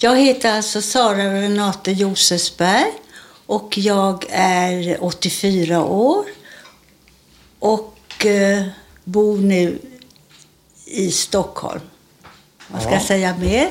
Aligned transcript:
Jag 0.00 0.16
heter 0.18 0.52
alltså 0.56 0.82
Sara 0.82 1.34
Renate 1.42 1.92
Josefsberg 1.92 2.92
och 3.46 3.78
jag 3.78 4.24
är 4.30 5.04
84 5.04 5.84
år 5.84 6.24
och 7.58 8.26
eh, 8.26 8.62
bor 9.04 9.38
nu 9.38 9.78
i 10.84 11.10
Stockholm. 11.10 11.80
Vad 12.68 12.82
ska 12.82 12.90
Ja. 12.90 12.96
jag 12.96 13.06
säga 13.06 13.36
mer? 13.40 13.68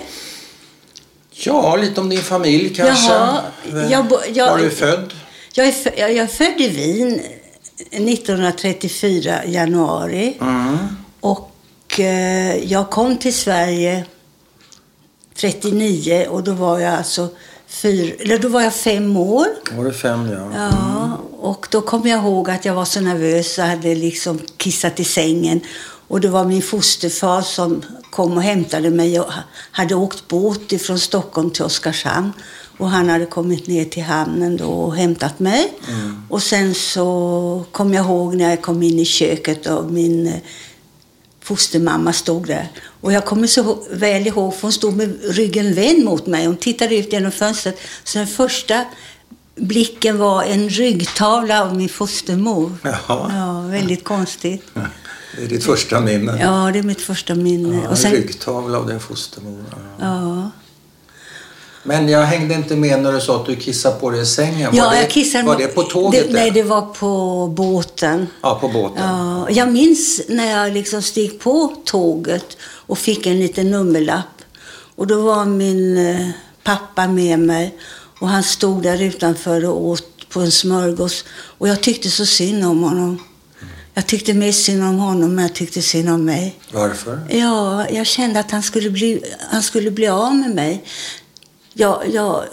Ja, 1.31 1.75
lite 1.75 2.01
om 2.01 2.09
din 2.09 2.21
familj 2.21 2.75
kanske. 2.75 3.13
Jaha, 3.13 3.41
jag 3.89 4.11
jag- 4.33 4.51
Var 4.51 4.57
du 4.57 4.69
född? 4.69 5.13
Jag 5.53 5.67
är, 5.67 5.99
jag 5.99 6.11
är 6.11 6.27
född 6.27 6.61
i 6.61 6.67
Wien 6.69 7.21
1934, 7.91 9.45
januari. 9.45 10.37
Mm. 10.41 10.77
Och 11.21 11.99
eh, 11.99 12.55
jag 12.63 12.89
kom 12.89 13.17
till 13.17 13.33
Sverige 13.33 14.05
39 15.39 16.27
och 16.29 16.43
då 16.43 16.51
var 16.51 16.79
jag 16.79 16.93
alltså 16.93 17.29
fyr, 17.67 18.15
eller 18.19 18.39
då 18.39 18.49
var 18.49 18.61
jag 18.61 18.73
fem 18.73 19.17
år. 19.17 19.47
Var 19.71 19.85
du 19.85 19.93
fem, 19.93 20.29
ja. 20.31 20.51
Ja, 20.55 21.17
och 21.39 21.67
då 21.71 21.81
kommer 21.81 22.09
jag 22.09 22.23
ihåg 22.23 22.49
att 22.49 22.65
jag 22.65 22.73
var 22.73 22.85
så 22.85 23.01
nervös 23.01 23.57
och 23.57 23.63
hade 23.63 23.95
liksom 23.95 24.39
kissat 24.57 24.99
i 24.99 25.03
sängen. 25.03 25.59
Och 26.07 26.21
det 26.21 26.27
var 26.27 26.45
min 26.45 26.61
fosterfar 26.61 27.41
som 27.41 27.81
kom 28.09 28.37
och 28.37 28.43
hämtade 28.43 28.89
mig 28.89 29.19
och 29.19 29.31
hade 29.71 29.95
åkt 29.95 30.27
båt 30.27 30.71
ifrån 30.71 30.99
Stockholm 30.99 31.51
till 31.51 31.63
Oskarshamn. 31.63 32.31
Och 32.77 32.89
han 32.89 33.09
hade 33.09 33.25
kommit 33.25 33.67
ner 33.67 33.85
till 33.85 34.03
hamnen 34.03 34.57
då 34.57 34.65
och 34.67 34.95
hämtat 34.95 35.39
mig. 35.39 35.73
Och 36.29 36.43
sen 36.43 36.73
så 36.73 37.65
kom 37.71 37.93
jag 37.93 38.05
ihåg 38.05 38.35
när 38.35 38.49
jag 38.49 38.61
kom 38.61 38.83
in 38.83 38.99
i 38.99 39.05
köket 39.05 39.67
och 39.67 39.91
min 39.91 40.27
eh, 40.27 40.33
fostermamma 41.47 42.13
stod 42.13 42.47
där. 42.47 42.71
Och 43.01 43.13
jag 43.13 43.25
kommer 43.25 43.47
så 43.47 43.77
väl 43.91 44.27
ihåg, 44.27 44.55
för 44.55 44.61
hon 44.61 44.71
stod 44.71 44.93
med 44.97 45.17
ryggen 45.23 45.73
vänd 45.73 46.05
mot 46.05 46.27
mig. 46.27 46.45
Hon 46.45 46.57
tittade 46.57 46.95
ut 46.95 47.13
genom 47.13 47.31
fönstret. 47.31 47.77
Så 48.03 48.17
den 48.17 48.27
första 48.27 48.85
blicken 49.55 50.17
var 50.17 50.43
en 50.43 50.69
ryggtavla 50.69 51.61
av 51.61 51.75
min 51.75 51.89
fostermor. 51.89 52.77
Jaha. 52.81 53.31
Ja, 53.35 53.61
väldigt 53.61 54.03
konstigt. 54.03 54.63
Det 55.35 55.43
är 55.43 55.47
ditt 55.47 55.63
första 55.63 55.99
minne. 56.01 56.37
Ja, 56.41 56.69
det 56.73 56.79
är 56.79 56.83
mitt 56.83 57.01
första 57.01 57.35
minne. 57.35 57.81
Ja, 57.83 57.89
och 57.89 57.97
sen, 57.97 58.11
Ryggtavla 58.11 58.77
av 58.77 58.87
din 58.87 58.99
fostermor. 58.99 59.65
Ja. 59.69 59.77
ja. 59.99 60.51
Men 61.87 62.09
jag 62.09 62.21
hängde 62.21 62.53
inte 62.53 62.75
med 62.75 63.01
när 63.01 63.11
du 63.13 63.21
sa 63.21 63.35
att 63.35 63.45
du 63.45 63.55
kissade 63.55 63.99
på 63.99 64.09
dig 64.09 64.21
i 64.21 64.25
sängen. 64.25 64.75
Ja, 64.75 64.83
var, 64.83 64.91
det, 64.91 64.97
jag 64.97 65.09
kissade 65.09 65.43
var 65.43 65.57
det 65.57 65.67
på 65.67 65.83
tåget? 65.83 66.27
Det, 66.27 66.33
nej, 66.33 66.51
det 66.51 66.63
var 66.63 66.81
på 66.81 67.47
båten. 67.47 68.27
Ja, 68.41 68.57
på 68.61 68.67
båten. 68.67 69.03
Ja, 69.03 69.49
jag 69.49 69.71
minns 69.71 70.21
när 70.27 70.51
jag 70.51 70.73
liksom 70.73 71.01
steg 71.01 71.39
på 71.39 71.75
tåget 71.85 72.57
och 72.61 72.97
fick 72.97 73.25
en 73.25 73.39
liten 73.39 73.71
nummerlapp. 73.71 74.25
Och 74.95 75.07
då 75.07 75.21
var 75.21 75.45
min 75.45 75.97
eh, 75.97 76.29
pappa 76.63 77.07
med 77.07 77.39
mig 77.39 77.75
och 78.19 78.27
han 78.27 78.43
stod 78.43 78.83
där 78.83 79.01
utanför 79.01 79.65
och 79.65 79.85
åt 79.87 80.29
på 80.29 80.39
en 80.39 80.51
smörgås. 80.51 81.25
Och 81.29 81.67
jag 81.67 81.81
tyckte 81.81 82.09
så 82.09 82.25
synd 82.25 82.65
om 82.65 82.83
honom. 82.83 83.19
Jag 83.93 84.07
tyckte 84.07 84.33
mest 84.33 84.63
synd 84.63 84.83
om 84.83 84.97
honom, 84.97 85.35
men 85.35 85.43
jag 85.43 85.55
tyckte 85.55 85.81
synd 85.81 86.09
om 86.09 86.25
mig. 86.25 86.55
Varför? 86.71 87.19
Ja, 87.29 87.89
jag 87.89 88.07
kände 88.07 88.39
att 88.39 88.51
han 88.51 88.63
skulle 88.63 88.89
bli, 88.89 89.23
han 89.51 89.63
skulle 89.63 89.91
bli 89.91 90.07
av 90.07 90.35
med 90.35 90.55
mig. 90.55 90.83
Jag, 91.79 92.03
jag, 92.13 92.43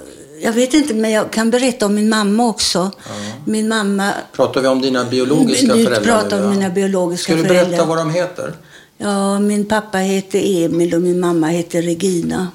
jag 0.41 0.53
vet 0.53 0.75
inte, 0.75 0.95
men 0.95 1.11
jag 1.11 1.31
kan 1.33 1.51
berätta 1.51 1.87
om 1.87 1.95
min 1.95 2.09
mamma 2.09 2.47
också. 2.49 2.91
Min 3.45 3.69
mamma... 3.69 4.13
Pratar 4.33 4.61
vi 4.61 4.69
om 4.69 4.81
dina 4.81 5.05
biologiska 5.05 5.75
Nu 5.75 5.85
föräldrar? 5.85 6.21
pratar 6.21 6.39
om 6.39 6.45
ja? 6.45 6.51
mina 6.51 6.71
biologiska 6.71 7.33
Ska 7.33 7.43
du 7.43 7.49
föräldrar. 7.49 7.67
berätta 7.71 7.85
vad 7.85 7.99
de 7.99 8.11
heter? 8.11 8.55
Ja, 8.99 9.39
min 9.39 9.65
pappa 9.65 9.99
heter 9.99 10.65
Emil 10.65 10.95
och 10.95 11.03
min 11.03 11.21
mamma 11.21 11.47
heter 11.49 11.83
Regina. 11.83 12.49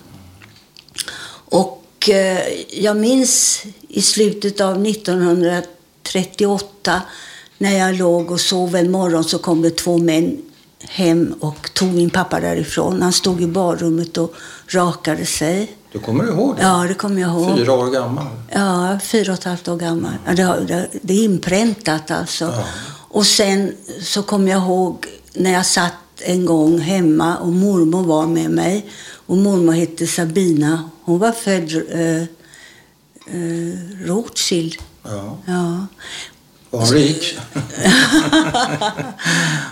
Och 1.32 2.10
eh, 2.10 2.40
jag 2.70 2.98
minns 2.98 3.64
i 3.88 4.02
slutet 4.02 4.62
av 4.62 4.86
1938 4.88 7.02
när 7.58 7.78
jag 7.78 7.96
låg 7.96 8.32
och 8.32 8.40
sov 8.42 8.76
en 8.76 8.92
morgon 8.92 9.24
så 9.24 9.40
kom 9.40 9.62
det 9.62 9.70
två 9.72 9.98
män 9.98 10.38
hem 10.82 11.34
och 11.40 11.74
tog 11.74 11.94
min 11.94 12.10
pappa 12.10 12.40
därifrån. 12.40 13.02
Han 13.02 13.14
stod 13.14 13.42
i 13.42 13.48
badrummet 13.48 14.18
och 14.18 14.34
rakade 14.68 15.26
sig. 15.26 15.72
Du 15.92 16.00
kommer 16.00 16.24
ihåg 16.28 16.56
det? 16.56 16.62
Ja, 16.62 16.86
det 16.88 16.94
kommer 16.94 17.22
jag 17.22 17.30
ihåg. 17.32 17.58
Fyra 17.58 17.74
år 17.74 17.88
gammal. 17.88 18.26
Ja, 18.50 19.00
fyra 19.04 19.32
och 19.32 19.38
ett 19.38 19.44
halvt 19.44 19.68
år 19.68 19.78
gammal. 19.78 20.12
Ja, 20.26 20.34
det, 20.34 20.66
det, 20.68 20.88
det 21.02 21.14
är 21.14 21.24
inpräntat 21.24 22.12
alltså. 22.12 22.46
Ja. 22.46 22.64
Och 23.12 23.26
sen 23.26 23.76
så 24.02 24.24
kommer 24.24 24.52
jag 24.52 24.62
ihåg 24.62 25.06
när 25.34 25.54
jag 25.54 25.66
satt 25.66 25.94
en 26.22 26.46
gång 26.46 26.80
hemma 26.80 27.38
och 27.38 27.54
mormor 27.54 28.04
var 28.04 28.28
med 28.28 28.52
mig. 28.52 28.86
Och 29.26 29.38
mormor 29.38 29.74
hette 29.74 30.08
Sabina. 30.08 30.90
Hon 31.04 31.20
var 31.20 31.32
född 31.32 31.72
eh, 31.92 32.22
eh, 32.22 32.28
Rothschild. 34.06 34.76
Ja. 35.04 35.38
Ja. 35.46 35.88
Var 36.70 36.80
hon 36.80 36.90
rik? 36.90 37.38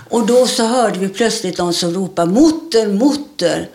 Och 0.10 0.28
då 0.28 0.48
så 0.48 0.66
hörde 0.66 1.00
vi 1.00 1.10
plötsligt 1.10 1.58
någon 1.58 1.74
som 1.74 1.94
ropade 1.94 2.32
Motter, 2.32 2.88
Motter. 2.88 3.70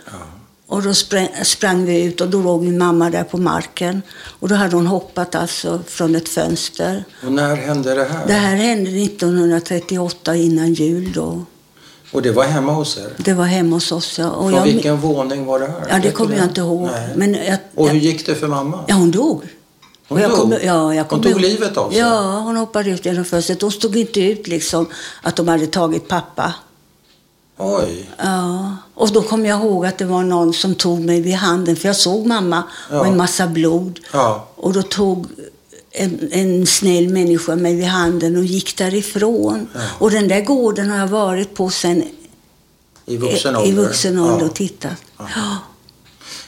Och 0.72 0.82
då 0.82 0.94
sprang, 0.94 1.28
sprang 1.44 1.84
vi 1.84 2.02
ut 2.04 2.20
och 2.20 2.28
då 2.28 2.42
låg 2.42 2.62
min 2.62 2.78
mamma 2.78 3.10
där 3.10 3.24
på 3.24 3.36
marken. 3.38 4.02
Och 4.40 4.48
då 4.48 4.54
hade 4.54 4.76
hon 4.76 4.86
hoppat 4.86 5.34
alltså 5.34 5.80
från 5.86 6.14
ett 6.16 6.28
fönster. 6.28 7.04
Och 7.26 7.32
när 7.32 7.56
hände 7.56 7.94
det 7.94 8.04
här? 8.04 8.26
Det 8.26 8.32
här 8.32 8.56
hände 8.56 8.90
1938 8.90 10.36
innan 10.36 10.72
jul 10.74 11.12
då. 11.12 11.44
Och 12.12 12.22
det 12.22 12.32
var 12.32 12.44
hemma 12.44 12.72
hos 12.72 12.96
er? 12.98 13.08
Det 13.16 13.34
var 13.34 13.44
hemma 13.44 13.76
hos 13.76 13.92
oss. 13.92 14.18
Ja. 14.18 14.30
Och 14.30 14.50
Från 14.50 14.54
jag, 14.58 14.64
vilken 14.64 14.96
våning 15.00 15.46
var 15.46 15.58
det 15.58 15.66
här? 15.66 15.86
ja, 15.90 15.98
det 16.02 16.10
kommer 16.10 16.36
jag 16.36 16.44
inte 16.44 16.60
ihåg. 16.60 16.88
Nej. 16.92 17.08
Men 17.16 17.34
jag, 17.34 17.58
Och 17.74 17.88
hur 17.88 17.98
gick 18.00 18.26
det 18.26 18.34
för 18.34 18.48
mamma? 18.48 18.84
ja, 18.88 18.94
hon 18.94 19.10
dog. 19.10 19.42
Hon 20.08 20.20
jag 20.20 20.30
kommer- 20.32 20.60
ja, 20.64 20.94
jag 20.94 21.02
Hon 21.02 21.08
kommer 21.08 21.22
tog 21.22 21.32
ihåg- 21.32 21.40
livet 21.40 21.76
av 21.76 21.90
sig? 21.90 21.98
Ja, 21.98 22.40
hon 22.40 22.56
hoppade 22.56 22.90
ut 22.90 23.06
genom 23.06 23.24
fönstret. 23.24 23.62
Hon 23.62 23.72
stod 23.72 23.96
inte 23.96 24.20
ut 24.20 24.46
liksom 24.46 24.86
att 25.22 25.36
de 25.36 25.48
hade 25.48 25.66
tagit 25.66 26.08
pappa. 26.08 26.54
Oj. 27.64 28.10
Ja, 28.18 28.76
och 28.94 29.12
då 29.12 29.22
kom 29.22 29.46
jag 29.46 29.60
ihåg 29.60 29.86
att 29.86 29.98
det 29.98 30.04
var 30.04 30.22
någon 30.22 30.52
som 30.54 30.74
tog 30.74 31.00
mig 31.00 31.20
vid 31.20 31.34
handen, 31.34 31.76
för 31.76 31.88
jag 31.88 31.96
såg 31.96 32.26
mamma 32.26 32.62
Ja. 32.90 33.00
och 33.00 33.06
en 33.06 33.16
massa 33.16 33.46
blod. 33.46 34.00
Ja. 34.12 34.48
Och 34.56 34.72
då 34.72 34.82
tog 34.82 35.26
en, 35.90 36.28
en 36.32 36.66
snäll 36.66 37.08
människa 37.08 37.56
mig 37.56 37.74
vid 37.76 37.86
handen 37.86 38.36
och 38.36 38.44
gick 38.44 38.76
därifrån. 38.76 39.68
Och 39.98 40.10
den 40.10 40.28
där 40.28 40.40
gården 40.40 40.90
har 40.90 40.98
jag 40.98 41.08
varit 41.08 41.54
på 41.54 41.70
sen 41.70 42.04
I 43.06 43.16
vuxen 43.16 43.54
i, 43.54 43.58
ålder? 43.58 43.68
i 43.70 43.72
vuxen 43.72 44.18
ålder 44.18 44.38
Ja. 44.40 44.44
och 44.46 44.54
tittat. 44.54 44.92
Ja. 45.18 45.24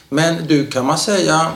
Men 0.08 0.46
du, 0.46 0.66
kan 0.66 0.86
man 0.86 0.98
säga, 0.98 1.46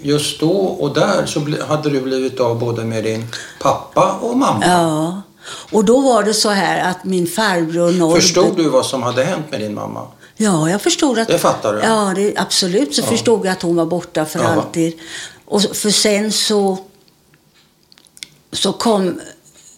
just 0.00 0.40
då 0.40 0.50
och 0.52 0.94
där 0.94 1.26
så 1.26 1.40
hade 1.68 1.90
du 1.90 2.00
blivit 2.00 2.40
av 2.40 2.58
både 2.58 2.84
med 2.84 3.04
din 3.04 3.26
pappa 3.60 4.12
och 4.20 4.36
mamma. 4.36 4.64
ja. 4.66 5.22
Och 5.46 5.84
då 5.84 6.00
var 6.00 6.22
det 6.22 6.34
så 6.34 6.48
här 6.48 6.90
att 6.90 7.04
min 7.04 7.26
farbror 7.26 7.92
Norbert... 7.92 8.22
Förstod 8.22 8.56
du 8.56 8.68
vad 8.68 8.86
som 8.86 9.02
hade 9.02 9.24
hänt 9.24 9.50
med 9.50 9.60
din 9.60 9.74
mamma? 9.74 10.06
Ja, 10.36 10.70
jag 10.70 10.82
förstod 10.82 11.18
att... 11.18 11.28
Det 11.28 11.38
fattar 11.38 11.74
du? 11.74 11.80
Ja, 11.80 12.12
det, 12.16 12.36
absolut 12.36 12.94
så 12.94 13.02
förstod 13.02 13.46
jag 13.46 13.52
att 13.52 13.62
hon 13.62 13.76
var 13.76 13.86
borta 13.86 14.24
för 14.24 14.38
Ja. 14.38 14.48
alltid. 14.48 14.98
Och 15.44 15.62
för 15.62 15.90
sen 15.90 16.32
så, 16.32 16.78
så 18.52 18.72
kom 18.72 19.20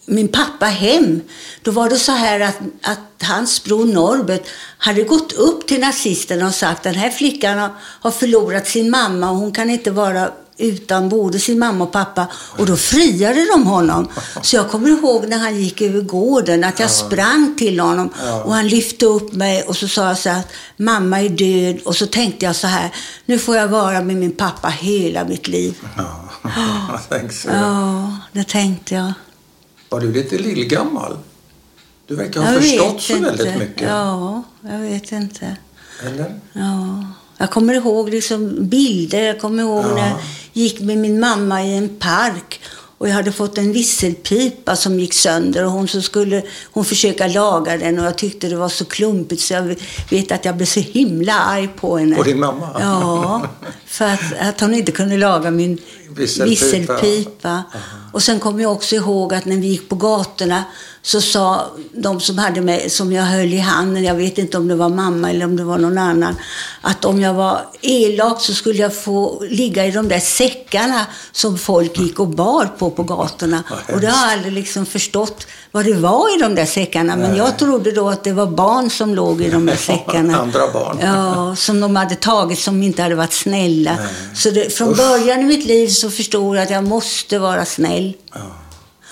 min 0.07 0.29
pappa 0.29 0.67
hem. 0.67 1.21
Då 1.63 1.71
var 1.71 1.89
det 1.89 1.99
så 1.99 2.13
här 2.13 2.41
att, 2.41 2.59
att 2.83 3.23
hans 3.29 3.65
bror 3.65 3.85
Norbert 3.85 4.43
hade 4.79 5.03
gått 5.03 5.33
upp 5.33 5.67
till 5.67 5.81
nazisterna 5.81 6.47
och 6.47 6.55
sagt 6.55 6.83
den 6.83 6.95
här 6.95 7.11
flickan 7.11 7.59
har, 7.59 7.71
har 7.81 8.11
förlorat 8.11 8.69
sin 8.69 8.91
mamma 8.91 9.31
och 9.31 9.37
hon 9.37 9.53
kan 9.53 9.71
inte 9.71 9.91
vara 9.91 10.33
utan 10.57 11.09
både 11.09 11.39
sin 11.39 11.59
mamma 11.59 11.85
och 11.85 11.93
pappa. 11.93 12.27
Och 12.59 12.67
då 12.67 12.77
friade 12.77 13.47
de 13.53 13.67
honom. 13.67 14.09
Så 14.43 14.57
jag 14.57 14.71
kommer 14.71 14.89
ihåg 14.89 15.29
när 15.29 15.39
han 15.39 15.57
gick 15.57 15.83
över 15.83 16.01
gården 16.01 16.65
att 16.65 16.81
jag 16.81 16.91
sprang 16.91 17.55
till 17.59 17.81
honom 17.81 18.11
och 18.45 18.55
han 18.55 18.69
lyfte 18.69 19.07
upp 19.07 19.33
mig 19.33 19.63
och 19.63 19.77
så 19.77 19.89
sa 19.89 20.09
jag 20.09 20.19
så 20.19 20.29
här 20.29 20.41
att 20.41 20.53
mamma 20.77 21.21
är 21.23 21.29
död. 21.29 21.83
Och 21.85 21.97
så 21.97 22.07
tänkte 22.07 22.45
jag 22.45 22.57
så 22.57 22.67
här, 22.67 22.95
nu 23.27 23.39
får 23.39 23.57
jag 23.57 23.69
vara 23.69 24.03
med 24.03 24.17
min 24.17 24.33
pappa 24.33 24.69
hela 24.69 25.25
mitt 25.25 25.49
liv. 25.49 25.75
Ja, 27.47 28.19
det 28.33 28.45
tänkte 28.45 28.95
jag. 28.95 29.13
Var 29.89 30.01
du 30.01 30.13
lite 30.13 30.39
lillgammal? 30.39 31.19
Du 32.07 32.17
verkar 32.17 32.41
ha 32.41 32.53
Jag 32.53 32.63
förstått 32.63 33.03
så 33.03 33.19
väldigt 33.19 33.59
mycket. 33.59 33.89
Ja, 33.89 34.43
jag 34.61 34.79
vet 34.79 35.13
inte. 35.13 35.57
Eller? 36.07 36.41
Ja. 36.53 37.05
Jag 37.39 37.51
kommer 37.51 37.75
ihåg 37.75 38.11
liksom 38.11 38.69
bilder. 38.69 39.23
Jag 39.23 39.41
kommer 39.41 39.63
ihåg 39.63 39.85
Ja. 39.85 39.95
när 39.95 40.09
jag 40.09 40.19
gick 40.53 40.81
med 40.81 40.99
min 40.99 41.21
mamma 41.21 41.63
i 41.65 41.77
en 41.77 41.89
park. 41.89 42.61
Och 42.99 43.09
jag 43.09 43.15
hade 43.15 43.33
fått 43.33 43.59
en 43.59 43.73
visselpipa 43.73 44.77
som 44.77 45.01
gick 45.01 45.15
sönder 45.15 45.65
och 45.65 45.71
hon 45.71 45.89
så 45.89 46.03
skulle 46.03 46.43
hon 46.73 46.85
försöka 46.85 47.27
laga 47.27 47.77
den 47.77 47.99
och 47.99 48.05
jag 48.07 48.19
tyckte 48.19 48.49
det 48.49 48.57
var 48.57 48.69
så 48.69 48.85
klumpigt 48.85 49.43
så 49.43 49.55
jag 49.55 49.77
vet 50.11 50.33
att 50.33 50.45
jag 50.45 50.57
blev 50.57 50.67
så 50.67 50.81
himla 50.81 51.33
arg 51.35 51.69
på 51.77 51.99
henne. 51.99 52.17
På 52.17 52.23
din 52.23 52.41
mamma? 52.41 52.69
Ja, 52.81 53.43
för 53.87 54.05
att, 54.05 54.21
att 54.41 54.61
hon 54.61 54.75
inte 54.75 54.93
kunde 54.93 55.17
laga 55.17 55.51
min 55.51 55.79
Visselpipa. 56.17 56.51
visselpipa. 56.51 57.63
Och 58.13 58.23
sen 58.23 58.41
kommer 58.41 58.63
jag 58.63 58.73
också 58.73 58.95
ihåg 58.95 59.35
att 59.35 59.45
när 59.45 59.57
vi 59.57 59.67
gick 59.67 59.89
på 59.89 59.95
gatorna 59.97 60.65
så 61.03 61.21
sa 61.21 61.67
de 61.93 62.21
som 62.21 62.39
hade 62.39 62.61
mig, 62.61 62.91
som 62.91 63.13
jag 63.13 63.23
höll 63.25 63.55
i 63.55 63.59
handen, 63.59 64.05
jag 64.05 64.15
vet 64.15 64.39
inte 64.39 64.57
om 64.59 64.69
det 64.69 64.75
var 64.75 64.89
mamma 64.89 65.31
eller 65.31 65.45
om 65.45 65.57
det 65.57 65.65
var 65.65 65.79
någon 65.79 65.99
annan, 65.99 66.37
att 66.87 67.05
om 67.05 67.21
jag 67.21 67.35
var 67.35 67.61
elak 67.81 68.41
så 68.41 68.55
skulle 68.55 68.79
jag 68.79 68.97
få 68.97 69.43
ligga 69.51 69.87
i 69.87 69.91
de 69.91 70.09
där 70.09 70.21
säckarna 70.21 71.07
som 71.33 71.59
folk 71.59 71.99
gick 71.99 72.21
och 72.21 72.29
bar 72.29 72.69
på 72.79 72.91
på 72.91 73.03
gatorna. 73.03 73.63
Och 73.93 74.01
det 74.01 74.07
har 74.07 74.27
jag 74.27 74.33
aldrig 74.33 74.53
liksom 74.53 74.87
förstått 74.87 75.47
vad 75.73 75.85
det 75.85 75.95
var 75.95 76.37
i 76.37 76.41
de 76.41 76.55
där 76.55 76.67
säckarna. 76.67 77.17
Men 77.17 77.37
jag 77.37 77.59
trodde 77.59 77.91
då 77.93 78.09
att 78.09 78.25
det 78.25 78.33
var 78.33 78.47
barn 78.47 78.91
som 78.91 79.15
låg 79.15 79.41
i 79.43 79.51
de 79.51 79.67
där 79.67 79.77
säckarna. 79.91 80.39
Andra 80.39 80.73
barn. 80.73 80.99
Ja, 81.03 81.57
som 81.57 81.81
de 81.81 81.97
hade 81.97 82.15
tagit 82.15 82.59
som 82.59 82.83
inte 82.83 83.03
hade 83.03 83.15
varit 83.15 83.33
snälla. 83.33 83.99
Så 84.35 84.51
det, 84.51 84.75
från 84.77 84.95
början 84.95 85.41
i 85.41 85.45
mitt 85.45 85.67
liv 85.67 85.89
så 85.89 86.11
förstod 86.11 86.57
jag 86.57 86.63
att 86.63 86.71
jag 86.71 86.85
måste 86.85 87.39
vara 87.39 87.65
snäll. 87.65 88.13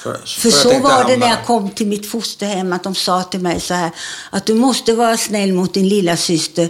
För, 0.02 0.20
För 0.26 0.48
att 0.48 0.54
så 0.54 0.78
var 0.78 1.04
det 1.04 1.16
när 1.16 1.28
jag 1.28 1.44
kom 1.46 1.70
till 1.70 1.86
mitt 1.86 2.10
fosterhem, 2.10 2.72
att 2.72 2.82
de 2.82 2.94
sa 2.94 3.22
till 3.22 3.40
mig 3.40 3.60
så 3.60 3.74
här, 3.74 3.90
att 4.30 4.46
du 4.46 4.54
måste 4.54 4.94
vara 4.94 5.16
snäll 5.16 5.52
mot 5.52 5.74
din 5.74 5.88
lilla 5.88 6.16
syster. 6.16 6.68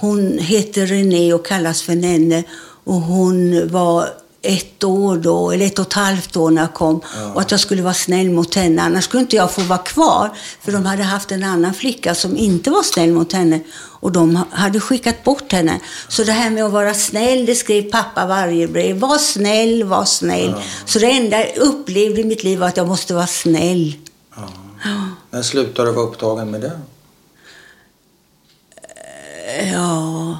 Hon 0.00 0.38
heter 0.38 0.86
René 0.86 1.32
och 1.34 1.46
kallas 1.46 1.82
för 1.82 1.94
Nenne 1.94 2.44
och 2.84 2.94
hon 3.00 3.68
var 3.68 4.08
ett 4.42 4.84
år 4.84 5.16
då, 5.16 5.50
eller 5.50 5.66
ett 5.66 5.78
och 5.78 5.86
ett 5.86 5.92
halvt 5.92 6.36
år 6.36 6.50
när 6.50 6.62
jag 6.62 6.74
kom. 6.74 7.00
Och 7.34 7.40
att 7.40 7.50
jag 7.50 7.60
skulle 7.60 7.82
vara 7.82 7.94
snäll 7.94 8.30
mot 8.30 8.54
henne, 8.54 8.82
annars 8.82 9.04
skulle 9.04 9.20
inte 9.20 9.36
jag 9.36 9.50
få 9.50 9.60
vara 9.60 9.78
kvar. 9.78 10.30
För 10.60 10.72
de 10.72 10.86
hade 10.86 11.02
haft 11.02 11.32
en 11.32 11.44
annan 11.44 11.74
flicka 11.74 12.14
som 12.14 12.36
inte 12.36 12.70
var 12.70 12.82
snäll 12.82 13.12
mot 13.12 13.32
henne. 13.32 13.60
Och 14.02 14.12
de 14.12 14.44
hade 14.50 14.80
skickat 14.80 15.24
bort 15.24 15.52
henne. 15.52 15.80
Så 16.08 16.24
det 16.24 16.32
här 16.32 16.50
med 16.50 16.64
att 16.64 16.72
vara 16.72 16.94
snäll, 16.94 17.46
det 17.46 17.54
skrev 17.54 17.82
pappa 17.82 18.26
varje 18.26 18.68
brev. 18.68 18.98
Var 18.98 19.18
snäll, 19.18 19.84
var 19.84 20.04
snäll. 20.04 20.54
Så 20.84 20.98
det 20.98 21.10
enda 21.10 21.38
jag 21.38 21.56
upplevde 21.56 22.20
i 22.20 22.24
mitt 22.24 22.44
liv 22.44 22.58
var 22.58 22.68
att 22.68 22.76
jag 22.76 22.88
måste 22.88 23.14
vara 23.14 23.26
snäll. 23.26 23.94
Ja. 24.36 24.48
När 25.30 25.42
slutade 25.42 25.88
du 25.88 25.94
vara 25.94 26.06
upptagen 26.06 26.50
med 26.50 26.60
det? 26.60 26.80
Ja, 29.72 30.38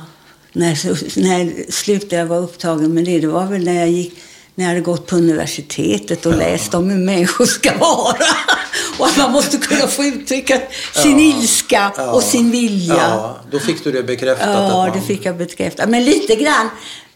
när, 0.53 1.21
när 1.21 1.71
slutade 1.73 2.17
jag 2.17 2.27
vara 2.27 2.41
upptagen 2.41 2.95
med 2.95 3.05
det? 3.05 3.21
Det 3.21 3.27
var 3.27 3.47
väl 3.47 3.65
när 3.65 3.75
jag 3.75 3.89
gick 3.89 4.19
när 4.55 4.65
jag 4.65 4.69
hade 4.69 4.81
gått 4.81 5.07
på 5.07 5.17
universitetet 5.17 6.27
och 6.27 6.37
läst 6.37 6.75
om 6.75 6.91
hur 6.91 6.99
människor 6.99 7.47
ska 7.47 7.79
vara. 7.79 8.17
Och 8.99 9.07
att 9.07 9.17
man 9.17 9.33
måste 9.33 9.57
kunna 9.57 9.87
få 9.87 10.05
uttrycka 10.05 10.61
sin 10.93 11.19
Ja. 11.19 11.37
ilska 11.37 11.93
Ja. 11.97 12.13
och 12.13 12.23
sin 12.23 12.51
vilja. 12.51 12.95
Ja, 12.95 13.37
då 13.51 13.59
fick 13.59 13.85
du 13.85 13.93
det 13.93 14.03
bekräftat? 14.03 14.49
Ja, 14.49 14.69
man... 14.69 14.93
det 14.93 15.07
fick 15.07 15.25
jag 15.25 15.37
bekräftat. 15.37 15.89
Men 15.89 16.05
lite 16.05 16.35
grann 16.35 16.69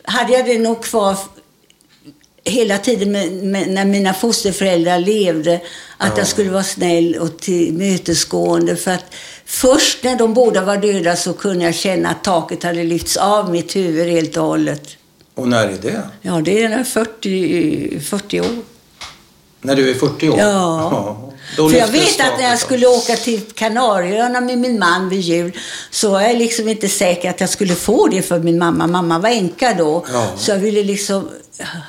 hade 0.04 0.32
jag 0.32 0.46
det 0.46 0.58
nog 0.58 0.82
kvar 0.82 1.16
hela 2.44 2.78
tiden 2.78 3.12
med, 3.12 3.32
med, 3.32 3.68
när 3.68 3.84
mina 3.84 4.14
fosterföräldrar 4.14 4.98
levde. 4.98 5.54
Att 5.96 6.08
Ja. 6.12 6.18
jag 6.18 6.26
skulle 6.26 6.50
vara 6.50 6.64
snäll 6.64 7.14
och 7.20 7.38
tillmötesgående. 7.38 8.76
För 8.76 8.90
att 8.90 9.14
först 9.44 10.04
när 10.04 10.16
de 10.16 10.34
båda 10.34 10.64
var 10.64 10.76
döda 10.76 11.16
så 11.16 11.32
kunde 11.32 11.64
jag 11.64 11.74
känna 11.74 12.08
att 12.08 12.24
taket 12.24 12.62
hade 12.62 12.84
lyfts 12.84 13.16
av 13.16 13.50
mitt 13.50 13.76
huvud 13.76 14.08
helt 14.08 14.36
och 14.36 14.44
hållet. 14.44 14.96
Och 15.36 15.48
när 15.48 15.64
är 15.68 15.78
det? 15.82 16.02
Ja, 16.22 16.40
det 16.44 16.62
är 16.62 16.68
när 16.68 16.84
40, 16.84 18.00
40 18.00 18.40
år. 18.40 18.46
När 19.60 19.76
du 19.76 19.90
är 19.90 19.94
40 19.94 20.28
år? 20.28 20.38
Ja. 20.38 21.16
Då 21.56 21.68
För 21.70 21.76
jag 21.76 21.88
vet 21.88 22.20
att 22.20 22.38
när 22.38 22.48
jag 22.50 22.58
skulle 22.58 22.86
åka 22.86 23.16
till 23.16 23.40
Kanarieöarna 23.54 24.40
med 24.40 24.58
min 24.58 24.78
man 24.78 25.08
vid 25.08 25.20
jul 25.20 25.52
så 25.90 26.10
var 26.10 26.20
jag 26.20 26.36
liksom 26.38 26.68
inte 26.68 26.88
säker 26.88 27.30
att 27.30 27.40
jag 27.40 27.48
skulle 27.50 27.74
få 27.74 28.06
det 28.06 28.22
för 28.22 28.38
min 28.38 28.58
mamma. 28.58 28.86
Mamma 28.86 29.18
var 29.18 29.28
änka 29.28 29.74
då. 29.78 30.04
Ja. 30.12 30.26
Så 30.36 30.50
jag 30.50 30.58
ville 30.58 30.82
liksom 30.82 31.28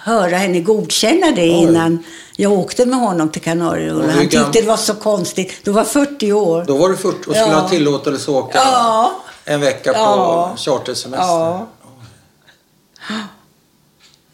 höra 0.03 0.37
henne 0.37 0.59
godkänna 0.59 1.31
det 1.31 1.45
innan 1.47 2.03
jag 2.35 2.51
åkte 2.51 2.85
med 2.85 2.99
honom 2.99 3.29
till 3.29 3.41
Kanarieöarna. 3.41 4.11
Han 4.11 4.21
tyckte 4.29 4.49
det 4.53 4.61
var 4.61 4.77
så 4.77 4.93
konstigt. 4.95 5.53
Då 5.63 5.71
var 5.71 5.83
40 5.83 6.33
år. 6.33 6.63
Då 6.67 6.77
var 6.77 6.89
du 6.89 6.97
40 6.97 7.17
och 7.17 7.23
skulle 7.23 7.37
Ja. 7.39 7.59
ha 7.59 7.69
tillåtelse 7.69 8.31
att 8.31 8.37
åka 8.37 8.57
Ja. 8.57 9.11
en 9.45 9.61
vecka 9.61 9.93
på 9.93 9.99
Ja. 9.99 10.53
chartersemester. 10.57 11.27
Ja. 11.27 11.67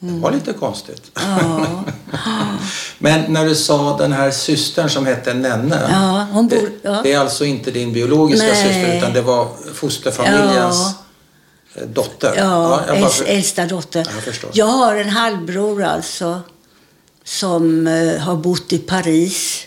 Det 0.06 0.20
var 0.20 0.32
lite 0.32 0.54
konstigt. 0.54 1.12
Ja. 1.14 1.66
Men 3.00 3.34
när 3.34 3.46
du 3.46 3.56
sa 3.56 3.98
den 3.98 4.12
här 4.14 4.32
systern 4.32 4.90
som 4.90 5.06
hette 5.06 5.34
Nenne. 5.34 5.88
Ja, 5.92 6.28
hon 6.32 6.48
bor- 6.48 6.56
det, 6.56 6.90
ja. 6.90 7.00
det 7.04 7.14
är 7.14 7.20
alltså 7.20 7.46
inte 7.46 7.72
din 7.72 7.94
biologiska 7.94 8.48
Nej. 8.48 8.56
syster 8.56 8.98
utan 8.98 9.14
det 9.14 9.22
var 9.22 9.48
fosterfamiljens 9.74 10.86
eh, 11.76 11.88
dotter? 11.88 12.34
Ja, 12.38 12.82
jag 12.88 13.02
bara- 13.02 13.26
äldsta 13.26 13.66
dotter. 13.66 14.08
Jag 14.16 14.24
förstår. 14.24 14.50
Jag 14.54 14.66
har 14.66 14.96
en 14.96 15.10
halvbror 15.10 15.84
alltså 15.84 16.42
som 17.24 17.88
eh, 17.88 18.18
har 18.22 18.36
bott 18.36 18.74
i 18.74 18.78
Paris. 18.78 19.66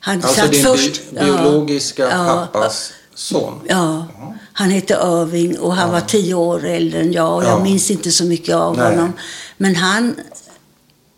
Han 0.00 0.22
Alltså 0.24 0.46
din 0.46 0.64
först... 0.64 1.10
bi- 1.10 1.20
biologiska 1.20 2.02
Ja. 2.10 2.48
pappas 2.52 2.92
son? 3.14 3.60
Ja, 3.68 4.06
han 4.52 4.70
hette 4.70 4.94
Irving 4.94 5.58
och 5.58 5.74
han 5.74 5.92
var 5.92 6.00
tio 6.00 6.34
år 6.34 6.64
äldre 6.64 7.00
än 7.00 7.12
jag. 7.12 7.36
Och 7.36 7.44
Ja. 7.44 7.48
Jag 7.48 7.62
minns 7.62 7.90
inte 7.90 8.12
så 8.12 8.24
mycket 8.24 8.54
av 8.54 8.76
Nej. 8.76 8.90
honom. 8.90 9.12
Men 9.56 9.76
han, 9.76 10.14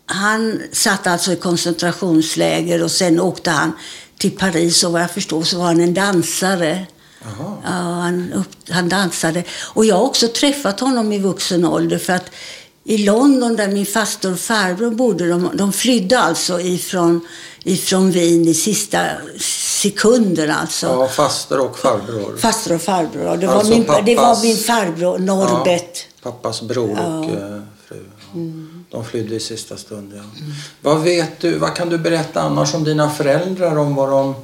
han 0.05 0.61
satt 0.71 1.07
alltså 1.07 1.31
i 1.31 1.35
koncentrationsläger 1.35 2.83
och 2.83 2.91
sen 2.91 3.19
åkte 3.19 3.51
han 3.51 3.71
till 4.17 4.31
Paris 4.31 4.83
och 4.83 4.91
vad 4.91 5.01
jag 5.01 5.11
förstår 5.11 5.43
så 5.43 5.57
var 5.57 5.65
han 5.65 5.79
en 5.79 5.93
dansare. 5.93 6.85
Ja, 7.39 7.61
han, 7.69 8.33
upp, 8.33 8.69
han 8.69 8.89
dansade. 8.89 9.43
Och 9.73 9.85
jag 9.85 9.95
har 9.95 10.03
också 10.03 10.27
träffat 10.27 10.79
honom 10.79 11.13
i 11.13 11.19
vuxen 11.19 11.65
ålder 11.65 11.97
för 11.97 12.13
att 12.13 12.31
i 12.83 12.97
London 12.97 13.55
där 13.55 13.67
min 13.67 13.85
faster 13.85 14.31
och 14.31 14.39
farbror 14.39 14.91
bodde, 14.91 15.29
de, 15.29 15.49
de 15.53 15.73
flydde 15.73 16.19
alltså 16.19 16.61
ifrån, 16.61 17.27
ifrån 17.63 18.11
Wien 18.11 18.47
i 18.47 18.53
sista 18.53 19.07
sekunden 19.89 20.51
alltså. 20.51 20.85
Ja, 20.87 21.07
faster 21.07 21.59
och 21.59 21.77
farbror. 21.77 22.37
Faster 22.37 22.75
och 22.75 22.81
farbror. 22.81 23.37
Det 23.37 23.47
var, 23.47 23.53
Alltså 23.53 23.71
min, 23.73 23.83
det 24.05 24.15
var 24.15 24.23
pappas- 24.23 24.43
min 24.43 24.57
farbror 24.57 25.17
Norbert. 25.17 26.05
Ja, 26.23 26.31
pappas 26.31 26.61
bror 26.61 26.97
Ja. 26.97 27.19
och 27.19 27.25
eh, 27.25 27.61
fru. 27.87 28.05
De 28.91 29.05
flydde 29.05 29.35
i 29.35 29.39
sista 29.39 29.77
stund. 29.77 30.13
Ja. 30.15 30.21
Vad 30.81 31.01
vet 31.01 31.39
du, 31.39 31.57
vad 31.57 31.75
kan 31.75 31.89
du 31.89 31.97
berätta 31.97 32.41
annars 32.41 32.73
om 32.73 32.83
dina 32.83 33.09
föräldrar? 33.09 33.77
Om 33.77 33.95
vad 33.95 34.09
de 34.09 34.35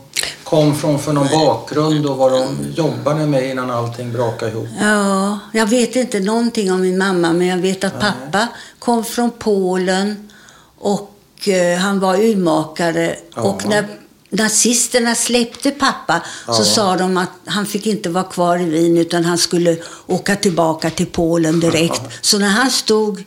kom 0.44 0.76
från 0.76 1.00
för 1.00 1.14
någon 1.14 1.28
bakgrund 1.32 2.06
och 2.06 2.18
vad 2.18 2.32
de 2.32 2.58
jobbade 2.76 3.26
med 3.28 3.50
innan 3.50 3.72
allting 3.72 4.14
brakade 4.14 4.52
ihop? 4.52 4.68
Ja, 4.82 5.40
jag 5.54 5.66
vet 5.66 5.96
inte 5.96 6.20
någonting 6.20 6.72
om 6.72 6.82
min 6.82 6.98
mamma, 6.98 7.34
men 7.34 7.48
jag 7.48 7.58
vet 7.58 7.84
att 7.84 8.00
pappa 8.00 8.48
kom 8.80 9.04
från 9.04 9.32
Polen 9.40 10.32
och 10.80 11.48
eh, 11.48 11.78
han 11.78 12.00
var 12.00 12.16
urmakare. 12.16 13.16
Ja. 13.36 13.42
Och 13.42 13.66
när 13.68 13.86
nazisterna 14.32 15.16
släppte 15.16 15.72
pappa 15.72 16.22
så 16.46 16.52
Ja. 16.62 16.64
sa 16.64 16.98
de 16.98 17.18
att 17.18 17.30
han 17.46 17.66
fick 17.66 17.88
inte 17.88 18.10
vara 18.10 18.24
kvar 18.24 18.58
i 18.62 18.66
Wien 18.66 18.98
utan 18.98 19.26
han 19.26 19.38
skulle 19.38 19.78
åka 20.08 20.36
tillbaka 20.36 20.90
till 20.90 21.06
Polen 21.06 21.60
direkt. 21.60 22.02
Så 22.22 22.38
när 22.40 22.48
han 22.50 22.72
stod 22.72 23.24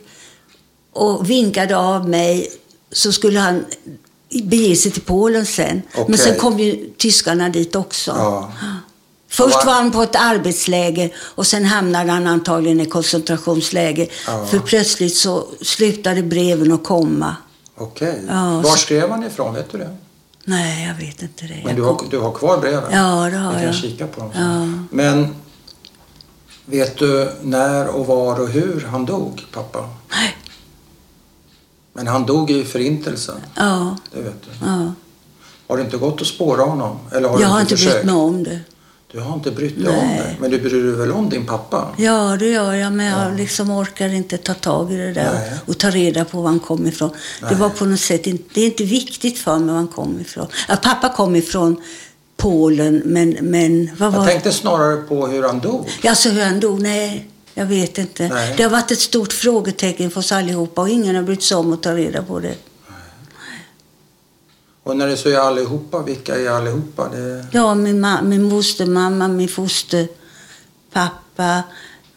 och 0.93 1.29
vinkade 1.29 1.77
av 1.77 2.09
mig 2.09 2.51
så 2.91 3.11
skulle 3.11 3.39
han 3.39 3.65
bege 4.43 4.75
sig 4.75 4.91
till 4.91 5.01
Polen 5.01 5.45
sen. 5.45 5.81
Men 5.93 6.03
Okej. 6.03 6.17
sen 6.17 6.39
kom 6.39 6.59
ju 6.59 6.89
tyskarna 6.97 7.49
dit 7.49 7.75
också. 7.75 8.11
Ja. 8.11 8.51
Först 9.29 9.65
var 9.65 9.73
han 9.73 9.91
på 9.91 10.01
ett 10.03 10.15
arbetsläger 10.15 11.13
och 11.17 11.47
sen 11.47 11.65
hamnade 11.65 12.11
han 12.11 12.27
antagligen 12.27 12.81
i 12.81 12.85
koncentrationsläger. 12.85 14.07
Ja. 14.27 14.45
För 14.45 14.59
plötsligt 14.59 15.15
så 15.15 15.47
slutade 15.61 16.23
breven 16.23 16.71
att 16.71 16.83
komma. 16.83 17.35
Okej. 17.77 18.21
Ja, 18.29 18.55
Var 18.61 18.71
så- 18.71 18.77
skrev 18.77 19.09
han 19.09 19.23
ifrån? 19.23 19.53
Vet 19.53 19.71
du 19.71 19.77
det? 19.77 19.97
Nej, 20.47 20.87
jag 20.87 21.05
vet 21.05 21.21
inte 21.21 21.45
det. 21.47 21.53
Men 21.63 21.67
Jag 21.67 21.75
du 21.75 21.81
har, 21.83 22.01
du 22.11 22.19
har 22.19 22.31
kvar 22.31 22.57
breven? 22.57 22.83
Ja, 22.91 23.29
det 23.31 23.37
har 23.37 23.49
Vi 23.51 23.55
kan 23.57 23.65
jag. 23.65 23.75
kika 23.75 24.07
på 24.07 24.19
dem. 24.19 24.29
Ja. 24.35 24.83
Men 24.89 25.35
vet 26.65 26.97
du 26.97 27.31
när 27.41 27.87
och 27.87 28.07
var 28.07 28.39
och 28.41 28.47
hur 28.49 28.81
han 28.91 29.05
dog, 29.05 29.45
pappa? 29.53 29.89
Nej. 30.11 30.37
Men 31.93 32.07
han 32.07 32.25
dog 32.25 32.51
i 32.51 32.63
förintelsen, 32.63 33.35
Ja, 33.55 33.97
det 34.13 34.21
vet 34.21 34.41
du. 34.43 34.65
ja. 34.65 34.93
Har 35.67 35.77
det 35.77 35.83
inte 35.83 35.97
gått 35.97 36.21
att 36.21 36.27
spåra 36.27 36.63
honom? 36.63 36.97
Eller 37.11 37.29
har 37.29 37.39
Jag 37.39 37.49
du 37.49 37.53
har 37.53 37.61
inte 37.61 37.73
inte 37.73 37.83
försökt? 37.83 37.95
brytt 38.03 38.05
mig 38.15 38.15
om 38.23 38.43
det. 38.43 38.59
Du 39.15 39.21
har 39.21 39.33
inte 39.33 39.51
brytt 39.51 39.79
dig 39.79 39.87
om 39.87 39.95
Nej. 39.95 40.17
det. 40.17 40.35
Men 40.39 40.51
du 40.51 40.59
bryr 40.59 40.83
dig 40.83 40.95
väl 40.95 41.11
om 41.11 41.29
din 41.29 41.45
pappa? 41.45 41.95
Ja, 41.97 42.37
det 42.39 42.47
gör 42.47 42.73
jag, 42.73 42.93
men 42.93 43.05
jag 43.05 43.37
liksom 43.37 43.71
orkar 43.71 44.09
inte 44.09 44.37
ta 44.37 44.53
tag 44.53 44.93
i 44.93 44.95
det 44.97 45.13
där 45.13 45.33
Nej. 45.33 45.59
och 45.65 45.77
ta 45.77 45.89
reda 45.89 46.25
på 46.25 46.41
var 46.41 46.49
han 46.49 46.59
kom 46.59 46.87
ifrån. 46.87 47.09
Det 47.39 47.45
Nej. 47.45 47.55
var 47.55 47.69
på 47.69 47.85
något 47.85 47.99
sätt 47.99 48.27
inte, 48.27 48.43
det 48.53 48.61
är 48.61 48.65
inte 48.65 48.83
viktigt 48.83 49.37
för 49.37 49.59
mig 49.59 49.67
var 49.67 49.75
han 49.75 49.87
kom 49.87 50.19
ifrån. 50.21 50.47
Ja, 50.67 50.75
pappa 50.75 51.09
kom 51.09 51.35
ifrån 51.35 51.81
Polen, 52.37 53.01
men, 53.05 53.37
men 53.41 53.89
vad 53.97 54.13
var 54.13 54.19
Jag 54.19 54.29
tänkte 54.29 54.51
snarare 54.51 54.97
på 54.97 55.27
hur 55.27 55.43
han 55.43 55.59
dog. 55.59 55.89
Alltså 56.03 56.29
hur 56.29 56.41
han 56.41 56.59
dog? 56.59 56.81
Nej, 56.81 57.27
jag 57.53 57.65
vet 57.65 57.97
inte. 57.97 58.27
Nej. 58.27 58.53
Det 58.57 58.63
har 58.63 58.69
varit 58.69 58.91
ett 58.91 58.99
stort 58.99 59.33
frågetecken 59.33 60.11
för 60.11 60.19
oss 60.19 60.31
allihopa 60.31 60.81
och 60.81 60.89
ingen 60.89 61.15
har 61.15 61.23
brytt 61.23 61.43
sig 61.43 61.57
om 61.57 61.73
att 61.73 61.83
ta 61.83 61.95
reda 61.95 62.23
på 62.23 62.39
det. 62.39 62.55
Och 64.85 64.97
när 64.97 65.07
det 65.07 65.17
så 65.17 65.29
är 65.29 65.37
allihopa, 65.37 66.01
vilka 66.03 66.35
är 66.35 66.49
allihopa? 66.49 67.09
Det... 67.09 67.45
Ja, 67.51 67.75
min, 67.75 68.05
ma- 68.05 68.23
min 68.23 68.49
fostermamma, 68.49 69.27
min 69.27 69.47
fosterpappa, 69.47 71.63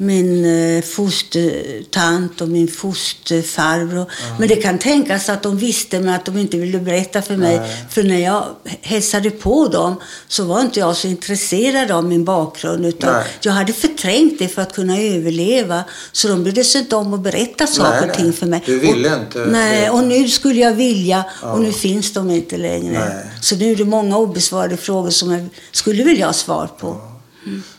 min 0.01 0.45
eh, 0.45 0.83
fostertant 0.83 2.41
och 2.41 2.49
min 2.49 2.69
fosterfarbror. 2.69 4.11
Men 4.39 4.49
det 4.49 4.57
kan 4.57 4.79
tänkas 4.79 5.29
att 5.29 5.43
de 5.43 5.59
visste 5.59 6.01
men 6.01 6.15
att 6.15 6.25
de 6.25 6.39
inte 6.39 6.57
ville 6.57 6.79
berätta 6.79 7.23
för 7.23 7.37
mig. 7.37 7.59
Nej. 7.59 7.87
För 7.91 8.03
när 8.03 8.19
jag 8.19 8.45
hälsade 8.83 9.31
på 9.31 9.69
dem 9.69 10.01
så 10.29 10.45
var 10.45 10.61
inte 10.61 10.81
jag 10.81 10.97
så 10.97 11.09
intresserad 11.09 11.91
av 11.91 12.05
min 12.05 12.25
bakgrund. 12.25 12.87
Utan 12.87 13.13
Nej. 13.15 13.25
jag 13.41 13.53
hade 13.53 13.73
förträngt 13.73 14.39
det 14.39 14.49
för 14.49 14.63
att 14.63 14.73
kunna 14.73 14.99
överleva. 14.99 15.85
Så 16.13 16.29
de 16.29 16.43
brydde 16.43 16.65
sig 16.65 16.81
inte 16.81 16.97
om 16.97 17.15
att 17.15 17.21
berätta 17.21 17.67
saker 17.67 18.01
Nej, 18.01 18.11
och 18.11 18.17
ting 18.17 18.33
för 18.33 18.47
mig. 18.47 18.63
Du 18.67 18.79
ville 18.79 19.15
och, 19.15 19.21
inte 19.21 19.39
Nej, 19.47 19.91
och 19.91 20.05
nu 20.05 20.29
skulle 20.29 20.61
jag 20.61 20.73
vilja 20.75 21.25
Ja. 21.43 21.53
och 21.53 21.61
nu 21.61 21.73
finns 21.73 22.13
de 22.13 22.31
inte 22.31 22.57
längre. 22.57 22.99
Nej. 22.99 23.25
Så 23.41 23.57
nu 23.57 23.73
är 23.73 23.77
det 23.77 23.85
många 23.85 24.17
obesvarade 24.17 24.77
frågor 24.77 25.11
som 25.11 25.31
jag 25.31 25.49
skulle 25.73 26.05
vilja 26.05 26.27
ha 26.27 26.33
svar 26.33 26.67
på. 26.81 27.01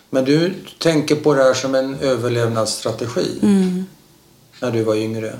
Men 0.10 0.25
du 0.25 0.54
tänker 0.80 1.16
på 1.16 1.34
det 1.34 1.44
här 1.44 1.54
som 1.54 1.75
en 1.75 2.00
överlevnadsstrategi 2.00 3.39
Mm. 3.42 3.86
när 4.62 4.72
du 4.72 4.84
var 4.84 4.96
yngre. 4.96 5.34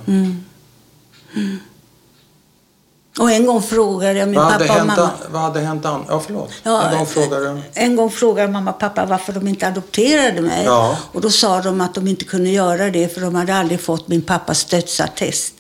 Och 3.20 3.32
en 3.32 3.46
gång 3.46 3.62
frågade 3.62 4.20
jag 4.20 4.28
min 4.28 4.36
Vad 4.40 4.52
pappa 4.52 4.64
och 4.82 4.88
mamma. 4.88 5.02
an- 5.04 5.10
vad 5.32 5.42
hade 5.42 5.60
hänt 5.60 5.86
an- 5.86 6.06
Ja, 6.08 6.20
förlåt. 6.26 6.52
Ja, 6.64 6.84
en 6.90 6.98
gång 6.98 7.06
frågade 7.08 7.54
du. 7.54 7.62
En 7.74 7.96
gång 7.96 8.12
frågade 8.12 8.52
mamma 8.52 8.72
och 8.72 8.80
pappa 8.80 9.06
varför 9.06 9.34
de 9.34 9.48
inte 9.48 9.68
adopterade 9.68 10.42
mig. 10.42 10.66
Ja. 10.66 10.98
Och 11.12 11.22
då 11.22 11.30
sa 11.30 11.62
de 11.62 11.82
att 11.82 11.94
de 11.96 12.08
inte 12.08 12.26
kunde 12.26 12.50
göra 12.50 12.90
det 12.90 13.14
för 13.14 13.22
de 13.22 13.36
hade 13.36 13.56
aldrig 13.56 13.82
fått 13.82 14.08
min 14.08 14.22
pappas 14.22 14.66
dödsattest. 14.66 15.54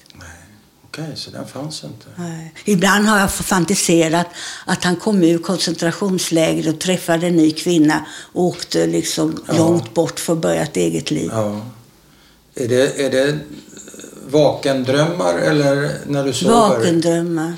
Okej, 0.91 1.11
så 1.15 1.31
den 1.31 1.47
fanns 1.47 1.83
inte. 1.83 2.05
Nej. 2.15 2.53
Ibland 2.65 3.05
har 3.05 3.19
jag 3.19 3.33
fantiserat 3.33 4.27
att 4.65 4.83
han 4.83 4.95
kom 4.95 5.23
ur 5.23 5.37
koncentrationslägret 5.37 6.73
och 6.73 6.79
träffade 6.81 7.27
en 7.27 7.35
ny 7.35 7.51
kvinna 7.51 8.05
och 8.33 8.43
åkte 8.43 8.87
liksom 8.87 9.43
Ja. 9.47 9.53
långt 9.57 9.93
bort 9.93 10.19
för 10.19 10.33
att 10.33 10.39
börja 10.39 10.61
ett 10.61 10.77
eget 10.77 11.11
liv. 11.11 11.29
Ja. 11.33 11.61
Är 12.55 12.67
det, 12.67 13.05
är 13.05 13.09
det 13.09 13.39
vakendrömmar 14.27 15.33
eller 15.33 15.97
när 16.07 16.23
du 16.25 16.33
sover? 16.33 16.53
Vakendrömmar. 16.55 17.53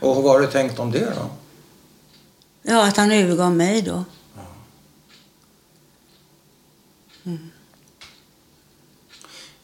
Och 0.00 0.22
vad 0.22 0.32
har 0.32 0.40
du 0.40 0.46
tänkt 0.46 0.78
om 0.78 0.92
det 0.92 1.12
då? 1.16 1.30
Ja, 2.62 2.86
att 2.88 2.96
han 2.96 3.12
övergav 3.12 3.52
mig 3.52 3.82
då. 3.82 4.04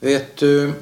Vet 0.01 0.37
du, 0.37 0.73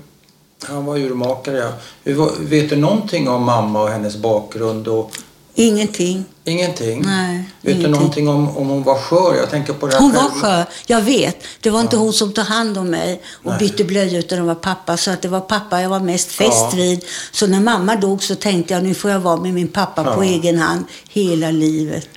han 0.69 0.85
var 0.85 0.97
urmakare 0.99 1.57
ja. 1.59 1.73
Hur 2.05 2.14
var- 2.14 2.33
Vet 2.38 2.71
du 2.71 2.76
någonting 2.76 3.29
om 3.29 3.43
mamma 3.45 3.83
och 3.83 3.88
hennes 3.88 4.17
bakgrund? 4.17 4.88
Och, 4.88 5.11
Ingenting. 5.55 6.25
ingenting? 6.45 7.02
Nej, 7.07 7.37
Vet 7.37 7.47
du 7.62 7.71
ingenting. 7.71 7.90
någonting 7.93 8.29
om, 8.29 8.57
om 8.57 8.69
hon 8.69 8.83
var 8.83 8.95
skör? 8.99 9.37
Jag 9.37 9.50
tänker 9.50 9.73
på 9.73 9.87
det 9.87 9.97
Hon 9.99 10.12
var 10.12 10.21
själv- 10.21 10.40
skör, 10.40 10.64
jag 10.87 11.02
vet. 11.02 11.37
Det 11.61 11.71
var 11.71 11.81
inte 11.81 11.97
hon 11.97 12.12
som 12.12 12.33
tog 12.33 12.45
hand 12.45 12.79
om 12.79 12.90
mig 12.90 13.23
och 13.33 13.50
Nej. 13.50 13.59
bytte 13.59 13.85
blöja 13.85 14.19
utan 14.19 14.38
det 14.38 14.45
var 14.45 14.55
pappa. 14.55 14.97
Så 14.97 15.11
att 15.11 15.23
det 15.23 15.29
var 15.29 15.40
pappa 15.40 15.83
jag 15.83 15.88
var 15.88 16.00
mest 16.00 16.33
fäst 16.33 16.50
Ja. 16.52 16.73
vid. 16.76 17.05
Så 17.33 17.47
när 17.47 17.61
mamma 17.61 17.97
dog 17.97 18.23
så 18.23 18.35
tänkte 18.35 18.75
jag 18.75 18.83
nu 18.83 18.95
får 18.95 19.11
jag 19.11 19.21
vara 19.21 19.37
med 19.37 19.55
min 19.55 19.69
pappa 19.69 20.05
på 20.05 20.25
Ja. 20.25 20.31
egen 20.31 20.59
hand 20.59 20.85
hela 21.09 21.50
livet. 21.50 22.09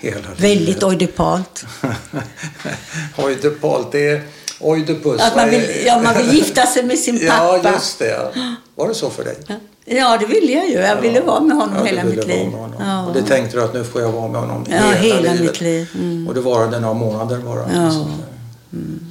Hela 0.00 0.16
livet. 0.18 0.40
Väldigt 0.40 0.82
oidipalt. 0.82 1.64
Oidipalt, 3.18 3.92
det 3.92 4.08
är 4.08 4.22
oidipus. 4.62 5.20
Att 5.20 5.36
man 5.36 5.50
vill, 5.50 5.68
ja, 5.86 6.00
man 6.02 6.14
vill 6.16 6.32
gifta 6.34 6.66
sig 6.66 6.82
med 6.84 6.98
sin 6.98 7.18
pappa. 7.28 7.60
Ja, 7.64 7.72
just 7.72 7.98
det. 7.98 8.06
ja. 8.34 8.54
Var 8.74 8.88
det 8.88 8.94
så 8.94 9.10
för 9.10 9.24
dig? 9.24 9.36
Ja, 9.84 10.16
det 10.20 10.26
ville 10.26 10.52
jag 10.52 10.68
ju. 10.68 10.74
Jag 10.74 11.00
ville 11.00 11.20
vara 11.20 11.40
med 11.40 11.56
honom 11.56 11.76
Ja, 11.78 11.84
hela 11.84 12.04
mitt 12.04 12.26
liv. 12.26 12.48
Ja. 12.78 13.06
Och 13.06 13.14
det 13.14 13.22
tänkte 13.22 13.56
du 13.56 13.62
att 13.64 13.74
nu 13.74 13.84
får 13.84 14.00
jag 14.00 14.12
vara 14.12 14.28
med 14.28 14.40
honom 14.40 14.66
Ja, 14.70 14.76
hela 15.00 15.34
mitt 15.34 15.60
liv. 15.60 15.88
Mm. 15.94 16.28
Och 16.28 16.34
det 16.34 16.40
varade 16.40 16.80
några 16.80 16.94
månader 16.94 17.38
bara. 17.38 17.64
Ja. 17.74 18.06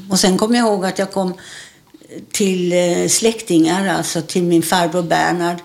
Och 0.10 0.20
sen 0.20 0.38
kommer 0.38 0.58
jag 0.58 0.68
ihåg 0.68 0.86
att 0.86 1.00
jag 1.00 1.12
kom 1.12 1.34
till 2.32 2.74
eh, 2.74 3.08
släktingar, 3.08 3.88
alltså 3.98 4.22
till 4.22 4.44
min 4.44 4.64
farbror 4.64 5.02
Bernhard 5.02 5.58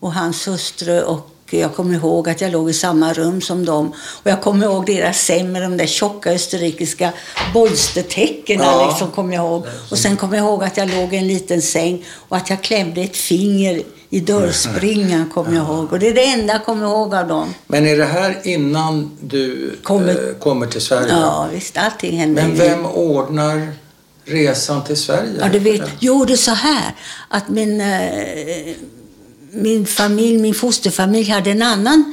och 0.00 0.12
hans 0.12 0.48
hustru. 0.48 1.02
Och 1.02 1.30
jag 1.50 1.74
kommer 1.74 1.94
ihåg 1.94 2.28
att 2.28 2.40
jag 2.40 2.52
låg 2.52 2.70
i 2.70 2.72
samma 2.72 3.12
rum 3.12 3.40
som 3.40 3.64
dem. 3.64 3.92
Och 4.22 4.30
jag 4.30 4.42
kommer 4.42 4.66
ihåg 4.66 4.86
deras 4.86 5.20
säng 5.20 5.52
med 5.52 5.62
de 5.62 5.76
där 5.76 5.86
tjocka 5.86 6.30
österrikiska 6.32 7.12
bolstertäckena. 7.54 8.64
Ja. 8.64 8.88
Liksom, 8.88 9.10
kommer 9.10 9.34
jag 9.34 9.44
ihåg. 9.44 9.66
Och 9.90 9.98
sen 9.98 10.16
kommer 10.16 10.36
jag 10.36 10.44
ihåg 10.46 10.64
att 10.64 10.76
jag 10.76 10.90
låg 10.90 11.14
i 11.14 11.16
en 11.16 11.26
liten 11.28 11.62
säng 11.62 12.04
och 12.28 12.36
att 12.36 12.50
jag 12.50 12.62
klämde 12.62 13.00
ett 13.00 13.16
finger 13.16 13.82
i 14.10 14.20
dörrspringan. 14.20 15.30
kommer 15.34 15.56
jag 15.56 15.64
ihåg. 15.64 15.92
Och 15.92 15.98
det 15.98 16.08
är 16.08 16.14
det 16.14 16.24
enda 16.26 16.52
jag 16.52 16.64
kommer 16.64 16.86
ihåg 16.86 17.14
av 17.14 17.28
dem. 17.28 17.54
Men 17.66 17.86
är 17.86 17.96
det 17.96 18.04
här 18.04 18.40
innan 18.44 19.10
du 19.20 19.76
Kommer- 19.82 20.08
eh, 20.28 20.34
kommer 20.38 20.66
till 20.66 20.80
Sverige? 20.80 21.08
Ja, 21.12 21.48
visst. 21.52 21.76
Allting 21.76 22.18
hände. 22.18 22.42
Men 22.42 22.56
vem 22.56 22.86
ordnar 22.86 23.72
resan 24.24 24.84
till 24.84 24.96
Sverige? 24.96 25.32
Ja, 25.40 25.48
du 25.52 25.58
vet. 25.58 25.82
Jo, 25.98 26.24
det 26.24 26.32
är 26.32 26.36
så 26.36 26.50
här 26.50 26.94
att 27.28 27.48
min, 27.48 27.80
eh, 27.80 28.74
min 29.54 29.86
familj, 29.86 30.38
min 30.38 30.54
fosterfamilj 30.54 31.30
hade 31.30 31.50
en 31.50 31.62
annan 31.62 32.12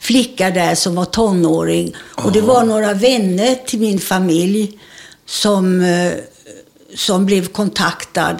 flicka 0.00 0.50
där 0.50 0.74
som 0.74 0.94
var 0.94 1.04
tonåring. 1.04 1.94
Och 2.14 2.32
det 2.32 2.40
var 2.40 2.64
några 2.64 2.94
vänner 2.94 3.54
till 3.66 3.78
min 3.80 3.98
familj 4.00 4.78
som, 5.26 5.80
eh, 5.80 6.12
som 6.94 7.26
blev 7.26 7.46
kontaktad. 7.46 8.36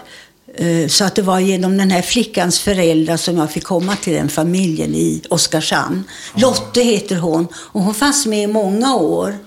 Eh, 0.55 0.89
Så 0.89 1.05
att 1.05 1.15
det 1.15 1.23
var 1.23 1.41
genom 1.41 1.77
den 1.79 1.91
här 1.91 2.03
flickans 2.03 2.61
föräldrar 2.61 3.17
som 3.17 3.37
jag 3.37 3.53
fick 3.53 3.65
komma 3.65 3.97
till 3.97 4.13
den 4.13 4.29
familjen 4.29 4.95
i 4.95 5.23
Oskarshamn. 5.31 6.05
Lotte 6.37 6.81
heter 6.83 7.17
hon 7.17 7.49
och 7.55 7.83
hon 7.83 7.95
fanns 7.95 8.27
med 8.27 8.43
i 8.43 8.47
många 8.47 8.95
år. 8.97 9.39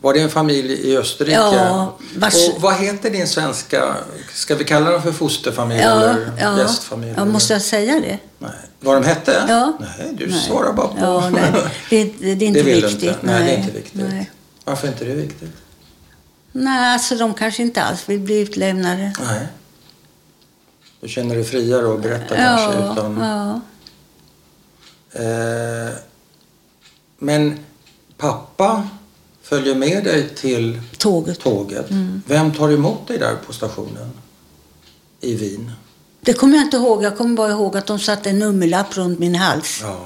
Var 0.00 0.14
det 0.14 0.20
en 0.20 0.30
familj 0.30 0.72
i 0.72 0.96
Österrike? 0.96 1.34
Ja, 1.36 1.96
vars- 2.16 2.48
Och 2.54 2.60
vad 2.62 2.74
heter 2.74 3.10
din 3.10 3.26
svenska, 3.28 3.96
ska 4.34 4.54
vi 4.54 4.64
kalla 4.64 4.90
dem 4.90 5.02
för 5.02 5.12
fosterfamilj 5.12 5.80
Ja, 5.80 5.90
eller 6.02 6.32
ja. 6.40 6.58
gästfamilj? 6.58 7.14
ja, 7.16 7.24
måste 7.24 7.52
jag 7.52 7.62
säga 7.62 7.94
det? 8.00 8.18
Nej. 8.38 8.50
Vad 8.80 8.96
de 8.96 9.04
hette? 9.08 9.44
Ja. 9.48 9.72
Nej, 9.80 10.14
du 10.18 10.26
Nej. 10.26 10.40
svarar 10.40 10.72
bara 10.72 10.88
på... 10.88 10.96
Ja, 11.00 11.30
nej. 11.30 11.52
Det, 11.90 12.04
det, 12.04 12.34
det 12.34 12.44
är 12.44 12.48
inte 12.48 12.62
det 12.62 12.72
viktigt. 12.74 13.02
inte? 13.02 13.18
Nej, 13.22 13.44
det 13.44 13.50
är 13.54 13.58
inte 13.58 13.70
viktigt. 13.72 14.02
Nej. 14.10 14.30
Varför 14.64 14.88
är 14.88 14.92
inte 14.92 15.04
det 15.04 15.14
viktigt? 15.14 15.52
nej, 16.52 16.92
alltså 16.92 17.14
de 17.14 17.34
kanske 17.34 17.62
inte 17.62 17.82
alls 17.82 18.08
vill 18.08 18.20
bli 18.20 18.40
utlämnade. 18.40 19.12
Nej. 19.24 19.46
Du 21.00 21.08
känner 21.08 21.34
dig 21.34 21.44
friare 21.44 21.94
att 21.94 22.02
berätta 22.02 22.36
kanske 22.36 22.78
Ja, 22.78 22.92
utan... 22.92 23.20
ja. 23.20 23.60
Eh, 25.22 25.92
men 27.18 27.58
pappa 28.16 28.88
följer 29.48 29.74
med 29.74 30.04
dig 30.04 30.28
till 30.28 30.80
Tåget. 30.98 31.40
tåget. 31.40 31.90
Mm. 31.90 32.22
Vem 32.26 32.52
tar 32.54 32.70
emot 32.70 33.08
dig 33.08 33.18
där 33.18 33.36
på 33.46 33.52
stationen? 33.52 34.10
I 35.20 35.34
Wien? 35.34 35.72
Det 36.20 36.32
kommer 36.32 36.56
jag 36.56 36.64
inte 36.66 36.76
ihåg. 36.76 37.02
Jag 37.04 37.18
kommer 37.18 37.36
bara 37.36 37.50
ihåg 37.50 37.76
att 37.76 37.86
de 37.86 37.98
satte 37.98 38.30
en 38.30 38.38
nummerlapp 38.38 38.96
runt 38.96 39.18
min 39.18 39.34
hals. 39.34 39.80
Ja. 39.82 39.98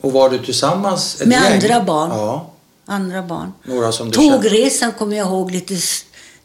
Och 0.00 0.12
var 0.12 0.30
du 0.30 0.38
tillsammans? 0.38 1.22
Med 1.26 1.42
gäng? 1.42 1.52
andra 1.52 1.84
barn. 1.84 2.10
Ja, 2.10 2.48
Andra 2.86 3.22
barn. 3.22 3.52
några 3.64 3.92
som 3.92 4.10
du. 4.10 4.14
Tågresan 4.16 4.92
kommer 4.92 5.16
jag 5.16 5.26
ihåg 5.26 5.50
lite 5.50 5.74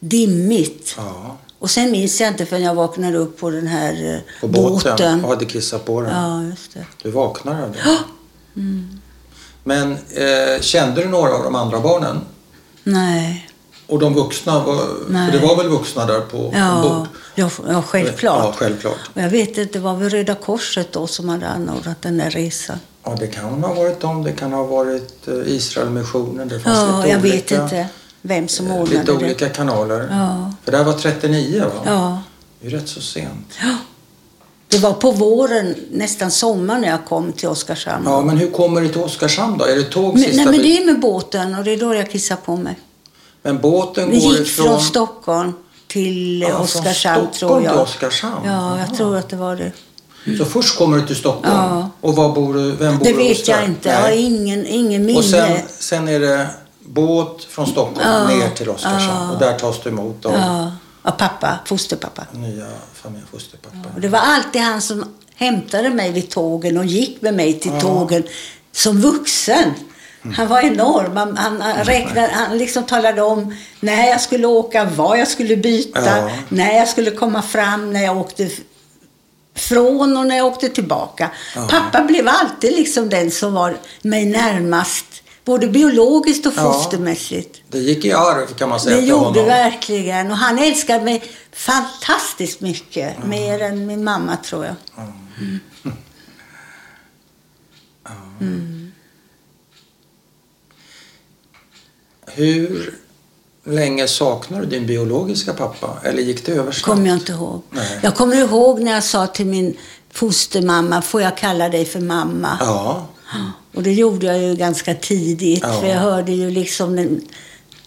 dimmigt. 0.00 0.94
Ja, 0.96 1.36
Och 1.58 1.70
sen 1.70 1.90
minns 1.90 2.20
jag 2.20 2.28
inte 2.28 2.46
förrän 2.46 2.62
jag 2.62 2.74
vaknade 2.74 3.18
upp 3.18 3.38
på 3.40 3.50
den 3.50 3.66
här 3.66 4.14
eh, 4.14 4.40
på 4.40 4.48
båten. 4.48 4.72
båten. 4.92 5.24
Och 5.24 5.30
hade 5.30 5.44
kissat 5.44 5.84
på 5.84 6.00
den. 6.00 6.10
Ja, 6.14 6.42
just 6.42 6.74
det. 6.74 6.86
Du 7.02 7.10
vaknade 7.10 7.64
av 7.64 7.72
det. 7.72 7.98
Men 9.68 9.92
eh, 9.92 10.60
kände 10.60 11.02
du 11.02 11.08
några 11.08 11.34
av 11.34 11.42
de 11.44 11.54
andra 11.54 11.80
barnen? 11.80 12.20
Nej. 12.84 13.48
Och 13.86 13.98
de 13.98 14.14
vuxna? 14.14 14.64
Var, 14.64 14.84
Nej. 15.08 15.30
för 15.32 15.38
det 15.38 15.46
var 15.46 15.56
väl 15.56 15.68
vuxna 15.68 16.06
där 16.06 16.20
på 16.20 16.52
Ja, 16.56 16.82
ombord? 16.82 17.06
ja, 17.34 17.50
ja 17.68 17.82
självklart. 17.82 18.44
Ja, 18.44 18.52
självklart. 18.56 18.98
Och 19.14 19.22
jag 19.22 19.30
vet 19.30 19.58
att 19.58 19.72
det 19.72 19.78
var 19.78 19.94
väl 19.96 20.10
Röda 20.10 20.34
Korset 20.34 20.92
då 20.92 21.06
som 21.06 21.28
hade 21.28 21.48
anordnat 21.48 22.02
den 22.02 22.18
där 22.18 22.30
resan. 22.30 22.78
Ja, 23.04 23.16
det 23.20 23.26
kan 23.26 23.44
ha 23.62 23.74
varit 23.74 24.00
dem. 24.00 24.22
Det 24.24 24.32
kan 24.32 24.52
ha 24.52 24.62
varit 24.62 25.28
eh, 25.28 25.34
Israelmissionen. 25.46 26.48
Det 26.48 26.60
fanns 26.60 26.78
Ja, 26.78 26.96
lite 26.96 27.08
jag 27.08 27.20
olika, 27.20 27.34
vet 27.36 27.50
inte 27.50 27.88
vem 28.22 28.48
som 28.48 28.66
eh, 28.66 28.72
ordnade 28.76 28.98
Lite 29.00 29.12
det. 29.12 29.16
olika 29.18 29.48
kanaler. 29.48 30.08
Ja. 30.10 30.52
För 30.64 30.72
det 30.72 30.78
här 30.78 30.84
var 30.84 30.92
39 30.92 31.60
va? 31.64 31.70
Ja. 31.84 32.22
Det 32.60 32.66
är 32.66 32.70
rätt 32.70 32.88
så 32.88 33.00
sent. 33.00 33.54
Det 34.68 34.78
var 34.78 34.92
på 34.92 35.10
våren, 35.10 35.74
nästan 35.90 36.30
sommar, 36.30 36.78
när 36.78 36.88
jag 36.88 37.04
kom 37.04 37.32
till 37.32 37.48
Oskarshamn. 37.48 38.04
Ja, 38.06 38.20
men 38.22 38.36
hur 38.38 38.50
kommer 38.50 38.80
du 38.80 38.88
till 38.88 39.00
Oskarshamn 39.02 39.58
då? 39.58 39.64
Är 39.64 39.76
det 39.76 39.82
tåg 39.82 40.14
men, 40.14 40.22
sista 40.24 40.36
nej, 40.36 40.46
men 40.46 40.62
det 40.62 40.78
är 40.78 40.84
med 40.86 41.00
båten 41.00 41.54
och 41.54 41.64
det 41.64 41.70
är 41.72 41.76
då 41.76 41.94
jag 41.94 42.10
kissar 42.10 42.36
på 42.36 42.56
mig. 42.56 42.78
Men 43.42 43.58
båten 43.58 44.04
går 44.10 44.14
gick 44.14 44.40
ifrån... 44.40 44.66
från 44.66 44.80
Stockholm 44.80 45.52
till 45.86 46.44
från 46.48 46.60
Oskarshamn, 46.60 47.20
tror 47.22 47.32
Stockholm 47.32 47.64
jag. 47.64 47.72
till 47.72 47.80
Oskarshamn? 47.82 48.34
Ja, 48.44 48.78
jag 48.78 48.86
Jaha. 48.88 48.96
tror 48.96 49.16
att 49.16 49.28
det 49.28 49.36
var 49.36 49.56
det. 49.56 49.72
Så 50.38 50.44
först 50.44 50.78
kommer 50.78 50.96
du 50.98 51.06
till 51.06 51.16
Stockholm. 51.16 51.56
Ja. 51.56 51.90
Och 52.00 52.16
var 52.16 52.28
bor 52.34 52.54
du? 52.54 52.72
Vem 52.72 52.98
bor 52.98 53.04
Det 53.04 53.10
du 53.12 53.16
vet 53.18 53.38
hos 53.38 53.48
jag 53.48 53.64
inte. 53.64 53.88
Jag 53.88 53.96
har 53.96 54.08
Nej. 54.08 54.22
ingen, 54.24 54.66
ingen 54.66 55.06
minne. 55.06 55.18
Och 55.18 55.24
sen, 55.24 55.58
sen 55.78 56.08
är 56.08 56.20
det 56.20 56.46
båt 56.80 57.44
från 57.44 57.66
Stockholm 57.66 58.00
Ja. 58.08 58.28
ner 58.28 58.48
till 58.50 58.68
Oskarshamn. 58.68 59.26
Ja. 59.28 59.32
Och 59.32 59.38
där 59.38 59.58
tas 59.58 59.80
du 59.84 59.90
emot 59.90 60.26
av 60.26 60.32
Ja, 60.32 60.72
av 61.02 61.10
pappa, 61.10 61.58
fosterpappa. 61.64 62.26
nya 62.32 62.66
familjefosterpappa. 62.94 63.76
Och 63.94 64.00
det 64.00 64.08
var 64.08 64.18
alltid 64.18 64.62
han 64.62 64.82
som 64.82 65.04
hämtade 65.34 65.90
mig 65.90 66.12
vid 66.12 66.30
tågen 66.30 66.78
och 66.78 66.84
gick 66.84 67.22
med 67.22 67.34
mig 67.34 67.58
till 67.60 67.70
Ja. 67.74 67.80
tågen 67.80 68.22
som 68.72 69.00
vuxen. 69.00 69.74
Han 70.36 70.48
var 70.48 70.60
enorm. 70.60 71.16
Han, 71.16 71.36
han, 71.36 71.84
räknade, 71.84 72.30
han 72.32 72.58
liksom 72.58 72.84
talade 72.86 73.22
om 73.22 73.54
när 73.80 74.06
jag 74.08 74.20
skulle 74.20 74.46
åka, 74.46 74.84
vad 74.84 75.18
jag 75.18 75.28
skulle 75.28 75.56
byta, 75.56 76.18
Ja. 76.18 76.30
när 76.48 76.72
jag 76.76 76.88
skulle 76.88 77.10
komma 77.10 77.42
fram, 77.42 77.92
när 77.92 78.02
jag 78.04 78.16
åkte 78.18 78.50
från 79.54 80.16
och 80.16 80.26
när 80.26 80.36
jag 80.36 80.46
åkte 80.46 80.68
tillbaka. 80.68 81.30
Ja. 81.56 81.68
Pappa 81.70 82.04
blev 82.04 82.28
alltid 82.28 82.72
liksom 82.76 83.08
den 83.08 83.30
som 83.30 83.52
var 83.54 83.76
mig 84.02 84.26
närmast, 84.26 85.04
både 85.48 85.66
biologiskt 85.68 86.46
och 86.46 86.52
Ja. 86.56 86.72
fostermässigt. 86.72 87.62
Det 87.68 87.78
gick 87.78 88.04
i 88.04 88.12
arv 88.12 88.46
kan 88.46 88.68
man 88.68 88.80
säga 88.80 88.96
Det 88.96 89.02
gjorde 89.02 89.24
honom. 89.24 89.44
verkligen. 89.44 90.30
Och 90.30 90.36
han 90.36 90.58
älskade 90.58 91.04
mig 91.04 91.22
fantastiskt 91.52 92.60
mycket. 92.60 93.24
Mer 93.26 93.62
än 93.62 93.86
min 93.86 94.04
mamma 94.04 94.36
tror 94.36 94.64
jag. 94.64 94.74
Hur 102.26 102.94
länge 103.64 104.08
saknar 104.08 104.60
du 104.60 104.66
din 104.66 104.86
biologiska 104.86 105.52
pappa? 105.52 105.98
Eller 106.04 106.22
gick 106.22 106.46
det 106.46 106.52
över 106.52 106.72
snabbt? 106.72 106.82
kommer 106.84 107.06
jag 107.06 107.16
inte 107.16 107.32
ihåg. 107.32 107.62
Nej. 107.70 107.98
Jag 108.02 108.16
kommer 108.16 108.36
ihåg 108.36 108.80
när 108.80 108.92
jag 108.92 109.04
sa 109.04 109.26
till 109.26 109.46
min 109.46 109.76
fostermamma, 110.12 111.02
får 111.02 111.22
jag 111.22 111.36
kalla 111.36 111.68
dig 111.68 111.84
för 111.84 112.00
mamma? 112.00 112.56
Ja. 112.60 113.06
Och 113.74 113.82
det 113.82 113.92
gjorde 113.92 114.26
jag 114.26 114.38
ju 114.42 114.54
ganska 114.54 114.94
tidigt. 114.94 115.62
Ja. 115.62 115.80
För 115.80 115.86
jag 115.86 115.98
hörde 116.00 116.32
ju 116.32 116.50
liksom 116.50 116.96
den, 116.96 117.20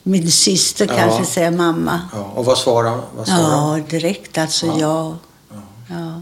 min 0.03 0.31
syster 0.31 0.88
Ja. 0.89 0.95
kanske 0.98 1.25
säga 1.25 1.51
mamma. 1.51 2.01
ja. 2.13 2.31
Och 2.36 2.45
vad 2.45 2.57
svarade 2.57 3.01
vad 3.15 3.27
svarade 3.27 3.45
han? 3.45 3.77
Ja, 3.79 3.86
direkt 3.89 4.38
alltså 4.38 4.65
Ja. 4.79 5.17
ja. 5.89 6.21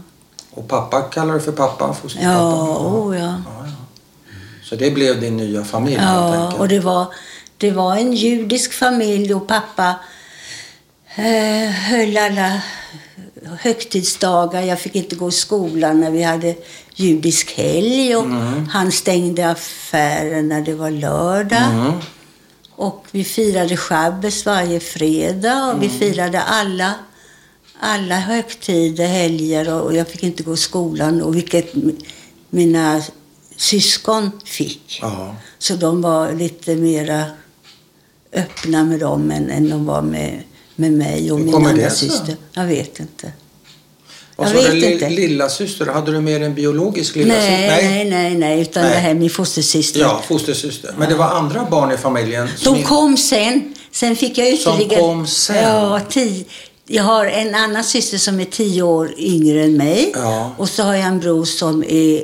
Och 0.50 0.68
pappa 0.68 1.02
kallar 1.02 1.34
du 1.34 1.40
för 1.40 1.52
pappa? 1.52 1.94
Fosterpappa? 1.94 2.32
ja, 2.32 2.76
oh, 2.78 3.18
ja. 3.18 3.22
Ja, 3.24 3.40
ja. 3.64 3.72
Så 4.64 4.76
det 4.76 4.90
blev 4.90 5.20
din 5.20 5.36
nya 5.36 5.64
familj 5.64 5.98
Ja, 6.02 6.52
och 6.58 6.68
det 6.68 6.80
var, 6.80 7.06
det 7.56 7.70
var 7.70 7.96
en 7.96 8.12
judisk 8.12 8.72
familj 8.72 9.34
och 9.34 9.48
pappa 9.48 9.94
eh, 11.14 11.70
höll 11.70 12.16
alla 12.16 12.62
högtidsdagar. 13.44 14.62
Jag 14.62 14.80
fick 14.80 14.94
inte 14.94 15.16
gå 15.16 15.28
i 15.28 15.32
skolan 15.32 16.00
när 16.00 16.10
vi 16.10 16.22
hade 16.22 16.54
judisk 16.94 17.50
helg 17.56 18.16
och 18.16 18.24
Mm. 18.24 18.66
han 18.66 18.92
stängde 18.92 19.50
affären 19.50 20.48
när 20.48 20.60
det 20.60 20.74
var 20.74 20.90
lördag. 20.90 21.62
Mm. 21.72 21.92
Och 22.76 23.06
vi 23.10 23.24
firade 23.24 23.76
Shabbos 23.76 24.46
varje 24.46 24.80
fredag 24.80 25.64
och 25.74 25.82
vi 25.82 25.86
Mm. 25.86 25.98
firade 25.98 26.40
alla, 26.42 26.94
alla 27.80 28.16
högtider, 28.16 29.06
helger 29.06 29.72
och 29.74 29.80
och 29.80 29.96
jag 29.96 30.08
fick 30.08 30.22
inte 30.22 30.42
gå 30.42 30.54
i 30.54 30.56
skolan 30.56 31.22
och 31.22 31.36
vilket 31.36 31.72
mina 32.50 33.02
syskon 33.56 34.30
fick. 34.44 35.00
Så 35.58 35.74
de 35.74 36.02
var 36.02 36.32
lite 36.32 36.74
mera 36.76 37.24
öppna 38.32 38.84
med 38.84 39.00
dem 39.00 39.30
än, 39.30 39.50
än 39.50 39.68
de 39.70 39.86
var 39.86 40.02
med, 40.02 40.42
med 40.80 40.92
mig 40.92 41.32
och 41.32 41.38
Hur 41.38 41.44
min 41.44 41.54
andra 41.66 41.90
syster. 41.90 42.36
Jag 42.52 42.64
vet 42.66 43.00
inte. 43.00 43.32
Och 44.36 44.44
Jag 44.46 44.50
så 44.52 44.56
vet 44.62 44.74
li- 44.74 44.92
inte. 44.92 45.08
lilla 45.08 45.48
syster, 45.48 45.86
hade 45.86 46.12
du 46.12 46.20
med 46.20 46.42
en 46.42 46.54
biologisk 46.54 47.16
lilla 47.16 47.34
Nej, 47.34 47.42
syster? 47.50 47.90
nej, 47.90 48.10
nej, 48.10 48.34
nej, 48.34 48.60
utan 48.60 48.82
Nej. 48.82 48.92
det 48.92 48.98
här 48.98 49.10
är 49.10 49.14
min 49.14 49.30
fostersyster. 49.30 50.00
Ja, 50.00 50.22
fostersyster. 50.28 50.94
Men 50.98 51.08
det 51.08 51.14
var 51.14 51.26
andra 51.28 51.66
barn 51.70 51.92
i 51.92 51.96
familjen? 51.96 52.48
som 52.56 52.72
De 52.74 52.78
in- 52.80 52.86
kom 52.86 53.16
sen. 53.16 53.74
Sen 53.92 54.16
fick 54.16 54.38
jag 54.38 54.58
Som 54.58 54.76
ytterligare... 54.80 55.02
kom 55.02 55.26
sen? 55.26 55.56
Ja, 55.56 56.00
tio. 56.10 56.44
Jag 56.86 57.02
har 57.04 57.26
en 57.26 57.54
annan 57.54 57.84
syster 57.84 58.18
som 58.18 58.40
är 58.40 58.44
tio 58.44 58.82
år 58.82 59.14
yngre 59.18 59.64
än 59.64 59.76
mig. 59.76 60.12
Ja. 60.14 60.54
Och 60.58 60.68
så 60.68 60.82
har 60.82 60.94
jag 60.94 61.06
en 61.06 61.20
bror 61.20 61.44
som 61.44 61.84
är 61.88 62.22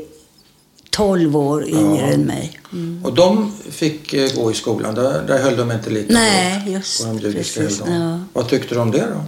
tolv 0.96 1.36
år 1.36 1.68
yngre 1.68 2.00
Ja. 2.00 2.06
än 2.12 2.20
mig. 2.20 2.60
Och 3.02 3.14
de 3.14 3.52
fick 3.70 4.14
eh, 4.14 4.34
gå 4.34 4.50
i 4.50 4.54
skolan? 4.54 4.94
Där, 4.94 5.22
där 5.26 5.42
höll 5.42 5.56
de 5.56 5.72
inte 5.72 5.90
lika 5.90 6.12
Nej, 6.12 6.58
hårt 6.58 6.68
just 6.68 7.02
på 7.02 7.08
de 7.08 7.18
judiska 7.18 7.60
precis, 7.60 7.82
ja. 7.86 8.20
Vad 8.32 8.48
tyckte 8.48 8.74
du 8.74 8.80
om 8.80 8.90
det 8.90 9.06
då? 9.14 9.24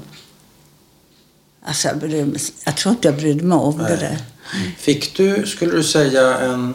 Alltså, 1.62 1.88
jag, 1.88 1.98
brydde 1.98 2.38
jag 2.64 2.76
tror 2.76 2.94
inte 2.94 3.08
jag 3.08 3.16
brydde 3.16 3.44
mig 3.44 3.58
om 3.58 3.78
det 3.78 3.82
Nej. 3.84 3.96
där. 3.98 4.18
Fick 4.78 5.16
du, 5.16 5.46
skulle 5.46 5.72
du 5.72 5.82
säga, 5.84 6.38
en 6.38 6.75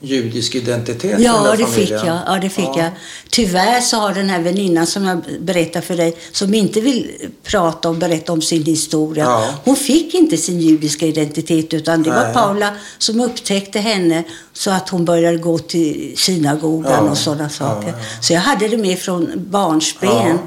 judisk 0.00 0.54
identitet 0.54 1.20
Ja, 1.20 1.54
det 1.58 1.66
fick 1.66 1.90
jag. 1.90 2.18
Ja, 2.26 2.38
det 2.42 2.48
fick 2.50 2.64
Ja. 2.64 2.78
jag. 2.78 2.90
Tyvärr 3.30 3.80
så 3.80 3.96
har 3.96 4.14
den 4.14 4.28
här 4.30 4.40
väninnan 4.40 4.86
som 4.86 5.04
jag 5.04 5.20
berättar 5.40 5.80
för 5.80 5.96
dig, 5.96 6.16
som 6.32 6.54
inte 6.54 6.80
vill 6.80 7.10
prata 7.42 7.88
och 7.88 7.94
berätta 7.96 8.32
om 8.32 8.42
sin 8.42 8.64
historia. 8.64 9.24
Ja. 9.24 9.54
Hon 9.64 9.76
fick 9.76 10.14
inte 10.14 10.36
sin 10.36 10.60
judiska 10.60 11.06
identitet 11.06 11.74
utan 11.74 12.02
det 12.02 12.10
var 12.10 12.24
Nej. 12.24 12.34
Paula 12.34 12.70
som 12.98 13.20
upptäckte 13.20 13.78
henne 13.78 14.24
så 14.52 14.70
att 14.70 14.88
hon 14.88 15.04
började 15.04 15.36
gå 15.36 15.58
till 15.58 16.14
synagogan 16.16 17.04
Ja. 17.04 17.10
och 17.10 17.18
sådana 17.18 17.48
saker. 17.48 17.94
Så 18.22 18.32
jag 18.32 18.40
hade 18.40 18.68
det 18.68 18.76
med 18.76 18.98
från 18.98 19.30
barnsben. 19.36 20.38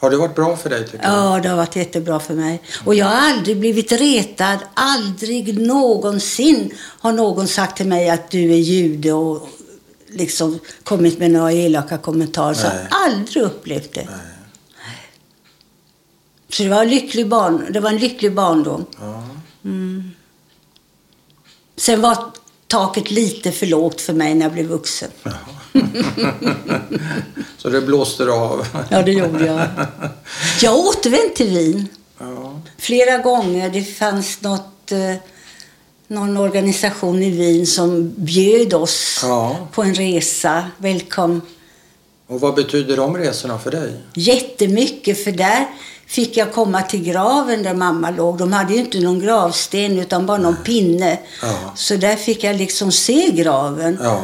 Ja. 0.00 0.06
Har 0.06 0.10
det 0.10 0.16
varit 0.16 0.34
bra 0.34 0.56
för 0.56 0.70
dig 0.70 0.84
tycker 0.84 0.98
du? 0.98 1.04
Ja, 1.04 1.40
det 1.42 1.48
har 1.48 1.56
varit 1.56 1.76
jättebra 1.76 2.20
för 2.20 2.34
mig. 2.34 2.62
Och 2.84 2.94
jag 2.94 3.06
har 3.06 3.30
aldrig 3.30 3.60
blivit 3.60 3.92
retad. 3.92 4.58
Aldrig 4.74 5.58
någonsin 5.58 6.72
har 6.76 7.12
någon 7.12 7.48
sagt 7.48 7.76
till 7.76 7.86
mig 7.86 8.10
att 8.10 8.30
du 8.30 8.52
är 8.52 8.56
jude 8.56 9.12
och 9.12 9.48
liksom 10.08 10.58
kommit 10.84 11.18
med 11.18 11.30
några 11.30 11.52
elaka 11.52 11.98
kommentarer. 11.98 12.54
Så 12.54 12.66
jag 12.66 12.74
Nej. 12.74 12.86
har 12.90 13.06
aldrig 13.06 13.44
upplevt 13.44 13.94
det. 13.94 14.08
Så 16.48 16.62
det 16.62 16.68
var, 16.68 16.82
en 16.82 16.88
lycklig 16.88 17.28
barn, 17.28 17.66
det 17.72 17.80
var 17.80 17.90
en 17.90 17.98
lycklig 17.98 18.34
barndom. 18.34 18.86
Ja. 19.00 19.22
Sen 21.76 22.00
var 22.00 22.16
taket 22.66 23.10
lite 23.10 23.52
för 23.52 23.66
lågt 23.66 24.00
för 24.00 24.12
mig 24.12 24.34
när 24.34 24.46
jag 24.46 24.52
blev 24.52 24.66
vuxen. 24.66 25.10
Så 27.58 27.68
det 27.68 27.80
blåste 27.80 28.24
du 28.24 28.32
av? 28.32 28.66
Ja, 28.88 29.02
det 29.02 29.12
gjorde 29.12 29.46
jag. 29.46 29.60
Jag 30.62 30.70
har 30.70 30.78
återvänt 30.88 31.34
till 31.36 31.48
Wien. 31.48 31.88
Ja. 32.18 32.60
flera 32.78 33.18
gånger. 33.18 33.70
Det 33.70 33.82
fanns 33.84 34.42
något, 34.42 34.92
eh, 34.92 35.14
någon 36.08 36.36
organisation 36.36 37.22
i 37.22 37.30
Wien 37.30 37.66
som 37.66 38.12
bjöd 38.16 38.74
oss 38.74 39.20
Ja. 39.22 39.56
på 39.72 39.82
en 39.82 39.94
resa. 39.94 40.64
Välkommen. 40.78 41.40
Och 42.26 42.40
vad 42.40 42.54
betyder 42.54 42.96
de 42.96 43.16
resorna 43.16 43.58
för 43.58 43.70
dig? 43.70 43.92
Jättemycket, 44.14 45.24
för 45.24 45.32
där 45.32 45.66
fick 46.06 46.36
jag 46.36 46.52
komma 46.52 46.82
till 46.82 47.02
graven 47.04 47.62
där 47.62 47.74
mamma 47.74 48.10
låg. 48.10 48.38
De 48.38 48.52
hade 48.52 48.72
ju 48.72 48.78
inte 48.80 49.00
någon 49.00 49.20
gravsten 49.20 49.98
utan 49.98 50.26
bara 50.26 50.38
någon 50.38 50.56
pinne. 50.64 51.18
Ja. 51.42 51.72
Så 51.76 51.96
där 51.96 52.16
fick 52.16 52.44
jag 52.44 52.56
liksom 52.56 52.92
se 52.92 53.30
graven. 53.30 53.98
Ja. 54.02 54.22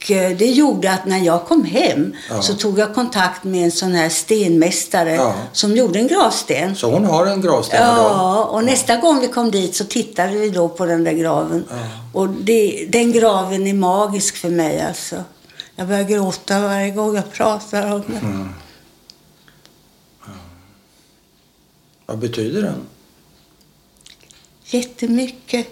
Eh, 0.00 0.36
det 0.38 0.46
gjorde 0.46 0.92
att 0.92 1.06
när 1.06 1.18
jag 1.18 1.44
kom 1.46 1.64
hem 1.64 2.14
Ja. 2.30 2.42
så 2.42 2.54
tog 2.54 2.78
jag 2.78 2.94
kontakt 2.94 3.44
med 3.44 3.64
en 3.64 3.72
sån 3.72 3.92
här 3.94 4.08
stenmästare 4.08 5.14
Ja. 5.14 5.34
som 5.52 5.76
gjorde 5.76 5.98
en 5.98 6.06
gravsten. 6.06 6.76
Så 6.76 6.90
hon 6.90 7.04
har 7.04 7.26
en 7.26 7.40
gravsten 7.40 7.76
idag? 7.82 7.96
Ja, 7.96 8.44
och 8.44 8.64
nästa 8.64 8.96
gång 8.96 9.20
vi 9.20 9.28
kom 9.28 9.50
dit 9.50 9.76
så 9.76 9.84
tittade 9.84 10.32
vi 10.32 10.50
då 10.50 10.68
på 10.68 10.86
den 10.86 11.04
där 11.04 11.12
graven. 11.12 11.64
Ja. 11.70 11.76
Och 12.12 12.28
det, 12.28 12.86
den 12.88 13.12
graven 13.12 13.66
är 13.66 13.74
magisk 13.74 14.36
för 14.36 14.48
mig 14.50 14.80
alltså. 14.80 15.24
Jag 15.76 15.88
börjar 15.88 16.02
gråta 16.04 16.60
varje 16.60 16.90
gång 16.90 17.14
jag 17.16 17.32
pratar 17.32 17.92
om 17.94 18.02
den. 18.06 18.16
Mm. 18.16 18.48
Vad 22.06 22.18
betyder 22.18 22.62
den? 22.62 22.86
Jättemycket. 24.64 25.66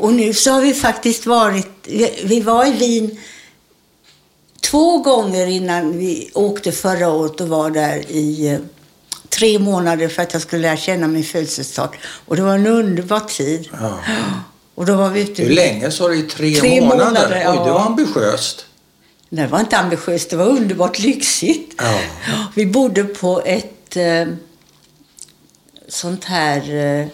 Och 0.00 0.12
nu 0.14 0.34
så 0.34 0.50
har 0.50 0.60
vi 0.60 0.74
faktiskt 0.74 1.26
varit, 1.26 1.68
vi, 2.24 2.40
var 2.40 2.66
i 2.66 2.70
Wien 2.70 3.18
två 4.60 4.98
gånger 4.98 5.46
innan 5.46 5.98
vi 5.98 6.30
åkte 6.34 6.72
förra 6.72 7.08
året 7.08 7.40
och 7.40 7.48
var 7.48 7.70
där 7.70 8.10
i 8.10 8.48
eh, 8.48 8.58
tre 9.28 9.58
månader 9.58 10.08
för 10.08 10.22
att 10.22 10.32
jag 10.32 10.42
skulle 10.42 10.62
lära 10.62 10.76
känna 10.76 11.06
min 11.08 11.24
födelsedag. 11.24 11.98
Och 12.26 12.36
det 12.36 12.42
var 12.42 12.54
en 12.54 12.66
underbar 12.66 13.20
tid. 13.20 13.68
Ja. 13.80 13.98
Och 14.74 14.86
då 14.86 14.94
var 14.94 15.08
vi 15.10 15.20
ute 15.20 15.42
Hur 15.42 15.50
länge 15.54 15.90
sa 15.90 16.08
du? 16.08 16.18
I 16.18 16.22
tre, 16.22 16.54
Tre 16.54 16.80
månader? 16.80 17.04
månader, 17.04 17.36
Oj, 17.36 17.54
ja. 17.56 17.64
det 17.64 17.70
var 17.72 17.80
ambitiöst. 17.80 18.66
Det 19.28 19.46
var 19.46 19.60
inte 19.60 19.78
ambitiöst, 19.78 20.30
det 20.30 20.36
var 20.36 20.46
underbart 20.46 20.98
lyxigt. 20.98 21.74
Ja. 21.78 22.00
Vi 22.54 22.66
bodde 22.66 23.04
på 23.04 23.42
ett 23.44 23.96
eh, 23.96 24.26
sånt 25.88 26.24
här 26.24 26.74
eh, 26.74 27.06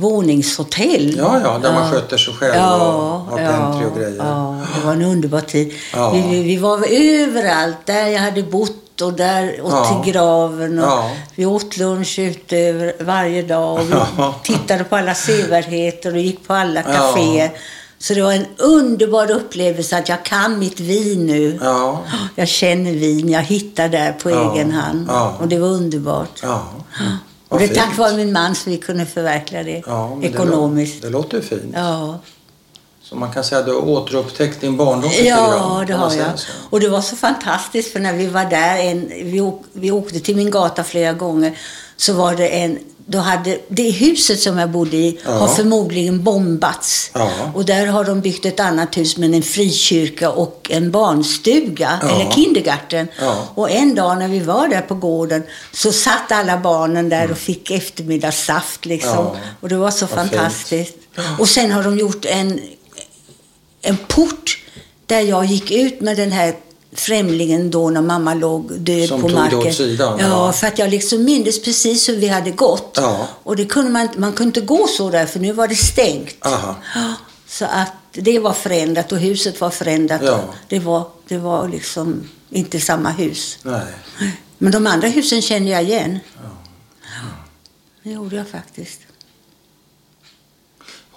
våningshotell. 0.00 1.14
Ja, 1.16 1.40
ja, 1.44 1.58
där 1.62 1.72
man 1.72 1.90
sköter 1.90 2.16
sig 2.16 2.34
själv 2.34 2.54
och 2.54 3.20
har 3.30 3.38
pantry 3.52 3.86
och 3.90 3.96
grejer. 3.96 4.16
Ja, 4.18 4.56
det 4.74 4.86
var 4.86 4.92
en 4.92 5.02
underbar 5.02 5.40
tid. 5.40 5.72
Ja. 5.94 6.10
Vi, 6.10 6.42
vi, 6.42 6.56
var 6.56 6.84
överallt, 6.90 7.76
där 7.84 8.06
jag 8.06 8.20
hade 8.20 8.42
bott 8.42 9.00
och 9.02 9.12
där 9.12 9.60
och 9.60 9.72
Ja. 9.72 10.02
till 10.04 10.12
graven. 10.12 10.78
Och 10.78 10.84
Ja. 10.84 11.10
Vi 11.34 11.46
åt 11.46 11.76
lunch 11.76 12.18
ute 12.18 12.92
varje 13.00 13.42
dag 13.42 13.72
och 13.72 13.88
vi 13.90 13.94
Ja. 14.18 14.34
tittade 14.42 14.84
på 14.84 14.96
alla 14.96 15.14
sevärdheter 15.14 16.12
och 16.12 16.20
gick 16.20 16.46
på 16.46 16.54
alla 16.54 16.80
Ja. 16.80 16.92
kaféer. 16.92 17.50
Så 17.98 18.14
det 18.14 18.22
var 18.22 18.32
en 18.32 18.46
underbar 18.56 19.30
upplevelse 19.30 19.98
att 19.98 20.08
jag 20.08 20.24
kan 20.24 20.58
mitt 20.58 20.80
vin 20.80 21.26
nu. 21.26 21.58
Ja. 21.62 22.02
Jag 22.34 22.48
känner 22.48 22.92
vin, 22.92 23.28
jag 23.28 23.42
hittar 23.42 23.88
där 23.88 24.12
på 24.12 24.30
Ja. 24.30 24.54
egen 24.54 24.72
hand. 24.72 25.06
Ja. 25.08 25.36
Och 25.40 25.48
det 25.48 25.58
var 25.58 25.68
underbart. 25.68 26.42
Vad 27.48 27.60
det 27.60 27.64
är 27.64 27.74
tack 27.74 27.98
vare 27.98 28.16
min 28.16 28.32
man 28.32 28.54
som 28.54 28.72
vi 28.72 28.78
kunde 28.78 29.06
förverkliga 29.06 29.62
det 29.62 29.82
Ja, 29.86 30.18
ekonomiskt. 30.22 31.02
Det, 31.02 31.08
lå- 31.08 31.10
det 31.10 31.18
låter 31.18 31.40
fint. 31.40 31.72
Ja, 31.74 32.18
Så 33.02 33.16
man 33.16 33.32
kan 33.32 33.44
säga 33.44 33.58
att 33.58 33.66
du 33.66 33.72
har 33.72 33.88
återupptäckt 33.88 34.60
din 34.60 34.76
barndom 34.76 35.10
ja 35.24 35.84
det 35.86 35.94
har 35.94 36.14
jag. 36.14 36.38
så? 36.38 36.52
Och 36.70 36.80
det 36.80 36.88
var 36.88 37.00
så 37.00 37.16
fantastiskt 37.16 37.92
för 37.92 38.00
när 38.00 38.12
vi 38.12 38.26
var 38.26 38.44
där, 38.44 38.76
en, 38.78 39.08
vi, 39.08 39.40
åk, 39.40 39.62
vi 39.72 39.90
åkte 39.90 40.20
till 40.20 40.36
min 40.36 40.50
gata 40.50 40.84
flera 40.84 41.12
gånger, 41.12 41.58
så 41.96 42.12
var 42.12 42.34
det 42.36 42.48
en 42.48 42.78
då 43.10 43.18
hade, 43.18 43.58
det 43.68 43.90
huset 43.90 44.40
som 44.40 44.58
jag 44.58 44.70
bodde 44.70 44.96
i 44.96 45.18
Ja. 45.24 45.30
har 45.30 45.48
förmodligen 45.48 46.22
bombats. 46.24 47.10
Ja. 47.14 47.30
Och 47.54 47.64
där 47.64 47.86
har 47.86 48.04
de 48.04 48.20
byggt 48.20 48.46
ett 48.46 48.60
annat 48.60 48.96
hus 48.96 49.16
med 49.16 49.34
en 49.34 49.42
frikyrka 49.42 50.30
och 50.30 50.66
en 50.70 50.90
barnstuga, 50.90 51.98
Ja. 52.02 52.08
eller 52.08 52.30
kindergarten. 52.30 53.08
Och 53.54 53.70
en 53.70 53.94
dag 53.94 54.18
när 54.18 54.28
vi 54.28 54.38
var 54.40 54.68
där 54.68 54.80
på 54.80 54.94
gården 54.94 55.42
så 55.72 55.92
satt 55.92 56.32
alla 56.32 56.58
barnen 56.58 57.08
där 57.08 57.30
och 57.30 57.38
fick 57.38 57.70
eftermiddagssaft 57.70 58.86
liksom. 58.86 59.30
Och 59.60 59.68
det 59.68 59.76
var 59.76 59.90
så 59.90 60.06
fantastiskt. 60.06 60.94
Och 61.38 61.48
sen 61.48 61.70
har 61.72 61.82
de 61.82 61.98
gjort 61.98 62.24
en, 62.24 62.60
en 63.82 63.96
port 63.96 64.58
där 65.06 65.20
jag 65.20 65.44
gick 65.44 65.70
ut 65.70 66.00
med 66.00 66.16
den 66.16 66.32
här 66.32 66.54
främlingen 67.00 67.70
då 67.70 67.90
när 67.90 68.02
mamma 68.02 68.34
låg 68.34 68.72
död 68.72 69.08
Som 69.08 69.20
på 69.20 69.28
tog 69.28 69.36
det 69.36 69.42
marken. 69.42 69.58
åt 69.58 69.74
sidan, 69.74 70.18
ja, 70.20 70.26
ja. 70.28 70.52
för 70.52 70.66
att 70.66 70.78
jag 70.78 70.90
liksom 70.90 71.24
mindes 71.24 71.62
precis 71.62 72.08
hur 72.08 72.16
vi 72.16 72.28
hade 72.28 72.50
gått. 72.50 72.92
Ja. 72.96 73.28
Och 73.42 73.56
det 73.56 73.64
kunde 73.64 73.90
man, 73.90 74.08
man 74.16 74.32
kunde 74.32 74.48
inte 74.48 74.60
gå 74.60 74.86
så 74.86 75.10
där 75.10 75.26
för 75.26 75.40
nu 75.40 75.52
var 75.52 75.68
det 75.68 75.76
stängt. 75.76 76.46
Aha. 76.46 76.74
Ja, 76.94 77.14
Så 77.48 77.64
att 77.64 77.92
det 78.12 78.38
var 78.38 78.52
förändrat 78.52 79.12
och 79.12 79.18
huset 79.18 79.60
var 79.60 79.70
förändrat. 79.70 80.20
Ja. 80.24 80.40
Det, 80.68 80.78
var, 80.78 81.06
det 81.28 81.38
var 81.38 81.68
liksom 81.68 82.28
inte 82.50 82.80
samma 82.80 83.10
hus. 83.10 83.58
Nej. 83.62 83.82
Men 84.58 84.72
de 84.72 84.86
andra 84.86 85.08
husen 85.08 85.42
kände 85.42 85.70
jag 85.70 85.82
igen. 85.82 86.18
Det 88.02 88.10
gjorde 88.10 88.36
jag 88.36 88.48
faktiskt. 88.48 89.00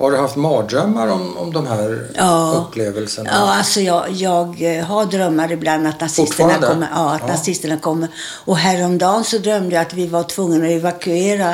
Har 0.02 0.12
du 0.12 0.18
haft 0.18 0.36
mardrömmar 0.36 1.08
om, 1.08 1.38
om 1.38 1.54
de 1.54 1.68
här 1.68 2.08
Ja. 2.16 2.66
upplevelserna? 2.68 3.30
Ja, 3.34 3.54
alltså 3.56 3.82
jag, 3.82 4.12
jag 4.12 4.78
eh, 4.78 4.86
har 4.86 5.06
drömmar 5.06 5.52
ibland 5.52 5.88
att 5.88 6.02
nazisterna 6.02 6.54
kommer. 6.60 6.88
Ja, 6.96 7.14
att 7.14 7.22
Ja. 7.22 7.28
nazisterna 7.28 7.78
kommer. 7.78 8.10
Och 8.46 8.58
häromdagen 8.58 9.24
så 9.24 9.38
drömde 9.38 9.76
jag 9.76 9.82
att 9.82 9.94
vi 9.94 10.08
var 10.08 10.24
tvungna 10.24 10.66
att 10.66 10.72
evakuera 10.72 11.54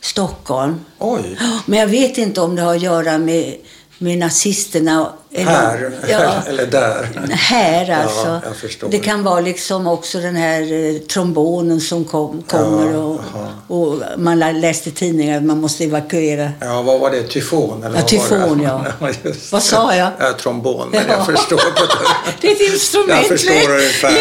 Stockholm. 0.00 0.80
Oj. 0.98 1.38
Men 1.66 1.78
jag 1.78 1.86
vet 1.86 2.18
inte 2.18 2.40
om 2.40 2.56
det 2.56 2.62
har 2.62 2.74
att 2.76 2.82
göra 2.82 3.18
med, 3.18 3.56
med 3.98 4.18
nazisterna. 4.18 5.12
Eller, 5.32 5.44
Här 5.50 5.92
Ja, 6.08 6.32
eller 6.48 6.66
där? 6.66 7.08
här 7.30 7.90
alltså. 8.02 8.40
Ja. 8.80 8.88
Det 8.90 8.98
kan 8.98 9.22
vara 9.24 9.40
liksom 9.40 9.86
också 9.86 10.18
den 10.20 10.36
här 10.36 10.72
eh, 10.72 10.98
trombonen 11.00 11.80
som 11.80 12.04
kom, 12.04 12.42
kommer 12.42 12.92
Ja, 12.92 12.98
och, 12.98 13.20
och 13.80 14.02
man 14.16 14.38
lä- 14.38 14.52
läste 14.52 14.90
tidningar 14.90 15.36
att 15.36 15.42
man 15.44 15.60
måste 15.60 15.84
evakuera. 15.84 16.50
Ja, 16.60 16.82
vad 16.82 17.00
var 17.00 17.10
det? 17.10 17.22
Tyfon? 17.22 17.84
Eller 17.84 17.96
Ja, 17.98 18.02
tyfon, 18.02 18.60
ja. 18.62 18.84
Vad 19.52 19.62
sa 19.62 19.94
jag? 19.94 20.10
Ja, 20.18 20.32
trombon, 20.40 20.88
men 20.92 21.00
Ja. 21.08 21.14
jag 21.16 21.26
förstår. 21.26 21.60
Det 22.40 22.48
är 22.48 22.52
ett 22.52 22.72
instrument. 22.72 23.10
Jag 23.20 23.26
förstår 23.26 23.70
ungefär. 23.70 24.12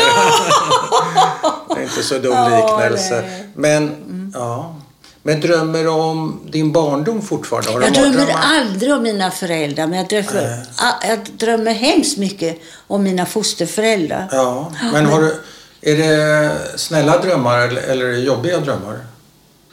Det 1.75 1.79
är 1.79 1.83
inte 1.83 2.03
så 2.03 2.13
dum 2.17 2.37
liknelse. 2.51 3.23
nej. 3.55 3.71
Mm. 3.71 3.91
Men, 3.93 4.31
ja. 4.33 4.75
Men 5.27 5.41
drömmer 5.41 5.83
du 5.83 5.89
om 5.89 6.39
din 6.51 6.71
barndom 6.71 7.21
fortfarande? 7.21 7.71
Har 7.71 7.81
Jag 7.81 7.93
drömmer 7.93 8.35
aldrig 8.37 8.93
om 8.93 9.03
mina 9.03 9.31
föräldrar, 9.31 9.87
men 9.87 9.97
jag 9.99 10.07
drömmer, 10.07 10.65
a- 10.77 11.03
jag 11.07 11.19
drömmer 11.37 11.73
hemskt 11.73 12.17
mycket 12.17 12.59
om 12.87 13.03
mina 13.03 13.25
fosterföräldrar. 13.25 14.27
Ja, 14.31 14.71
men 14.93 15.05
har 15.05 15.21
du, 15.21 15.35
är 15.81 15.97
det 15.97 16.51
snälla 16.75 17.17
drömmar 17.21 17.59
eller, 17.59 17.81
eller 17.81 18.05
är 18.05 18.11
det 18.11 18.19
jobbiga 18.19 18.59
drömmar? 18.59 18.99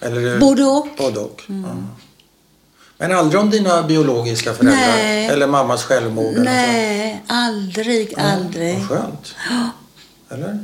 Eller 0.01 0.39
Både 0.39 0.65
och. 0.65 0.87
Mm. 0.87 0.97
Både 0.99 1.21
och. 1.21 1.43
Ja. 1.47 1.55
Men 2.99 3.13
aldrig 3.13 3.41
om 3.41 3.51
dina 3.51 3.83
biologiska 3.83 4.55
föräldrar? 4.55 4.77
Nej. 4.77 5.27
Eller 5.27 5.47
mammas 5.47 5.83
självmord? 5.85 6.35
Nej, 6.39 7.23
aldrig, 7.27 8.13
så? 8.15 8.21
aldrig. 8.21 8.79
Vad 8.79 8.89
skönt. 8.89 9.35
Eller? 10.31 10.59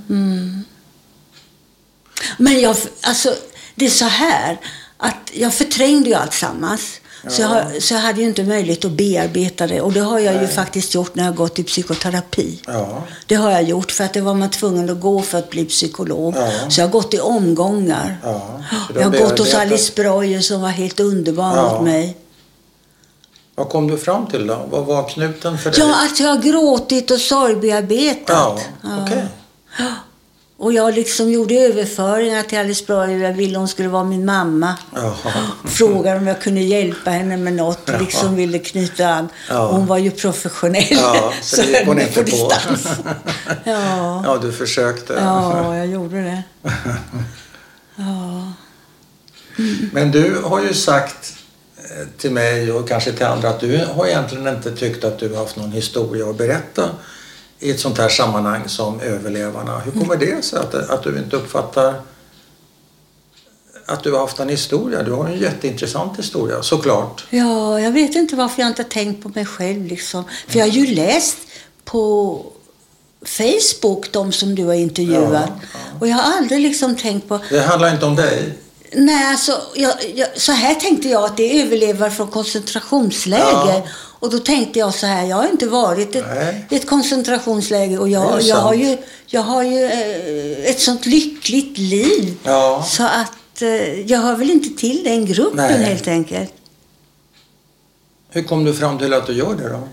Men 2.39 2.61
jag, 2.61 2.77
alltså, 3.03 3.35
det 3.79 3.87
är 3.87 3.91
så 3.91 4.05
här 4.05 4.61
att 4.97 5.31
jag 5.33 5.55
förträngde 5.55 6.09
ju 6.09 6.15
alltsammans. 6.15 7.01
Så, 7.29 7.43
jag, 7.43 7.83
så 7.83 7.95
jag 7.95 8.01
hade 8.01 8.21
ju 8.21 8.27
inte 8.27 8.45
möjlighet 8.45 8.85
att 8.85 8.91
bearbeta 8.93 9.67
det. 9.67 9.81
Och 9.81 9.93
det 9.93 10.01
har 10.01 10.19
jag 10.19 10.43
ju 10.43 10.49
faktiskt 10.49 10.95
gjort 10.95 11.15
när 11.15 11.25
jag 11.25 11.35
gått 11.35 11.59
i 11.59 11.63
psykoterapi. 11.65 12.61
Ja. 12.67 13.03
Det 13.27 13.35
har 13.35 13.51
jag 13.51 13.63
gjort 13.63 13.91
för 13.93 14.05
att 14.05 14.13
det 14.13 14.21
var 14.21 14.35
man 14.35 14.51
tvungen 14.51 14.91
att 14.91 15.01
gå 15.01 15.23
för 15.23 15.39
att 15.39 15.51
bli 15.51 15.65
psykolog. 15.65 16.35
Ja. 16.37 16.51
Så 16.71 16.81
jag 16.81 16.87
har 16.87 16.93
gått 16.93 17.15
i 17.15 17.21
omgångar. 17.21 18.19
ja. 18.25 18.61
Jag 18.95 19.03
har 19.03 19.19
gått 19.19 19.39
hos 19.39 19.55
Alice 19.55 19.93
Breuer 19.97 20.41
som 20.41 20.61
var 20.61 20.69
helt 20.69 21.01
underbar 21.01 21.57
Ja. 21.57 21.73
mot 21.73 21.83
mig. 21.85 22.17
Vad 23.55 23.69
kom 23.69 23.91
du 23.91 23.99
fram 23.99 24.27
till 24.27 24.47
då? 24.47 24.67
Vad 24.71 24.87
var 24.87 25.09
knuten 25.09 25.59
för 25.59 25.71
dig? 25.71 25.81
Ja, 25.81 26.05
att 26.05 26.21
jag 26.21 26.29
har 26.29 26.37
gråtit 26.43 27.11
och 27.11 27.21
sorgbearbetat. 27.21 28.61
ja. 28.83 29.03
okej. 29.05 29.25
Och 30.59 30.73
jag 30.73 30.95
liksom 30.95 31.31
gjorde 31.31 31.55
överföringar 31.55 32.43
till 32.43 32.59
Alice 32.59 32.85
Breuer. 32.87 33.09
Jag 33.19 33.33
ville 33.33 33.59
hon 33.59 33.69
skulle 33.69 33.89
vara 33.89 34.05
min 34.05 34.25
mamma. 34.25 34.79
Jaha. 34.95 35.33
Frågade 35.65 36.19
om 36.19 36.27
jag 36.27 36.41
kunde 36.41 36.61
hjälpa 36.61 37.11
henne 37.11 37.37
med 37.37 37.53
något. 37.53 37.91
Liksom 38.01 38.37
ville 38.37 38.59
knyta 38.59 39.09
an. 39.09 39.29
Och 39.51 39.57
hon 39.57 39.87
var 39.87 39.99
ju 39.99 40.11
professionell. 40.11 40.85
Ja, 40.91 41.33
så 41.43 41.57
det 41.63 41.69
gick 41.69 41.87
hon 41.87 42.01
inte 42.01 42.13
på. 42.15 42.23
distans. 42.23 42.89
Ja. 43.65 44.23
Ja, 44.25 44.39
du 44.43 44.53
försökte. 44.53 45.13
ja, 45.13 45.77
jag 45.77 45.87
gjorde 45.87 46.23
det. 46.23 46.43
Ja. 47.97 48.53
Men 49.93 50.11
du 50.11 50.43
har 50.45 50.63
ju 50.63 50.75
sagt 50.75 51.35
eh, 51.77 52.07
till 52.19 52.31
mig 52.31 52.73
och 52.73 52.89
kanske 52.89 53.13
till 53.13 53.27
andra 53.27 53.49
att 53.49 53.61
du 53.61 53.87
har 53.95 54.07
egentligen 54.07 54.49
inte 54.49 54.77
tyckt 54.77 55.05
att 55.05 55.19
du 55.19 55.29
har 55.29 55.37
haft 55.37 55.57
någon 55.57 55.73
historia 55.73 56.31
att 56.31 56.37
berätta 56.39 56.91
i 57.61 57.71
ett 57.71 57.81
sånt 57.81 57.99
här 57.99 58.09
sammanhang 58.09 58.69
som 58.69 59.01
överlevarna. 59.01 59.79
Hur 59.79 59.93
kommer 59.93 60.17
det 60.17 60.45
sig 60.45 60.59
att, 60.59 60.75
att 60.75 61.03
du 61.03 61.19
inte 61.19 61.37
uppfattar 61.37 61.95
att 63.87 64.03
du 64.03 64.13
har 64.13 64.21
haft 64.21 64.39
en 64.39 64.49
historia? 64.49 65.03
Du 65.03 65.13
har 65.13 65.27
en 65.27 65.39
jätteintressant 65.39 66.19
historia, 66.19 66.63
såklart. 66.63 67.25
ja, 67.31 67.81
jag 67.81 67.93
vet 67.93 68.15
inte 68.15 68.37
varför 68.37 68.63
jag 68.63 68.69
inte 68.71 68.85
tänkt 68.85 69.23
på 69.23 69.29
mig 69.29 69.47
själv. 69.47 69.87
Liksom. 69.87 70.25
För 70.49 70.59
jag 70.59 70.67
har 70.67 70.73
ju 70.73 70.87
läst 70.95 71.39
på 71.85 72.45
Facebook, 73.27 74.13
de 74.13 74.33
som 74.33 74.55
du 74.55 74.65
har 74.65 74.75
intervjuat. 74.75 75.51
Ja, 75.63 75.79
Och 76.01 76.09
jag 76.09 76.17
har 76.17 76.37
aldrig 76.37 76.61
liksom 76.61 76.97
tänkt 76.97 77.29
på... 77.29 77.41
Det 77.51 77.61
handlar 77.61 77.93
inte 77.93 78.07
om 78.07 78.17
dig. 78.17 78.59
Nej, 78.93 79.27
alltså, 79.31 79.61
jag, 79.75 79.95
jag, 80.15 80.29
så 80.37 80.53
här 80.53 80.75
tänkte 80.75 81.09
jag 81.09 81.25
att 81.25 81.37
det 81.37 81.43
är 81.61 81.65
överlevare 81.67 82.11
från 82.11 82.29
koncentrationsläger. 82.29 83.43
Ja. 83.75 83.83
Och 84.21 84.31
då 84.31 84.39
tänkte 84.39 84.79
jag 84.79 84.95
så 84.95 85.07
här, 85.07 85.27
jag 85.27 85.37
har 85.37 85.49
inte 85.49 85.67
varit 85.67 86.15
i 86.15 86.19
ett, 86.19 86.73
ett 86.73 86.87
koncentrationsläger 86.87 88.01
och 88.01 88.09
jag, 88.09 88.43
jag 88.43 88.57
har 88.57 88.75
ju, 88.75 88.97
jag 89.27 89.43
har 89.43 89.63
ju 89.63 89.85
eh, 89.85 90.71
ett 90.71 90.81
sånt 90.81 91.07
lyckligt 91.07 91.79
liv. 91.79 92.37
Ja. 92.45 92.85
Så 92.89 93.03
att 93.03 93.63
eh, 93.63 94.01
jag 94.01 94.19
hör 94.19 94.37
väl 94.37 94.51
inte 94.51 94.81
till 94.81 95.05
den 95.05 95.27
gruppen 95.27 95.57
Nej. 95.57 95.85
helt 95.85 96.09
enkelt. 96.09 96.53
Hur 98.31 98.43
kom 98.43 98.65
du 98.65 98.75
fram 98.75 98.99
till 98.99 99.15
att 99.15 99.27
du 99.27 99.33
gör 99.33 99.55
det 99.55 99.69
då? 99.69 99.89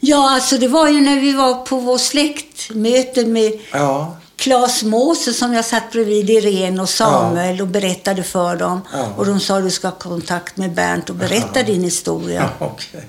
Ja, 0.00 0.30
alltså 0.30 0.58
det 0.58 0.68
var 0.68 0.88
ju 0.88 1.00
när 1.00 1.20
vi 1.20 1.32
var 1.32 1.54
på 1.54 1.76
vår 1.76 1.98
släktmöte 1.98 3.26
med 3.26 3.60
Ja, 3.72 4.16
Claes 4.44 4.82
Måse 4.82 5.32
som 5.32 5.54
jag 5.54 5.64
satt 5.64 5.92
bredvid 5.92 6.30
Irene 6.30 6.82
och 6.82 6.88
Samuel 6.88 7.60
och 7.60 7.66
berättade 7.66 8.22
för 8.22 8.56
dem. 8.56 8.80
Ja. 8.92 9.06
Och 9.16 9.26
de 9.26 9.40
sa 9.40 9.60
du 9.60 9.70
ska 9.70 9.88
ha 9.88 9.98
kontakt 9.98 10.56
med 10.56 10.74
Bernt 10.74 11.10
och 11.10 11.16
berätta 11.16 11.62
din 11.62 11.84
historia. 11.84 12.50
ja 12.58 12.66
okej. 12.66 13.06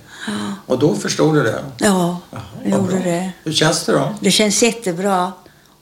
Och 0.65 0.80
då 0.80 0.95
förstod 0.95 1.36
du 1.36 1.43
det? 1.43 1.63
Ja, 1.78 2.19
jag 2.63 2.71
gjorde 2.71 3.00
det. 3.00 3.32
Hur 3.43 3.54
känns 3.54 3.86
det 3.86 3.91
då? 3.91 4.15
Det 4.19 4.32
känns 4.32 4.63
jättebra. 4.63 5.32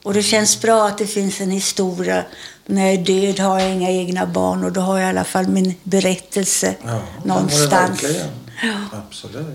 Och 0.03 0.13
det 0.13 0.23
känns 0.23 0.61
bra 0.61 0.87
att 0.87 0.97
det 0.97 1.07
finns 1.07 1.41
en 1.41 1.51
historia. 1.51 2.23
När 2.65 2.85
jag 2.85 2.93
är 2.93 3.03
död 3.03 3.39
har 3.39 3.59
jag 3.59 3.71
inga 3.71 3.91
egna 3.91 4.25
barn 4.25 4.63
och 4.63 4.71
då 4.71 4.81
har 4.81 4.99
jag 4.99 5.07
i 5.07 5.09
alla 5.09 5.23
fall 5.23 5.47
min 5.47 5.75
berättelse 5.83 6.75
Ja, 6.85 7.01
någonstans. 7.23 8.03
Absolut. 8.91 9.47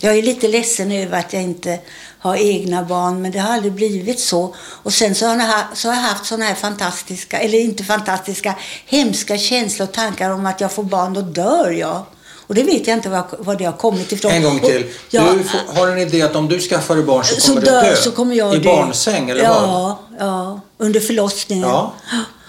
Jag 0.00 0.18
är 0.18 0.22
lite 0.22 0.48
ledsen 0.48 0.92
över 0.92 1.18
att 1.18 1.32
jag 1.32 1.42
inte 1.42 1.78
har 2.22 2.36
egna 2.36 2.82
barn, 2.82 3.22
men 3.22 3.32
det 3.32 3.38
har 3.38 3.54
aldrig 3.54 3.72
blivit 3.72 4.20
så. 4.20 4.54
Och 4.58 4.92
sen 4.92 5.14
så 5.14 5.26
har 5.26 5.36
jag, 5.36 5.46
ha- 5.46 5.68
så 5.74 5.88
har 5.88 5.94
jag 5.94 6.02
haft 6.02 6.26
sådana 6.26 6.44
här 6.44 6.54
fantastiska, 6.54 7.38
eller 7.38 7.58
inte 7.58 7.84
fantastiska, 7.84 8.54
hemska 8.86 9.38
känslor 9.38 9.88
och 9.88 9.94
tankar 9.94 10.30
om 10.30 10.46
att 10.46 10.60
jag 10.60 10.72
får 10.72 10.82
barn, 10.82 11.14
då 11.14 11.20
dör 11.20 11.70
jag. 11.70 12.02
Och 12.46 12.54
det 12.54 12.62
vet 12.62 12.86
jag 12.86 12.96
inte 12.96 13.08
var, 13.08 13.24
var 13.38 13.54
det 13.56 13.64
har 13.64 13.72
kommit 13.72 14.12
ifrån. 14.12 14.32
En 14.32 14.42
gång 14.42 14.60
till. 14.60 14.84
Och, 14.84 14.90
ja, 15.10 15.32
Du 15.32 15.44
får, 15.44 15.74
har 15.80 15.88
en 15.88 15.98
idé 15.98 16.22
att 16.22 16.36
om 16.36 16.48
du 16.48 16.60
skaffar 16.60 16.94
dig 16.94 17.04
barn 17.04 17.24
så 17.24 17.40
så 17.40 17.48
kommer 17.48 17.60
du 17.60 17.66
dör, 17.66 17.82
dö? 17.82 17.96
så 17.96 18.10
kommer 18.10 18.34
jag 18.36 18.54
I 18.54 18.58
dö. 18.58 18.64
barnsäng 18.76 19.30
eller 19.30 19.42
ja, 19.44 19.96
vad? 20.18 20.28
Ja, 20.28 20.60
under 20.78 21.00
förlossningen. 21.00 21.68
Ja. 21.68 21.94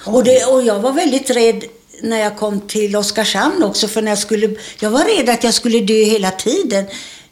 Och, 0.05 0.23
det, 0.23 0.45
och 0.45 0.63
jag 0.63 0.79
var 0.79 0.91
väldigt 0.91 1.29
rädd 1.29 1.63
när 2.01 2.19
jag 2.19 2.37
kom 2.37 2.61
till 2.61 2.95
Oskarshamn 2.95 3.63
också. 3.63 3.87
För 3.87 4.01
när 4.01 4.11
jag 4.11 4.17
skulle, 4.19 4.55
jag 4.79 4.89
var 4.89 5.17
rädd 5.17 5.29
att 5.29 5.43
jag 5.43 5.53
skulle 5.53 5.79
dö 5.79 6.03
hela 6.03 6.31
tiden. 6.31 6.85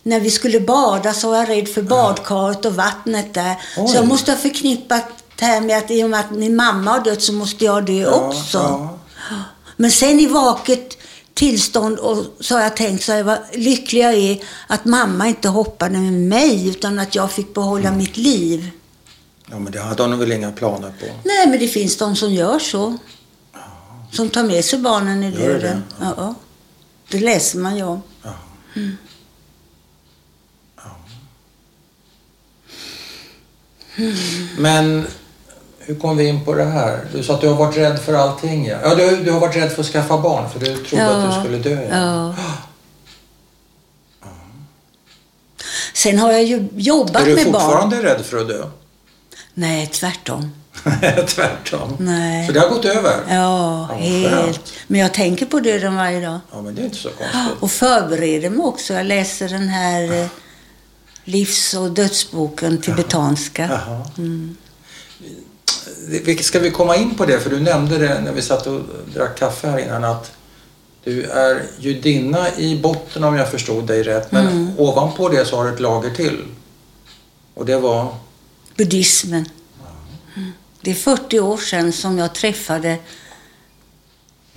När 0.04 0.20
vi 0.20 0.32
skulle 0.32 0.60
bada 0.60 1.14
så 1.14 1.30
var 1.30 1.38
jag 1.38 1.50
rädd 1.50 1.68
för 1.70 1.82
badkaret 1.82 2.66
och 2.66 2.76
vattnet 2.76 3.34
där. 3.34 3.56
Oj. 3.78 3.88
Så 3.88 3.96
jag 3.96 4.08
måste 4.08 4.32
ha 4.32 4.38
förknippat 4.38 5.04
det 5.36 5.46
här 5.46 5.62
med 5.62 5.78
att 5.78 5.92
i 5.92 6.04
och 6.04 6.10
med 6.10 6.20
att 6.20 6.32
min 6.32 6.56
mamma 6.56 6.92
har 6.92 7.00
dött 7.00 7.22
så 7.22 7.34
måste 7.34 7.66
jag 7.66 7.86
dö 7.86 8.06
också. 8.12 8.58
ja. 8.58 8.98
Men 9.78 9.92
sen 9.92 10.20
i 10.20 10.26
vaket 10.28 10.98
tillstånd 11.34 12.00
och 12.00 12.26
så 12.40 12.56
har 12.56 12.62
jag 12.62 12.76
tänkt 12.78 13.04
så 13.04 13.12
här, 13.12 13.24
vad 13.24 13.38
lycklig 13.54 14.02
jag 14.04 14.14
är 14.14 14.44
att 14.68 14.86
mamma 14.86 15.28
inte 15.28 15.50
hoppade 15.50 15.98
med 15.98 16.14
mig 16.14 16.68
utan 16.70 17.00
att 17.00 17.16
jag 17.16 17.32
fick 17.32 17.54
behålla 17.54 17.88
Mm. 17.88 17.98
mitt 17.98 18.18
liv. 18.18 18.70
Ja, 19.50 19.60
men 19.60 19.72
det 19.72 19.82
hade 19.82 20.04
hon 20.04 20.20
väl 20.20 20.32
inga 20.32 20.52
planer 20.52 20.88
på? 21.00 21.06
Nej, 21.24 21.48
men 21.48 21.60
det 21.60 21.68
finns 21.68 21.98
de 21.98 22.16
som 22.16 22.34
gör 22.34 22.60
så. 22.60 22.98
Som 24.12 24.30
tar 24.30 24.44
med 24.44 24.66
sig 24.66 24.80
barnen 24.80 25.24
i 25.24 25.30
Gör 25.32 25.48
det? 25.48 25.54
döden. 25.54 25.84
Ja, 26.02 26.14
ja. 26.18 26.36
Det 27.10 27.20
läser 27.20 27.58
man 27.60 27.78
ju 27.78 27.84
om. 27.84 28.02
Ja. 28.24 28.30
Mm. 28.76 28.98
Men 34.58 35.08
hur 35.80 35.96
kom 35.96 36.18
vi 36.18 36.28
in 36.28 36.46
på 36.46 36.54
det 36.54 36.64
här? 36.64 37.00
Du 37.14 37.24
sa 37.24 37.34
att 37.34 37.42
du 37.42 37.48
har 37.48 37.56
varit 37.56 37.78
rädd 37.78 38.00
för 38.00 38.14
allting. 38.14 38.66
Ja, 38.68 38.78
ja 38.84 38.96
du, 38.96 39.16
du 39.16 39.32
har 39.32 39.40
varit 39.40 39.56
rädd 39.56 39.72
för 39.72 39.82
att 39.82 39.88
skaffa 39.88 40.18
barn 40.18 40.50
för 40.50 40.60
du 40.60 40.78
trodde 40.78 41.16
att 41.18 41.34
du 41.36 41.40
skulle 41.42 41.58
dö. 41.76 41.88
ja. 41.92 42.36
Sen 45.94 46.20
har 46.20 46.32
jag 46.32 46.44
ju 46.44 46.68
jobbat 46.76 47.22
Är 47.22 47.26
du 47.26 47.36
med 47.36 47.46
barn. 47.52 47.62
fortfarande 47.62 48.04
rädd 48.04 48.26
för 48.26 48.38
att 48.38 48.48
dö? 48.48 48.66
Nej, 49.54 49.88
tvärtom. 49.88 50.52
Tvärtom. 51.28 51.96
Nej. 52.00 52.48
Så 52.48 52.54
det 52.54 52.60
har 52.60 52.70
gått 52.70 52.86
över? 52.86 53.14
Ja, 53.30 53.88
Ja, 53.92 53.96
helt. 53.96 54.74
Men 54.88 55.00
jag 55.00 55.14
tänker 55.14 55.46
på 55.46 55.60
döden 55.60 55.96
varje 55.96 56.26
dag. 56.26 56.40
Ja, 56.52 56.62
men 56.62 56.76
det 56.76 56.82
är 56.82 56.86
inte 56.86 56.98
så 56.98 57.10
konstigt. 57.10 57.40
Och 57.60 57.72
förbereder 57.72 58.50
mig 58.50 58.66
också. 58.66 58.94
Jag 58.94 59.06
läser 59.06 59.50
den 59.50 59.68
här 59.70 60.28
livs 61.24 61.74
och 61.74 61.92
dödsboken 61.92 62.82
tibetanska. 62.82 63.82
Mm. 64.18 64.56
Ska 66.42 66.60
vi 66.60 66.72
komma 66.72 66.96
in 66.96 67.16
på 67.16 67.26
det? 67.26 67.40
För 67.40 67.50
du 67.50 67.60
nämnde 67.60 67.98
det 67.98 68.22
när 68.22 68.32
vi 68.32 68.42
satt 68.42 68.68
och 68.68 68.82
drack 69.14 69.40
kaffe 69.40 69.68
här 69.68 69.80
innan 69.80 70.04
att 70.04 70.32
du 71.04 71.24
är 71.24 71.64
judinna 71.80 72.56
i 72.58 72.80
botten 72.80 73.24
om 73.24 73.36
jag 73.36 73.52
förstod 73.52 73.88
dig 73.88 74.04
rätt. 74.04 74.32
Men 74.32 74.48
Mm. 74.48 74.72
ovanpå 74.78 75.30
det 75.30 75.46
så 75.46 75.56
har 75.56 75.66
du 75.66 75.74
ett 75.74 75.80
lager 75.80 76.10
till. 76.10 76.38
Och 77.54 77.66
det 77.66 77.78
var? 77.78 78.16
Buddhismen. 78.78 79.46
Mm. 80.36 80.52
Det 80.82 80.92
är 80.92 80.96
40 80.96 81.40
år 81.40 81.58
sedan 81.58 81.94
som 81.94 82.18
jag 82.18 82.34
träffade 82.36 82.98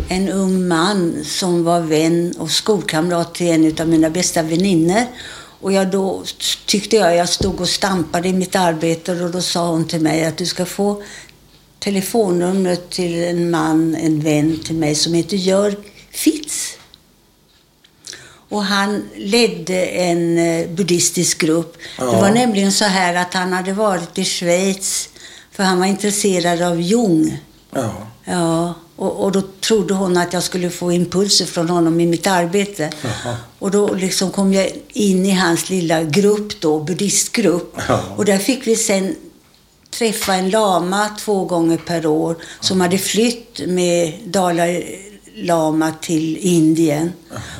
en 0.08 0.28
ung 0.28 0.68
man 0.68 1.24
som 1.24 1.64
var 1.64 1.80
vän 1.80 2.34
och 2.38 2.50
skolkamrat 2.50 3.34
till 3.34 3.46
en 3.46 3.80
av 3.80 3.88
mina 3.88 4.10
bästa 4.10 4.42
vänner. 4.42 5.06
Och 5.64 5.72
jag 5.72 5.90
då 5.90 6.24
tyckte 6.66 6.96
jag 6.96 7.16
jag 7.16 7.28
stod 7.28 7.60
och 7.60 7.68
stampade 7.68 8.28
i 8.28 8.32
mitt 8.32 8.56
arbete 8.56 9.12
och 9.12 9.30
då 9.30 9.40
sa 9.40 9.68
hon 9.68 9.88
till 9.88 10.00
mig 10.00 10.24
att 10.24 10.36
du 10.36 10.46
ska 10.46 10.66
få 10.66 11.02
telefonnumret 11.78 12.90
till 12.90 13.24
en 13.24 13.50
man, 13.50 13.94
en 13.94 14.20
vän 14.20 14.60
till 14.64 14.74
mig 14.74 14.94
som 14.94 15.14
heter 15.14 15.36
Jörg 15.36 15.76
Fitz. 16.10 16.76
Och 18.48 18.64
han 18.64 19.08
ledde 19.16 19.86
en 19.86 20.38
eh, 20.38 20.68
buddhistisk 20.68 21.38
grupp. 21.38 21.76
Ja. 21.98 22.04
Det 22.04 22.20
var 22.20 22.30
nämligen 22.30 22.72
så 22.72 22.84
här 22.84 23.14
att 23.14 23.34
han 23.34 23.52
hade 23.52 23.72
varit 23.72 24.18
i 24.18 24.24
Schweiz 24.24 25.08
för 25.52 25.62
han 25.62 25.78
var 25.78 25.86
intresserad 25.86 26.62
av 26.62 26.80
Jung. 26.80 27.38
Ja. 27.70 27.92
Ja, 28.24 28.74
och, 28.96 29.24
och 29.24 29.32
då 29.32 29.42
trodde 29.60 29.94
hon 29.94 30.16
att 30.16 30.32
jag 30.32 30.42
skulle 30.42 30.70
få 30.70 30.92
impulser 30.92 31.46
från 31.46 31.68
honom 31.68 32.00
i 32.00 32.06
mitt 32.06 32.26
arbete. 32.26 32.90
Jaha. 33.02 33.36
Och 33.58 33.70
då 33.70 33.94
liksom 33.94 34.30
kom 34.30 34.52
jag 34.52 34.70
in 34.92 35.26
i 35.26 35.30
hans 35.30 35.70
lilla 35.70 36.02
grupp 36.02 36.60
då, 36.60 36.80
buddhistgrupp. 36.80 37.76
Ja. 37.88 38.00
Och 38.16 38.24
där 38.24 38.38
fick 38.38 38.66
vi 38.66 38.76
sen 38.76 39.16
träffa 39.90 40.34
en 40.34 40.50
lama 40.50 41.08
två 41.18 41.44
gånger 41.44 41.76
per 41.76 42.06
år 42.06 42.36
som 42.60 42.80
hade 42.80 42.98
flytt 42.98 43.60
med 43.66 44.14
Dalai 44.24 45.00
Lama 45.36 45.92
till 46.00 46.36
Indien. 46.36 47.12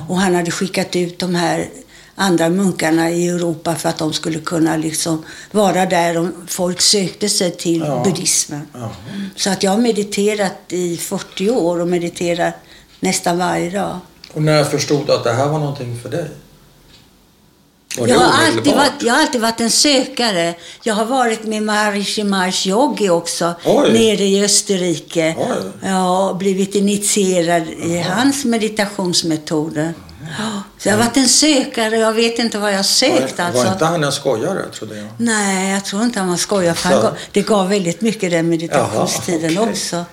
Och 0.09 0.21
han 0.21 0.35
hade 0.35 0.51
skickat 0.51 0.97
ut 0.97 1.19
de 1.19 1.35
här 1.35 1.69
andra 2.17 2.49
munkarna 2.49 3.11
i 3.11 3.29
Europa 3.29 3.75
för 3.75 3.89
att 3.89 3.99
de 3.99 4.13
skulle 4.13 4.39
kunna 4.39 4.77
liksom 4.77 5.25
vara 5.51 5.87
där 5.87 6.19
om 6.19 6.33
folk 6.47 6.81
sökte 6.81 7.29
sig 7.29 7.51
till 7.57 7.81
Ja. 7.81 8.03
buddhismen. 8.05 8.67
Ja. 8.73 8.91
Så 9.37 9.51
att 9.51 9.63
jag 9.63 9.71
har 9.71 9.79
mediterat 9.79 10.53
i 10.69 10.97
40 10.97 11.51
år 11.51 11.81
och 11.81 11.89
mediterar 11.89 12.53
nästan 13.01 13.39
varje 13.39 13.71
dag. 13.71 13.99
Och 14.33 14.43
när 14.43 14.65
förstod 14.65 15.07
du 15.07 15.13
att 15.13 15.25
det 15.25 15.33
här 15.33 15.49
var 15.49 15.59
någonting 15.59 15.99
för 16.03 16.09
dig? 16.09 16.29
Jag 17.99 18.19
har, 18.19 18.47
alltid 18.47 18.75
varit, 18.75 18.93
jag 19.03 19.15
har 19.15 19.21
alltid 19.21 19.41
varit 19.41 19.61
en 19.61 19.71
sökare. 19.71 20.55
Jag 20.83 20.95
har 20.95 21.05
varit 21.05 21.45
med 21.45 21.63
Maharishi 21.63 22.25
Mahesh 22.25 22.69
Yogi 22.69 23.09
också, 23.11 23.55
Oj. 23.65 23.93
nere 23.93 24.25
i 24.25 24.45
Österrike. 24.45 25.35
Oj. 25.39 25.71
Ja, 25.83 26.29
och 26.31 26.37
blivit 26.37 26.75
initierad 26.75 27.63
i 27.69 27.99
hans 27.99 28.45
meditationsmetoder. 28.45 29.95
Ja, 30.39 30.63
så 30.79 30.89
jag 30.89 30.97
har 30.97 31.05
varit 31.05 31.17
en 31.17 31.29
sökare. 31.29 31.97
Jag 31.97 32.13
vet 32.13 32.39
inte 32.39 32.59
vad 32.59 32.73
jag 32.75 32.85
sökt 32.85 33.39
var, 33.39 33.45
alltså. 33.45 33.65
var 33.65 33.73
inte 33.73 33.85
han 33.85 34.05
en 34.05 34.13
skojare, 34.13 34.63
trodde 34.73 34.97
jag? 34.97 35.07
Nej, 35.19 35.73
jag 35.73 35.85
tror 35.85 36.03
inte 36.03 36.19
han 36.19 36.29
var 36.29 36.37
skojare. 36.37 36.75
För 36.75 36.91
gav, 36.91 37.17
det 37.33 37.43
gav 37.43 37.69
väldigt 37.69 38.01
mycket 38.01 38.31
den 38.31 38.49
meditationstiden 38.49 39.53
Jaha, 39.55 39.63
okej. 39.63 39.73
också. 39.73 40.05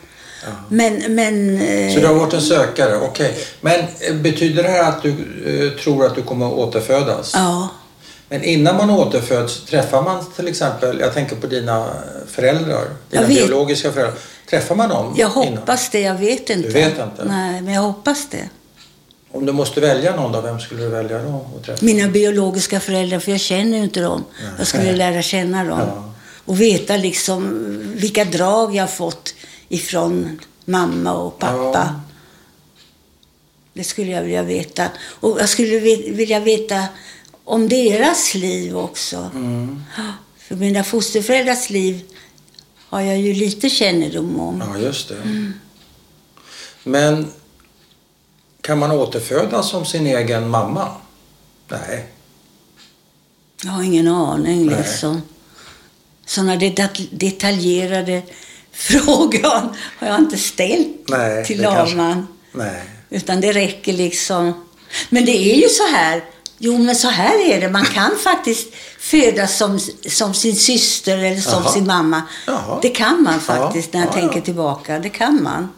Men, 0.69 1.15
men... 1.15 1.61
eh, 1.61 1.93
Så 1.93 1.99
du 1.99 2.07
har 2.07 2.13
varit 2.13 2.33
en 2.33 2.41
sökare, 2.41 2.97
okej. 2.97 3.37
Men 3.61 3.79
eh, 3.99 4.13
betyder 4.15 4.63
det 4.63 4.69
här 4.69 4.83
att 4.89 5.01
du 5.03 5.09
eh, 5.09 5.83
tror 5.83 6.05
att 6.05 6.15
du 6.15 6.21
kommer 6.21 6.45
att 6.45 6.53
återfödas? 6.53 7.31
Ja. 7.35 7.69
Men 8.29 8.43
innan 8.43 8.77
man 8.77 8.89
återföds, 8.89 9.65
träffar 9.65 10.01
man 10.01 10.25
till 10.35 10.47
exempel, 10.47 10.99
jag 10.99 11.13
tänker 11.13 11.35
på 11.35 11.47
dina 11.47 11.87
föräldrar, 12.27 12.85
dina 13.09 13.27
biologiska 13.27 13.91
föräldrar. 13.91 14.15
Träffar 14.49 14.75
man 14.75 14.89
dem 14.89 15.13
Jag 15.17 15.31
innan? 15.31 15.57
hoppas 15.57 15.89
det, 15.89 15.99
jag 16.01 16.15
vet 16.15 16.49
inte. 16.49 16.69
vet 16.69 16.99
inte? 16.99 17.23
Nej, 17.25 17.61
men 17.61 17.73
jag 17.73 17.81
hoppas 17.81 18.27
det. 18.29 18.49
Om 19.31 19.45
du 19.45 19.51
måste 19.51 19.81
välja 19.81 20.15
någon 20.15 20.31
då, 20.31 20.41
vem 20.41 20.59
skulle 20.59 20.83
du 20.83 20.89
välja 20.89 21.23
då? 21.23 21.45
Mina 21.81 22.07
biologiska 22.07 22.79
föräldrar, 22.79 23.19
för 23.19 23.31
jag 23.31 23.39
känner 23.41 23.77
ju 23.77 23.83
inte 23.83 24.01
dem. 24.01 24.23
Jag 24.57 24.67
skulle 24.67 24.95
lära 24.95 25.21
känna 25.21 25.63
dem. 25.63 25.79
Ja. 25.79 26.13
Och 26.45 26.61
veta 26.61 26.97
liksom 26.97 27.67
vilka 27.95 28.25
drag 28.25 28.75
jag 28.75 28.83
har 28.83 28.87
fått 28.87 29.33
ifrån 29.69 30.39
mamma 30.65 31.13
och 31.13 31.39
pappa. 31.39 31.71
Ja. 31.93 32.01
Det 33.73 33.83
skulle 33.83 34.11
jag 34.11 34.21
vilja 34.23 34.43
veta. 34.43 34.87
Och 35.07 35.37
jag 35.39 35.49
skulle 35.49 35.79
vi- 35.79 36.11
vilja 36.11 36.39
veta 36.39 36.83
om 37.43 37.69
deras 37.69 38.33
liv 38.33 38.77
också. 38.77 39.29
Mm. 39.33 39.83
För 40.37 40.55
mina 40.55 40.83
fosterföräldrars 40.83 41.69
liv 41.69 42.01
har 42.89 43.01
jag 43.01 43.17
ju 43.17 43.33
lite 43.33 43.69
kännedom 43.69 44.39
om. 44.39 44.63
Ja, 44.73 44.79
just 44.79 45.09
det. 45.09 45.15
Mm. 45.15 45.53
Men 46.83 47.27
kan 48.61 48.79
man 48.79 48.91
återfödas 48.91 49.69
som 49.69 49.85
sin 49.85 50.07
egen 50.07 50.49
mamma? 50.49 50.87
Nej. 51.67 52.07
Jag 53.63 53.71
har 53.71 53.83
ingen 53.83 54.07
aning 54.07 54.65
Nej. 54.65 54.75
liksom. 54.77 55.21
Sådana 56.25 56.55
det- 56.55 56.89
detaljerade 57.11 58.21
frågor 58.71 59.73
har 59.99 60.07
jag 60.07 60.17
inte 60.19 60.37
ställt 60.37 60.87
Nej, 61.09 61.45
till 61.45 61.61
kanske- 61.61 61.95
laman. 61.95 62.27
Utan 63.09 63.41
det 63.41 63.53
räcker 63.53 63.93
liksom. 63.93 64.65
Men 65.09 65.25
det 65.25 65.31
är 65.37 65.55
ju 65.55 65.69
så 65.69 65.87
här. 65.87 66.23
Jo, 66.57 66.77
men 66.77 66.95
så 66.95 67.07
här 67.07 67.49
är 67.51 67.61
det. 67.61 67.69
Man 67.69 67.85
kan 67.85 68.11
faktiskt 68.23 68.73
födas 68.99 69.57
som, 69.57 69.79
som 70.09 70.33
sin 70.33 70.55
syster 70.55 71.17
eller 71.17 71.41
som 71.41 71.63
Jaha. 71.63 71.71
sin 71.73 71.87
mamma. 71.87 72.21
Jaha. 72.47 72.79
Det 72.81 72.89
kan 72.89 73.23
man 73.23 73.39
faktiskt 73.39 73.93
när 73.93 73.99
jag 73.99 74.09
ja, 74.09 74.13
tänker 74.13 74.35
ja. 74.37 74.41
tillbaka. 74.41 74.99
Det 74.99 75.09
kan 75.09 75.43
man. 75.43 75.69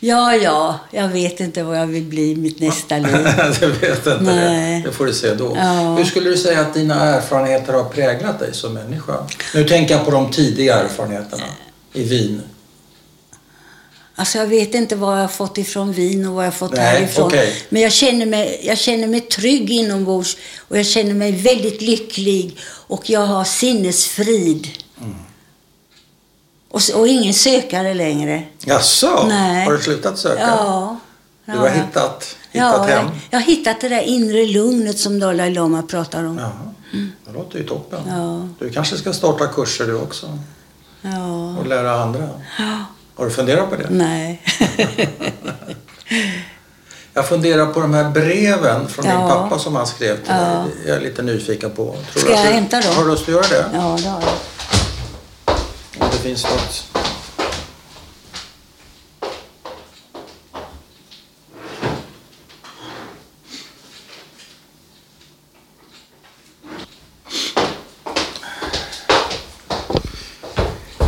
Ja, 0.00 0.36
ja, 0.36 0.78
jag 0.90 1.08
vet 1.08 1.40
inte 1.40 1.62
vad 1.62 1.78
jag 1.78 1.86
vill 1.86 2.02
bli 2.04 2.30
i 2.30 2.36
mitt 2.36 2.60
nästa 2.60 2.98
liv. 2.98 3.16
du 3.60 3.66
vet 3.72 4.06
inte 4.06 4.18
Nej. 4.22 4.80
det. 4.82 4.88
Det 4.88 4.94
får 4.94 5.06
du 5.06 5.12
se 5.12 5.34
då. 5.34 5.52
Ja. 5.56 5.94
Hur 5.98 6.04
skulle 6.04 6.30
du 6.30 6.36
säga 6.36 6.60
att 6.60 6.74
dina 6.74 6.94
erfarenheter 7.04 7.72
har 7.72 7.84
präglat 7.84 8.38
dig 8.38 8.54
som 8.54 8.74
människa? 8.74 9.14
Nu 9.54 9.64
tänker 9.64 9.94
jag 9.96 10.04
på 10.04 10.10
de 10.10 10.30
tidiga 10.30 10.74
erfarenheterna 10.78 11.44
i 11.92 12.02
Wien. 12.04 12.42
Alltså 14.18 14.38
jag 14.38 14.46
vet 14.46 14.74
inte 14.74 14.96
vad 14.96 15.16
jag 15.16 15.20
har 15.20 15.28
fått 15.28 15.58
ifrån 15.58 15.92
Wien 15.92 16.26
och 16.26 16.34
vad 16.34 16.44
jag 16.44 16.50
har 16.50 16.56
fått 16.56 16.72
Nej, 16.76 16.84
härifrån. 16.84 17.26
okej. 17.26 17.54
Men 17.68 17.82
jag 17.82 17.92
känner, 17.92 18.26
mig, 18.26 18.60
jag 18.62 18.78
känner 18.78 19.06
mig 19.06 19.20
trygg 19.20 19.70
inombords 19.70 20.36
och 20.68 20.78
jag 20.78 20.86
känner 20.86 21.14
mig 21.14 21.32
väldigt 21.32 21.82
lycklig 21.82 22.58
och 22.64 23.10
jag 23.10 23.20
har 23.20 23.44
sinnesfrid. 23.44 24.68
Mm. 25.00 25.14
Och, 26.76 27.00
och 27.00 27.08
ingen 27.08 27.34
sökare 27.34 27.94
längre. 27.94 28.42
Jaså? 28.60 29.24
Nej. 29.28 29.64
Har 29.64 29.72
du 29.72 29.78
slutat 29.78 30.18
söka? 30.18 30.40
Ja. 30.40 30.96
Du 31.44 31.52
ja, 31.52 31.58
har 31.58 31.66
ja. 31.66 31.72
hittat, 31.72 32.36
Ja, 32.52 32.64
hittat 32.66 32.88
hem? 32.88 33.06
jag, 33.30 33.38
har 33.38 33.46
hittat 33.46 33.80
det 33.80 33.88
där 33.88 34.00
inre 34.00 34.46
lugnet 34.46 34.98
som 34.98 35.18
Dalai 35.20 35.50
Lama 35.54 35.82
pratar 35.82 36.24
om. 36.24 36.38
Ja. 36.38 36.52
Det 37.26 37.32
låter 37.32 37.58
ju 37.58 37.64
toppen. 37.64 38.00
Ja. 38.08 38.48
Du 38.66 38.70
kanske 38.72 38.96
ska 38.96 39.12
starta 39.12 39.46
kurser 39.46 39.86
du 39.86 39.94
också 39.94 40.38
Ja. 41.02 41.54
och 41.60 41.66
lära 41.66 42.00
andra. 42.02 42.28
Ja. 42.58 42.64
Har 43.16 43.24
du 43.24 43.30
funderat 43.30 43.70
på 43.70 43.76
det? 43.76 43.86
Nej. 43.90 44.42
Jag 47.14 47.28
funderar 47.28 47.66
på 47.66 47.80
de 47.80 47.94
här 47.94 48.10
breven 48.10 48.88
från 48.88 49.04
din 49.04 49.14
Ja. 49.14 49.28
pappa 49.28 49.58
som 49.58 49.76
han 49.76 49.86
skrev 49.86 50.14
till 50.16 50.24
Ja. 50.28 50.34
dig. 50.34 50.72
Jag 50.86 50.96
är 50.96 51.00
lite 51.00 51.22
nyfiken 51.22 51.70
på. 51.70 51.84
Tror 51.84 51.96
du 52.14 52.20
Ska 52.20 52.30
att 52.32 52.38
jag 52.38 52.46
du- 52.46 52.52
hämta 52.52 52.80
dem? 52.80 52.94
Har 52.96 53.04
du 53.04 53.10
lust 53.10 53.22
att 53.22 53.28
göra 53.28 53.42
det? 53.50 53.64
ja, 53.74 53.96
det 54.02 54.08
har 54.08 54.20
jag. 54.20 54.30
Finns 56.26 56.44
något. 56.44 56.84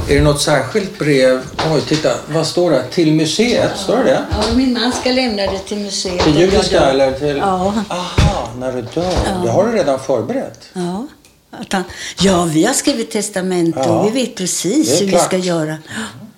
Är 0.09 0.15
det 0.15 0.21
något 0.21 0.41
särskilt 0.41 0.99
brev? 0.99 1.43
Oj, 1.75 1.81
titta. 1.81 2.09
Vad 2.29 2.47
står 2.47 2.71
det? 2.71 2.85
Till 2.91 3.13
museet? 3.13 3.77
Står 3.77 3.97
det 3.97 4.05
det? 4.05 4.25
Ja, 4.31 4.57
min 4.57 4.73
man 4.73 4.93
ska 4.93 5.11
lämna 5.11 5.43
det 5.43 5.59
till 5.59 5.79
museet. 5.79 6.25
Till 6.25 6.39
judiska 6.39 6.81
eller 6.81 7.13
till... 7.13 7.37
Ja. 7.37 7.75
Aha, 7.89 8.49
när 8.59 8.73
du 8.73 8.83
dör. 8.83 9.43
Det 9.45 9.51
har 9.51 9.67
du 9.67 9.73
redan 9.73 9.99
förberett. 9.99 10.69
Ja. 10.73 10.88
Att 11.69 11.73
han, 11.73 11.85
ja, 12.21 12.45
vi 12.45 12.65
har 12.65 12.75
skrivit 12.75 13.11
testamente 13.11 13.79
Ja. 13.85 13.89
och 14.01 14.07
vi 14.17 14.21
vet 14.21 14.35
precis 14.35 15.01
hur 15.01 15.07
vi 15.07 15.19
ska 15.19 15.37
göra. 15.37 15.77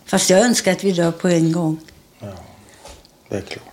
Fast 0.07 0.31
jag 0.31 0.41
önskar 0.41 0.73
att 0.73 0.85
vi 0.85 0.93
dör 0.93 1.11
på 1.13 1.29
en 1.29 1.53
gång. 1.53 1.79
Det 3.29 3.37
är 3.37 3.41
klart. 3.41 3.65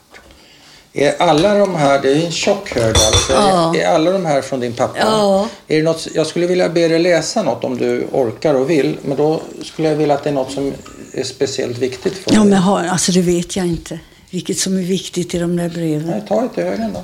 Är 0.93 1.21
alla 1.21 1.53
de 1.53 1.75
här, 1.75 2.01
det 2.01 2.11
är 2.11 2.25
en 2.25 2.31
tjock 2.31 2.71
hög 2.75 2.85
alltså. 2.97 3.33
Ja. 3.33 3.75
Är 3.75 3.87
alla 3.87 4.11
de 4.11 4.25
här 4.25 4.41
från 4.41 4.59
din 4.59 4.73
pappa? 4.73 4.97
Ja. 4.99 5.47
Är 5.67 5.77
det 5.77 5.83
något, 5.83 6.07
jag 6.13 6.27
skulle 6.27 6.47
vilja 6.47 6.69
be 6.69 6.87
dig 6.87 6.99
läsa 6.99 7.43
något 7.43 7.63
om 7.63 7.77
du 7.77 8.07
orkar 8.11 8.53
och 8.53 8.69
vill. 8.69 8.97
Men 9.05 9.17
då 9.17 9.41
skulle 9.63 9.87
jag 9.89 9.95
vilja 9.95 10.15
att 10.15 10.23
det 10.23 10.29
är 10.29 10.33
något 10.33 10.51
som 10.51 10.73
är 11.13 11.23
speciellt 11.23 11.77
viktigt 11.77 12.13
för 12.13 12.33
Ja, 12.33 12.39
dig. 12.39 12.49
men 12.49 12.59
har, 12.59 12.83
alltså 12.83 13.11
det 13.11 13.21
vet 13.21 13.55
jag 13.55 13.65
inte. 13.67 13.99
Vilket 14.29 14.59
som 14.59 14.77
är 14.77 14.81
viktigt 14.81 15.33
i 15.35 15.39
de 15.39 15.55
där 15.57 15.69
breven. 15.69 16.07
Nej, 16.09 16.23
ta 16.27 16.45
ett 16.45 16.57
i 16.57 16.61
högen 16.61 16.93
då. 16.93 17.03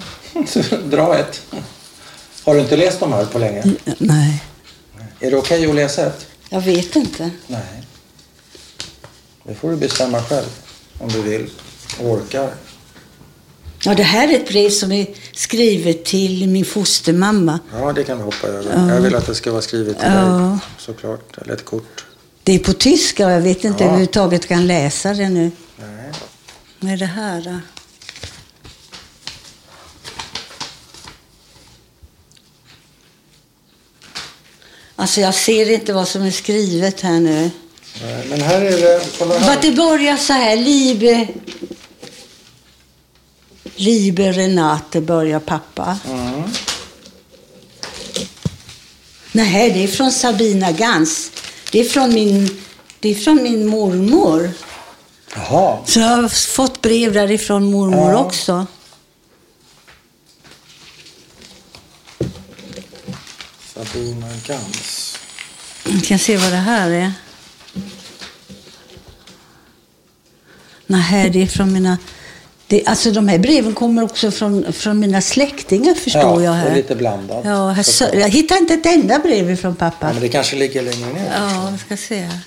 Dra 0.98 1.18
ett. 1.18 1.42
Har 2.44 2.56
du 2.56 2.62
inte 2.62 2.78
läst 2.78 3.00
de 3.00 3.14
här 3.14 3.26
på 3.26 3.40
länge? 3.40 3.64
Nej, 3.98 4.44
Är 5.20 5.32
det 5.32 5.38
okej 5.38 5.70
att 5.70 5.76
läsa 5.76 6.06
ett? 6.08 6.26
jag 6.50 6.62
vet 6.62 6.96
inte. 6.96 7.30
Nej. 7.48 7.84
Det 9.44 9.56
får 9.56 9.70
du 9.72 9.76
bestämma 9.78 10.22
själv. 10.24 10.46
Om 11.00 11.10
du 11.10 11.22
vill 11.22 11.50
och 12.00 12.06
orkar. 12.12 12.54
Ja, 13.86 13.94
det 13.96 14.04
här 14.04 14.28
är 14.28 14.36
ett 14.36 14.48
brev 14.48 14.70
som 14.70 14.92
är 14.92 15.08
skrivet 15.34 16.06
till 16.06 16.50
min 16.50 16.66
fostermamma. 16.66 17.60
Ja, 17.74 17.94
det 17.94 18.04
kan 18.04 18.18
vi 18.18 18.24
hoppa 18.24 18.48
över. 18.48 18.94
Jag 18.94 19.02
vill 19.02 19.16
att 19.16 19.26
det 19.26 19.36
ska 19.36 19.52
vara 19.52 19.62
skrivet 19.62 20.00
till 20.00 20.08
Ja. 20.08 20.22
dig. 20.22 20.58
Såklart. 20.78 21.38
Eller 21.38 21.54
ett 21.54 21.66
kort. 21.66 22.06
Det 22.44 22.56
är 22.56 22.60
på 22.60 22.74
tyska 22.74 23.26
och 23.26 23.32
jag 23.32 23.42
vet 23.42 23.64
inte 23.64 23.84
Ja. 23.84 23.88
överhuvudtaget 23.88 24.48
kan 24.48 24.68
läsa 24.68 25.14
det 25.14 25.30
nu. 25.30 25.52
Nej. 25.78 26.12
Vad 26.80 26.92
är 26.92 26.98
det 26.98 27.06
här 27.06 27.42
då? 27.42 27.60
Alltså 35.04 35.22
jag 35.22 35.34
ser 35.36 35.70
inte 35.72 35.94
vad 35.94 36.08
som 36.08 36.22
är 36.22 36.32
skrivet 36.32 37.02
här 37.02 37.20
nu. 37.20 37.52
Nej, 38.04 38.26
Men 38.30 38.42
här 38.42 38.62
är 38.62 38.72
det... 38.82 39.06
Kolla 39.20 39.34
För 39.34 39.40
här. 39.42 39.54
att 39.56 39.62
det 39.62 39.72
börjar 39.72 40.18
så 40.18 40.34
här, 40.34 40.56
Liebe... 40.58 41.28
Liebe 43.76 44.32
Renate 44.32 45.02
börjar 45.02 45.40
pappa. 45.40 45.98
Mm. 46.10 46.44
Nej, 49.32 49.72
det 49.72 49.84
är 49.84 49.88
från 49.88 50.12
Sabina 50.12 50.72
Gans. 50.72 51.32
Det 51.72 51.80
är 51.80 51.84
från 51.86 52.14
min, 52.14 52.62
det 53.00 53.10
är 53.10 53.16
från 53.16 53.44
min 53.44 53.66
mormor. 53.68 54.52
Jaha. 55.36 55.78
Så 55.86 56.00
jag 56.00 56.08
har 56.08 56.28
fått 56.30 56.82
brev 56.82 57.14
därifrån 57.14 57.72
mormor 57.72 58.12
Ja. 58.12 58.18
också. 58.26 58.66
Sabina 63.74 64.23
Gans. 64.48 65.20
Vi 65.86 66.02
kan 66.02 66.20
se 66.20 66.38
vad 66.38 66.52
det 66.52 66.58
här 66.58 66.90
är. 66.90 67.12
Nej, 70.88 71.30
det 71.30 71.42
är 71.42 71.48
från 71.48 71.74
mina... 71.74 71.98
Det, 72.68 72.86
alltså 72.86 73.12
de 73.12 73.28
här 73.28 73.38
breven 73.40 73.74
kommer 73.74 74.04
också 74.04 74.32
från, 74.32 74.74
från 74.74 75.00
mina 75.00 75.22
släktingar 75.22 75.94
förstår 75.94 76.22
ja, 76.22 76.44
jag 76.44 76.52
här. 76.54 76.76
lite 76.76 76.96
blandat. 76.96 77.46
Ja, 77.46 77.70
här, 77.70 77.84
sö- 77.84 78.16
jag 78.20 78.30
hittar 78.30 78.58
inte 78.58 78.74
ett 78.74 78.86
enda 78.86 79.20
brev 79.20 79.56
från 79.56 79.76
pappa. 79.76 80.08
Ja, 80.08 80.14
men 80.14 80.22
det 80.22 80.30
kanske 80.30 80.56
ligger 80.56 80.82
längre 80.82 81.14
ner. 81.14 81.32
Ja, 81.38 81.70
vi 81.72 81.78
ska 81.78 81.98
se 81.98 82.20
här. 82.22 82.40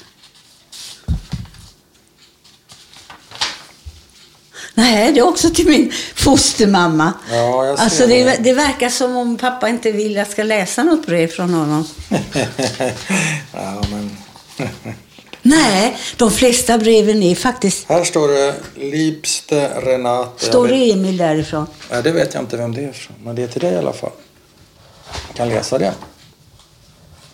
Nej, 4.79 5.13
det 5.13 5.21
är 5.21 5.29
också 5.29 5.51
till 5.51 5.67
min 5.67 5.93
fostermamma. 6.15 7.13
Ja, 7.31 7.67
jag 7.67 7.79
ser 7.79 7.85
alltså 7.85 8.07
det, 8.07 8.25
det. 8.25 8.37
det 8.41 8.53
verkar 8.53 8.89
som 8.89 9.17
om 9.17 9.37
pappa 9.37 9.69
inte 9.69 9.93
vill 9.93 10.13
att 10.13 10.17
jag 10.17 10.27
ska 10.27 10.43
läsa 10.43 10.83
något 10.83 11.07
brev 11.07 11.29
från 11.29 11.55
honom. 11.55 11.85
ja, 13.53 13.83
men... 13.91 14.17
Nej, 15.43 15.97
de 16.17 16.31
flesta 16.31 16.79
breven 16.79 17.23
är 17.23 17.35
faktiskt... 17.35 17.89
Här 17.89 18.05
står 18.05 18.29
det 18.29 18.55
Liebste 18.75 19.81
Renate. 19.81 20.45
Står 20.45 20.69
det 20.69 20.93
Emil 20.93 21.17
därifrån? 21.17 21.67
Ja, 21.91 22.03
det 22.03 22.13
vet 22.13 22.35
jag 22.35 22.43
inte 22.43 22.57
vem 22.57 22.75
det 22.75 22.85
är 22.85 22.93
från. 22.93 23.17
Men 23.25 23.37
det 23.37 23.43
är 23.43 23.49
till 23.49 23.61
dig 23.61 23.73
i 23.73 23.77
alla 23.77 23.93
fall. 23.93 24.13
Jag 25.29 25.37
kan 25.37 25.49
läsa 25.49 25.79
det. 25.79 25.95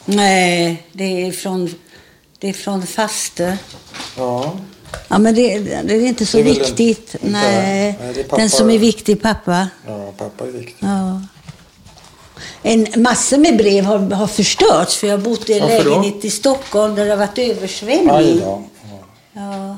Nej, 0.05 0.87
det 0.93 1.27
är 1.27 1.33
från, 1.33 1.75
det 2.39 2.49
är 2.49 2.53
från 2.53 2.87
faste. 2.87 3.59
Ja. 4.17 4.57
Ja, 5.09 5.19
men 5.19 5.35
det, 5.35 5.59
det 5.59 5.95
är 5.95 6.07
inte 6.07 6.27
så 6.27 6.39
är 6.39 6.45
den- 6.45 6.53
viktigt. 6.55 7.15
inte- 7.15 7.19
Nej, 7.27 7.99
nej, 8.01 8.27
den 8.37 8.51
som 8.51 8.71
är 8.71 8.79
viktig, 8.79 9.23
pappa. 9.23 9.69
Ja, 9.87 10.13
pappa 10.19 10.45
är 10.47 10.51
viktig. 10.51 10.77
Ja. 10.87 11.23
En 12.63 12.87
massor 13.03 13.39
med 13.39 13.57
brev 13.57 13.85
har, 13.85 13.99
har 13.99 14.27
förstörts 14.27 14.97
för 14.97 15.07
jag 15.07 15.17
har 15.19 15.23
bott 15.25 15.51
i 15.51 15.53
en 15.59 15.61
Varför 15.63 15.85
då? 15.85 15.91
lägenhet 15.91 16.25
i 16.25 16.31
Stockholm 16.31 16.95
där 16.95 17.05
det 17.05 17.11
har 17.11 17.17
varit 17.19 17.39
översvämning. 17.39 18.41
Ja. 18.45 18.63
Ja. 19.33 19.77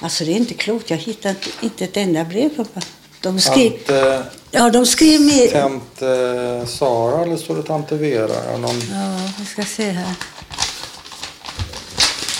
Alltså 0.00 0.24
det 0.24 0.32
är 0.32 0.36
inte 0.36 0.54
klokt. 0.54 0.90
Jag 0.90 0.98
hittar 0.98 1.34
inte, 1.60 1.84
ett 1.84 1.96
enda 1.96 2.24
brev 2.24 2.48
pappa. 2.56 2.80
De 3.22 3.40
skrev, 3.40 3.70
Tante, 3.70 4.22
ja, 4.50 4.70
de 4.70 4.86
skrev 4.86 5.20
med... 5.20 5.52
tante 5.52 6.66
Sara 6.66 7.22
eller 7.22 7.36
står 7.36 7.56
det 7.56 7.62
tante 7.62 7.94
Vera? 7.96 8.32
Ja, 8.50 8.56
någon, 8.58 8.80
Ja, 8.92 9.30
vi 9.38 9.44
ska 9.46 9.62
se 9.64 9.90
här. 9.90 10.14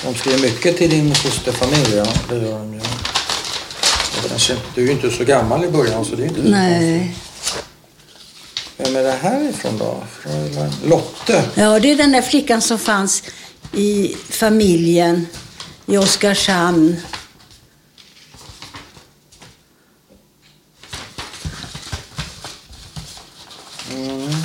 De 0.05 0.15
skriver 0.15 0.39
mycket 0.39 0.77
till 0.77 0.91
din 0.91 1.15
fosterfamilj, 1.15 1.97
ja. 1.97 2.07
Det 2.29 2.35
gör 2.35 2.59
de 2.59 2.75
ju. 2.75 2.81
Kanske, 4.29 4.57
du 4.75 4.83
är 4.83 4.87
ju 4.87 4.93
inte 4.93 5.11
så 5.11 5.25
gammal 5.25 5.65
i 5.65 5.69
början 5.69 6.05
så 6.05 6.17
det 6.17 6.23
är 6.23 6.27
inte. 6.27 6.43
Nej. 6.43 7.15
Vem 8.77 8.97
är 8.97 9.03
det 9.03 9.19
här 9.23 9.51
ifrån 9.51 9.79
då? 9.79 10.03
Lotte? 10.85 11.45
Ja, 11.55 11.81
det 11.81 11.91
är 11.91 11.97
den 11.97 12.13
där 12.13 12.23
flickan 12.23 12.61
som 12.61 12.79
fanns 12.79 13.23
i 13.73 14.17
familjen 14.29 15.27
i 15.87 15.99
Oskarshamn. 15.99 16.97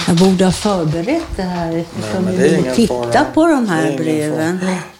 Jag 0.07 0.15
borde 0.15 0.45
ha 0.45 0.51
förberett 0.51 1.35
det 1.35 1.43
här 1.43 1.77
eftersom 1.77 2.23
men 2.23 2.37
vi 2.37 2.71
titta 2.75 3.25
på 3.33 3.47
de 3.47 3.67
här 3.67 3.97
breven. 3.97 4.59
fara. 4.59 4.94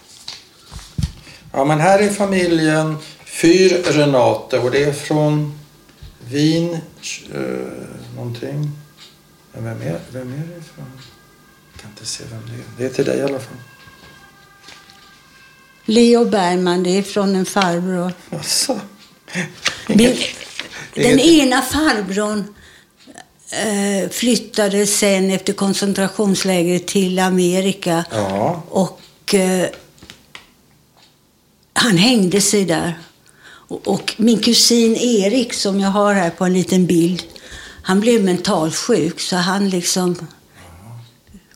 Ja, 1.56 1.64
men 1.64 1.80
här 1.80 1.98
är 1.98 2.10
familjen 2.10 2.96
Fyr 3.24 3.82
Renate 3.84 4.58
och 4.58 4.70
det 4.70 4.84
är 4.84 4.92
från 4.92 5.58
Wien 6.28 6.78
eh, 7.34 7.40
någonting. 8.16 8.70
Men 9.52 9.64
vem 9.64 9.82
är, 9.82 10.00
vem 10.12 10.32
är 10.32 10.36
det 10.36 10.58
ifrån? 10.58 10.92
Jag 11.72 11.80
kan 11.80 11.90
inte 11.90 12.06
se 12.06 12.24
vem 12.30 12.42
det 12.46 12.54
är. 12.54 12.88
Det 12.88 12.92
är 12.92 12.94
till 12.94 13.04
dig 13.04 13.18
i 13.18 13.22
alla 13.22 13.38
fall. 13.38 13.56
Leo 15.84 16.24
Bergman, 16.24 16.82
det 16.82 16.90
är 16.90 17.02
från 17.02 17.36
en 17.36 17.46
farbror. 17.46 18.12
Jaså? 18.30 18.80
Den 20.94 21.20
ena 21.20 21.62
farbrorn 21.62 22.54
eh, 23.50 24.10
flyttade 24.10 24.86
sen 24.86 25.30
efter 25.30 25.52
koncentrationslägret 25.52 26.86
till 26.86 27.18
Amerika. 27.18 28.04
Ja. 28.10 28.62
Och 28.68 29.34
eh, 29.34 29.68
han 31.76 31.96
hängde 31.96 32.40
sig 32.40 32.64
där. 32.64 32.98
Och, 33.68 33.88
och 33.88 34.14
min 34.16 34.38
kusin 34.42 34.96
Erik, 34.96 35.52
som 35.52 35.80
jag 35.80 35.90
har 35.90 36.14
här 36.14 36.30
på 36.30 36.44
en 36.44 36.52
liten 36.52 36.86
bild, 36.86 37.22
han 37.82 38.00
blev 38.00 38.24
mentalsjuk 38.24 39.20
så 39.20 39.36
han 39.36 39.68
liksom 39.68 40.16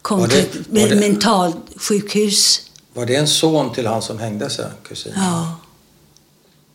kom 0.02 0.20
Var 0.20 0.28
det- 0.28 0.44
till 0.44 0.64
det- 0.70 0.96
mentalsjukhus. 0.96 2.60
Var 2.94 3.06
det 3.06 3.16
en 3.16 3.28
son 3.28 3.72
till 3.74 3.86
han 3.86 4.02
som 4.02 4.18
hängde 4.18 4.50
sig, 4.50 4.66
kusin? 4.88 5.12
Ja, 5.16 5.56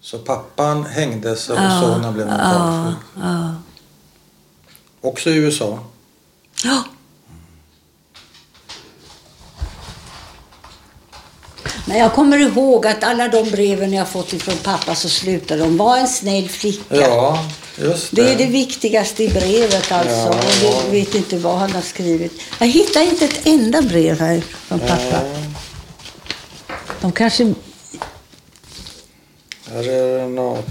Så 0.01 0.17
pappan 0.17 0.85
hängde 0.85 1.35
sig 1.35 1.55
och 1.55 1.61
ja, 1.63 1.81
sonen 1.81 2.13
blev 2.13 2.27
ja, 2.27 2.37
mentalsjuk? 2.37 2.97
ja. 3.21 3.55
Också 5.01 5.29
i 5.29 5.33
USA? 5.35 5.79
ja. 6.63 6.83
Men 11.85 11.97
jag 11.97 12.13
kommer 12.13 12.37
ihåg 12.37 12.87
att 12.87 13.03
alla 13.03 13.27
de 13.27 13.51
breven 13.51 13.93
jag 13.93 14.09
fått 14.09 14.33
ifrån 14.33 14.57
pappa 14.63 14.95
så 14.95 15.09
slutade 15.09 15.61
de. 15.61 15.77
Var 15.77 15.97
en 15.97 16.07
snäll 16.07 16.49
flicka. 16.49 16.95
Ja, 16.95 17.49
just 17.77 18.15
det. 18.15 18.23
Det 18.23 18.31
är 18.31 18.37
det 18.37 18.45
viktigaste 18.45 19.23
i 19.23 19.29
brevet 19.29 19.91
alltså. 19.91 20.39
Ja. 20.63 20.81
Jag 20.83 20.91
vet 20.91 21.15
inte 21.15 21.37
vad 21.37 21.57
han 21.57 21.71
har 21.71 21.81
skrivit. 21.81 22.41
Jag 22.59 22.67
hittar 22.67 23.01
inte 23.01 23.25
ett 23.25 23.47
enda 23.47 23.81
brev 23.81 24.19
här 24.19 24.41
från 24.67 24.79
pappa. 24.79 25.21
De 27.01 27.11
kanske... 27.11 27.53
Här 29.71 29.89
är 29.89 30.17
Renate. 30.17 30.63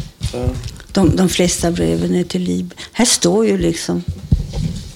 De, 0.93 1.17
de 1.17 1.29
flesta 1.29 1.71
breven 1.71 2.15
är 2.15 2.25
till 2.25 2.43
Lib. 2.43 2.75
Här 2.93 3.05
står 3.05 3.47
ju 3.47 3.59
liksom 3.59 4.05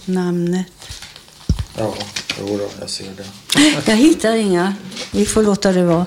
namnet. 0.04 0.66
Ja, 1.78 1.94
jo 2.40 2.58
då, 2.58 2.68
jag 2.80 2.90
ser 2.90 3.10
det. 3.16 3.24
Jag 3.90 3.96
hittar 3.96 4.34
inga. 4.36 4.74
Vi 5.10 5.26
får 5.26 5.42
låta 5.42 5.72
det 5.72 5.84
vara. 5.84 6.06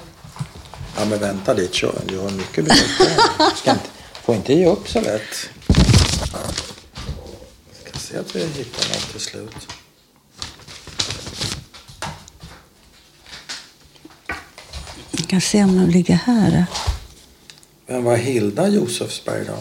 Ja, 0.98 1.06
men 1.06 1.20
vänta 1.20 1.54
dit, 1.54 1.74
kör. 1.74 2.02
Du 2.06 2.18
har 2.20 2.30
mycket 2.30 2.66
brev 2.66 2.76
kvar. 3.64 3.78
Får 4.24 4.36
inte 4.36 4.54
ge 4.54 4.66
upp 4.66 4.90
så 4.90 5.02
lätt. 5.02 5.50
Ska 7.84 8.00
se 8.00 8.18
att 8.18 8.36
vi 8.36 8.40
hittar 8.40 8.88
något 8.90 9.12
till 9.12 9.20
slut. 9.20 9.68
Vi 15.12 15.24
kan 15.24 15.42
se 15.42 15.64
om 15.64 15.78
de 15.78 15.90
ligger 15.92 16.16
här. 16.16 16.66
Vem 17.88 18.04
var 18.04 18.18
Hilda 18.18 18.68
Josefsberg 18.68 19.46
då? 19.46 19.58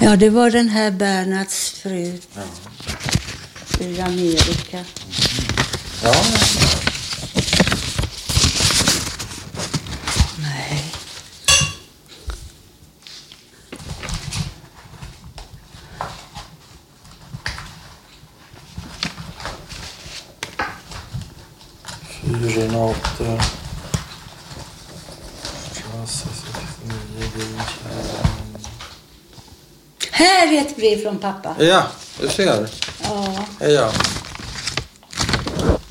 Ja, 0.00 0.16
det 0.16 0.30
var 0.30 0.50
den 0.50 0.68
här 0.68 0.90
Bernhards 0.90 1.70
fru 1.70 2.18
Ja. 2.34 2.42
I 3.86 4.00
Amerika. 4.00 4.84
ja. 6.02 6.14
Nej. 10.38 10.84
Fy 22.08 22.32
Renate. 22.60 23.40
Klass 25.74 26.24
69, 26.24 27.30
din 27.36 27.58
kärlek. 27.58 28.66
Här 30.10 30.52
är 30.52 30.60
ett 30.60 30.76
brev 30.76 31.02
från 31.02 31.18
pappa. 31.18 31.56
Ja, 31.58 31.86
du 32.20 32.28
ser. 32.28 32.68
Ja. 33.60 33.92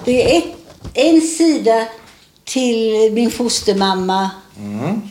Det 0.06 0.36
är 0.36 0.38
ett, 0.38 0.56
en 0.94 1.22
sida 1.22 1.88
till 2.44 3.14
min 3.14 3.32
fostermamma. 3.32 4.30
Mm. 4.58 5.02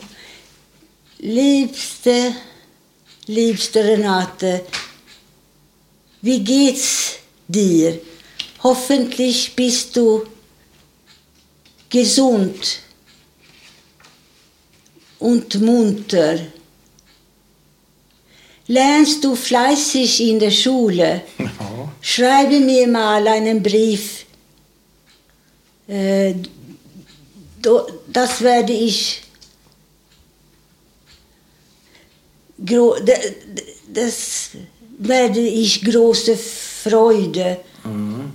Liebste, 1.16 2.34
liebste 3.26 3.82
Renate, 3.82 4.60
wie 6.20 6.38
geht's 6.38 7.18
dir? 7.46 8.00
Hoffentlich 8.58 9.56
bist 9.56 9.96
du 9.96 10.26
gesund 11.88 12.78
und 15.18 15.54
munter. 15.54 16.38
Lernst 18.66 19.22
du 19.22 19.34
fleißig 19.34 20.20
in 20.22 20.38
der 20.38 20.50
Schule? 20.50 21.22
Ja. 21.38 21.50
Schreibe 22.00 22.60
mir 22.60 22.86
mal 22.88 23.26
einen 23.28 23.62
Brief. 23.62 24.24
Äh, 25.86 26.34
das 28.08 28.40
werde 28.40 28.72
ich. 28.72 29.22
Das 33.92 34.50
werde 34.98 35.40
ich 35.40 35.84
große 35.84 36.36
Freude. 36.36 37.58
Mm. 37.84 38.30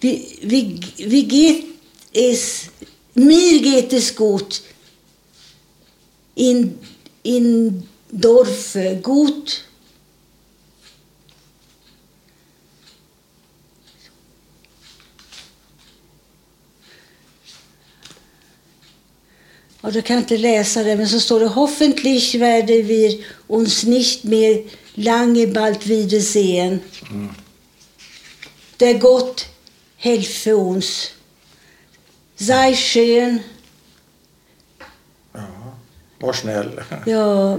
Wie, 0.00 0.38
wie, 0.42 0.80
wie 0.96 1.28
geht 1.28 1.64
es? 2.12 2.68
Mir 3.14 3.60
geht 3.60 3.92
es 3.92 4.14
gut. 4.14 4.62
In, 6.34 6.78
in 7.22 7.88
Dorf 8.10 8.76
gut. 9.02 9.64
Och 19.80 19.92
du 19.92 20.02
kan 20.02 20.18
inte 20.18 20.36
läsa 20.36 20.82
det, 20.82 20.96
men 20.96 21.08
så 21.08 21.20
står 21.20 21.40
det 21.40 21.46
Hoffentlich 21.46 22.34
werden 22.34 22.86
wir 22.86 23.18
uns 23.46 23.84
nicht 23.84 24.24
mehr 24.24 24.62
lange 24.94 25.46
bald 25.46 25.86
wiedersehen. 25.86 26.80
Der 28.80 28.94
Gott 28.94 29.46
helfe 29.96 30.54
uns. 30.54 31.10
Sei 32.36 32.76
schön. 32.76 33.40
Var 36.20 36.34
snäll. 36.34 36.78
ja, 37.06 37.58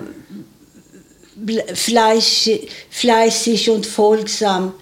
fleißig, 1.73 2.69
fleißig 2.89 3.69
und 3.69 3.85
folgsam. 3.85 4.73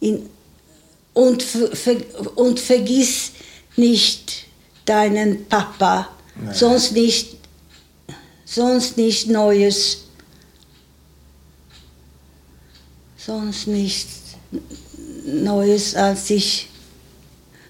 In, 0.00 0.28
und, 1.14 1.42
ver, 1.42 1.96
und 2.36 2.60
vergiss 2.60 3.32
nicht 3.76 4.46
deinen 4.84 5.46
Papa, 5.46 6.08
Nej. 6.36 6.54
sonst 6.54 6.92
nicht, 6.92 7.36
sonst 8.44 8.96
nicht 8.96 9.28
Neues, 9.28 10.04
sonst 13.16 13.66
nicht 13.66 14.08
Neues 15.24 15.94
als 15.94 16.30
ich. 16.30 16.67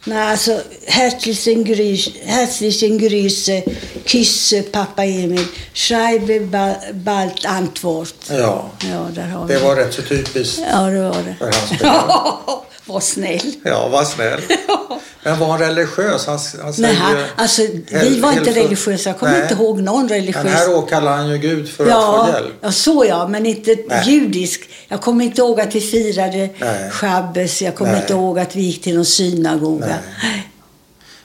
Na, 0.04 0.30
alltså, 0.30 0.60
herzlichen, 0.86 1.64
Grüß, 1.64 2.10
herzlichen 2.24 2.98
Grüße, 2.98 3.62
Küsse, 4.06 4.62
Pappa 4.62 5.02
Emil. 5.04 5.48
Schreibe 5.74 6.40
ba, 6.40 6.76
bald 6.92 7.44
Antwort. 7.46 8.14
Ja, 8.30 8.70
Ja, 8.90 9.08
där 9.14 9.28
har 9.28 9.46
vi 9.46 9.54
det 9.54 9.60
var 9.60 9.76
rätt 9.76 9.94
så 9.94 10.02
typiskt. 10.02 10.60
Ja, 10.72 10.82
det 10.86 11.00
var 11.00 11.22
det. 11.22 11.34
För 11.38 11.44
hans 11.44 11.82
var 12.88 13.00
snäll. 13.00 13.52
Ja, 13.62 13.88
var 13.88 14.04
snäll. 14.04 14.40
Men 15.22 15.38
var 15.38 15.46
han 15.46 15.58
religiös? 15.58 16.26
Han, 16.26 16.38
han 16.62 16.64
Nej, 16.78 16.96
säger 16.96 17.18
ju- 17.18 17.24
alltså, 17.36 17.62
vi 17.90 18.20
var 18.20 18.32
inte 18.32 18.50
religiösa. 18.50 19.08
Jag 19.10 19.18
kommer 19.18 19.32
Nej. 19.32 19.42
inte 19.42 19.54
ihåg 19.54 19.80
någon 19.82 20.00
Men 20.00 20.08
religiös. 20.08 20.44
här 20.46 20.74
åkallar 20.74 21.16
han 21.16 21.30
ju 21.30 21.38
Gud 21.38 21.68
för 21.68 21.84
att 21.86 21.90
få 21.90 21.96
Ja, 21.98 22.28
hjälp. 22.32 22.54
ja, 22.60 22.72
så 22.72 23.04
ja, 23.08 23.28
men 23.28 23.46
inte 23.46 23.76
Nej. 23.88 24.10
judisk. 24.10 24.68
Jag 24.88 25.00
kommer 25.00 25.24
inte 25.24 25.40
ihåg 25.40 25.60
att 25.60 25.74
vi 25.74 25.80
firade 25.80 26.48
Nej. 26.58 26.90
shabbes. 26.90 27.62
Jag 27.62 27.76
kommer 27.76 27.92
Nej. 27.92 28.00
inte 28.00 28.12
ihåg 28.12 28.38
att 28.38 28.56
vi 28.56 28.60
gick 28.62 28.82
till 28.82 28.94
någon 28.96 29.04
synagoga. 29.04 29.98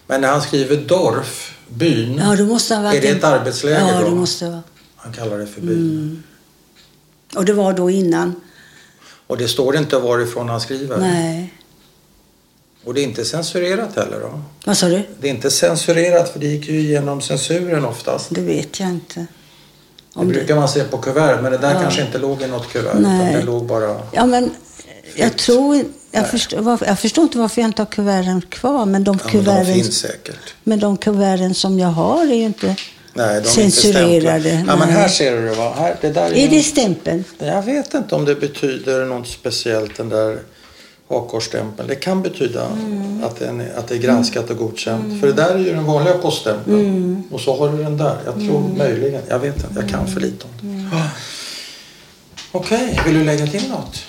Men 0.07 0.21
när 0.21 0.27
han 0.27 0.41
skriver 0.41 0.75
Dorf, 0.75 1.53
byn, 1.67 2.21
Ja, 2.23 2.35
då 2.35 2.43
måste 2.45 2.75
han 2.75 2.85
ha 2.85 2.93
är 2.93 3.01
det 3.01 3.07
ett 3.09 3.23
arbetsläger 3.23 3.79
Ja, 3.93 3.99
då? 4.01 4.09
det 4.09 4.15
måste 4.15 4.45
vara. 4.49 4.63
Han 4.95 5.13
kallar 5.13 5.37
det 5.37 5.47
för 5.47 5.61
byn. 5.61 6.23
Och 7.35 7.45
det 7.45 7.53
var 7.53 7.73
då 7.73 7.89
innan. 7.89 8.35
Och 9.33 9.39
det 9.39 9.47
står 9.47 9.77
inte 9.77 9.97
varifrån 9.97 10.49
han 10.49 10.61
skriver. 10.61 10.97
Nej. 10.97 11.53
Och 12.83 12.93
det 12.93 13.01
är 13.01 13.03
inte 13.03 13.25
censurerat 13.25 13.95
heller 13.95 14.19
då? 14.19 14.41
Vad 14.65 14.77
sa 14.77 14.87
du? 14.87 15.01
Det 15.21 15.27
är 15.27 15.31
inte 15.31 15.51
censurerat 15.51 16.29
för 16.29 16.39
det 16.39 16.45
gick 16.47 16.67
ju 16.69 16.79
igenom 16.79 17.21
censuren 17.21 17.85
oftast. 17.85 18.27
Det 18.29 18.41
vet 18.41 18.79
jag 18.79 18.89
inte. 18.89 19.19
Det 19.19 19.25
Om 20.19 20.27
det... 20.27 20.33
brukar 20.33 20.55
man 20.55 20.67
se 20.69 20.83
på 20.83 20.97
kuvert 20.97 21.41
men 21.41 21.51
det 21.51 21.57
där 21.57 21.73
Ja. 21.73 21.81
kanske 21.81 22.01
inte 22.01 22.17
låg 22.17 22.41
i 22.41 22.47
något 22.47 22.67
kuvert 22.73 22.93
Nej. 22.99 23.29
utan 23.29 23.39
det 23.39 23.45
låg 23.45 23.65
bara... 23.65 23.99
Ja, 24.11 24.25
men 24.25 24.51
jag 25.15 25.29
Fritt. 25.31 25.37
tror... 25.37 25.83
Jag 26.11 26.29
förstår, 26.31 26.77
jag 26.87 26.99
förstår 26.99 27.23
inte 27.23 27.37
varför 27.37 27.61
jag 27.61 27.67
inte 27.69 27.81
har 27.81 27.87
kuverten 27.91 28.41
kvar. 28.41 28.85
Men 28.85 29.03
de 29.03 29.11
Ja, 29.23 29.25
men 29.25 29.33
de 29.33 29.39
kuverten, 29.45 29.73
finns 29.73 29.97
säkert. 29.99 30.53
men 30.63 30.79
de 30.79 30.97
kuverten 30.97 31.53
som 31.53 31.79
jag 31.79 31.87
har 31.89 32.21
är 32.27 32.35
ju 32.35 32.43
inte... 32.43 32.75
Nej, 33.13 33.41
de 33.41 33.59
är 33.61 33.63
inte 33.65 33.77
Censurerade. 33.77 34.63
Ja, 34.67 34.75
men 34.75 34.89
här 34.89 35.07
ser 35.07 35.31
du 35.41 35.45
det 35.47 35.53
va? 35.55 35.73
Här, 35.77 35.95
det 36.01 36.09
där 36.09 36.21
är, 36.25 36.33
Är 36.33 36.43
en- 36.45 36.49
det 36.51 36.63
stämpeln? 36.63 37.23
Jag 37.39 37.61
vet 37.61 37.93
inte 37.93 38.15
om 38.15 38.25
det 38.25 38.35
betyder 38.35 39.05
något 39.05 39.27
speciellt 39.27 39.97
den 39.97 40.09
där 40.09 40.39
hakkorsstämpeln. 41.09 41.87
Det 41.87 41.95
kan 41.95 42.21
betyda 42.21 42.65
Mm. 42.67 43.23
att, 43.23 43.39
den 43.39 43.61
är, 43.61 43.73
att 43.77 43.87
det 43.87 43.95
är 43.95 43.99
granskat 43.99 44.49
och 44.49 44.57
godkänt. 44.57 45.19
För 45.21 45.27
det 45.27 45.33
där 45.33 45.55
är 45.55 45.59
ju 45.59 45.73
den 45.73 45.85
vanliga 45.85 46.13
poststämpeln. 46.17 46.79
Mm. 46.79 47.23
Och 47.31 47.41
så 47.41 47.57
har 47.57 47.69
du 47.77 47.83
den 47.83 47.97
där. 47.97 48.17
Jag 48.25 48.33
tror 48.33 48.69
möjligen. 48.77 49.21
Jag 49.29 49.39
vet 49.39 49.55
inte. 49.55 49.67
Jag 49.75 49.89
kan 49.89 50.07
för 50.07 50.19
lite 50.19 50.45
om 50.45 50.51
det. 50.61 50.67
Mm. 50.67 50.89
Ah. 50.93 51.07
Okej, 52.51 52.99
vill 53.05 53.13
du 53.19 53.23
lägga 53.23 53.47
till 53.47 53.69
något? 53.69 54.03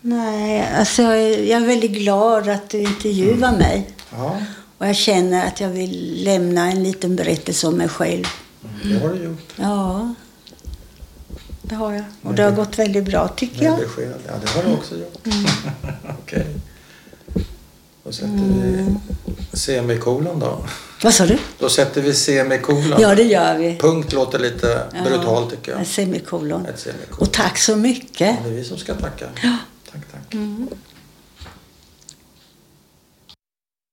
Nej, 0.00 0.68
alltså 0.78 1.02
jag 1.02 1.18
är, 1.18 1.42
jag 1.42 1.62
är 1.62 1.66
väldigt 1.66 1.90
glad 1.90 2.48
att 2.48 2.70
du 2.70 2.78
intervjuar 2.78 3.48
Mm. 3.48 3.54
mig. 3.58 3.86
Ja, 4.16 4.36
Och 4.78 4.86
jag 4.86 4.96
känner 4.96 5.46
att 5.46 5.60
jag 5.60 5.68
vill 5.68 6.24
lämna 6.24 6.70
en 6.70 6.82
liten 6.82 7.16
berättelse 7.16 7.66
om 7.66 7.74
mig 7.74 7.88
själv. 7.88 8.24
det 8.84 8.98
har 8.98 9.08
du 9.08 9.24
gjort. 9.24 9.52
Ja, 9.56 10.14
det 11.62 11.74
har 11.74 11.92
jag. 11.92 12.04
Och 12.22 12.34
det 12.34 12.42
har 12.42 12.50
gått 12.50 12.78
väldigt 12.78 13.04
bra 13.04 13.28
tycker 13.28 13.64
jag. 13.64 13.78
besked. 13.78 14.12
Ja, 14.26 14.32
det 14.42 14.50
har 14.50 14.62
du 14.62 14.74
också 14.76 14.94
gjort. 14.94 15.26
Mm. 15.26 15.44
Okej. 16.22 16.46
Då 18.04 18.12
sätter 18.12 18.28
vi 18.28 18.94
semikolon 19.56 20.38
då. 20.40 20.64
Vad 21.02 21.14
sa 21.14 21.26
du? 21.26 21.38
Då 21.58 21.68
sätter 21.68 22.00
vi 22.02 22.14
semikolon. 22.14 22.94
Ja, 23.00 23.14
det 23.14 23.22
gör 23.22 23.58
vi. 23.58 23.76
Punkt 23.80 24.12
låter 24.12 24.38
lite 24.38 24.86
Ja, 24.94 25.02
brutalt 25.04 25.50
tycker 25.50 25.72
jag. 25.72 25.80
En 25.80 25.86
semikolon. 25.86 26.66
Ett 26.66 26.80
semikolon. 26.80 27.18
Och 27.20 27.32
tack 27.32 27.58
så 27.58 27.76
mycket. 27.76 28.36
Det 28.44 28.50
är 28.50 28.54
vi 28.54 28.64
som 28.64 28.78
ska 28.78 28.94
tacka. 28.94 29.26
Ja. 29.42 29.56
Tack, 29.92 30.00
tack. 30.12 30.34
Mm. 30.34 30.68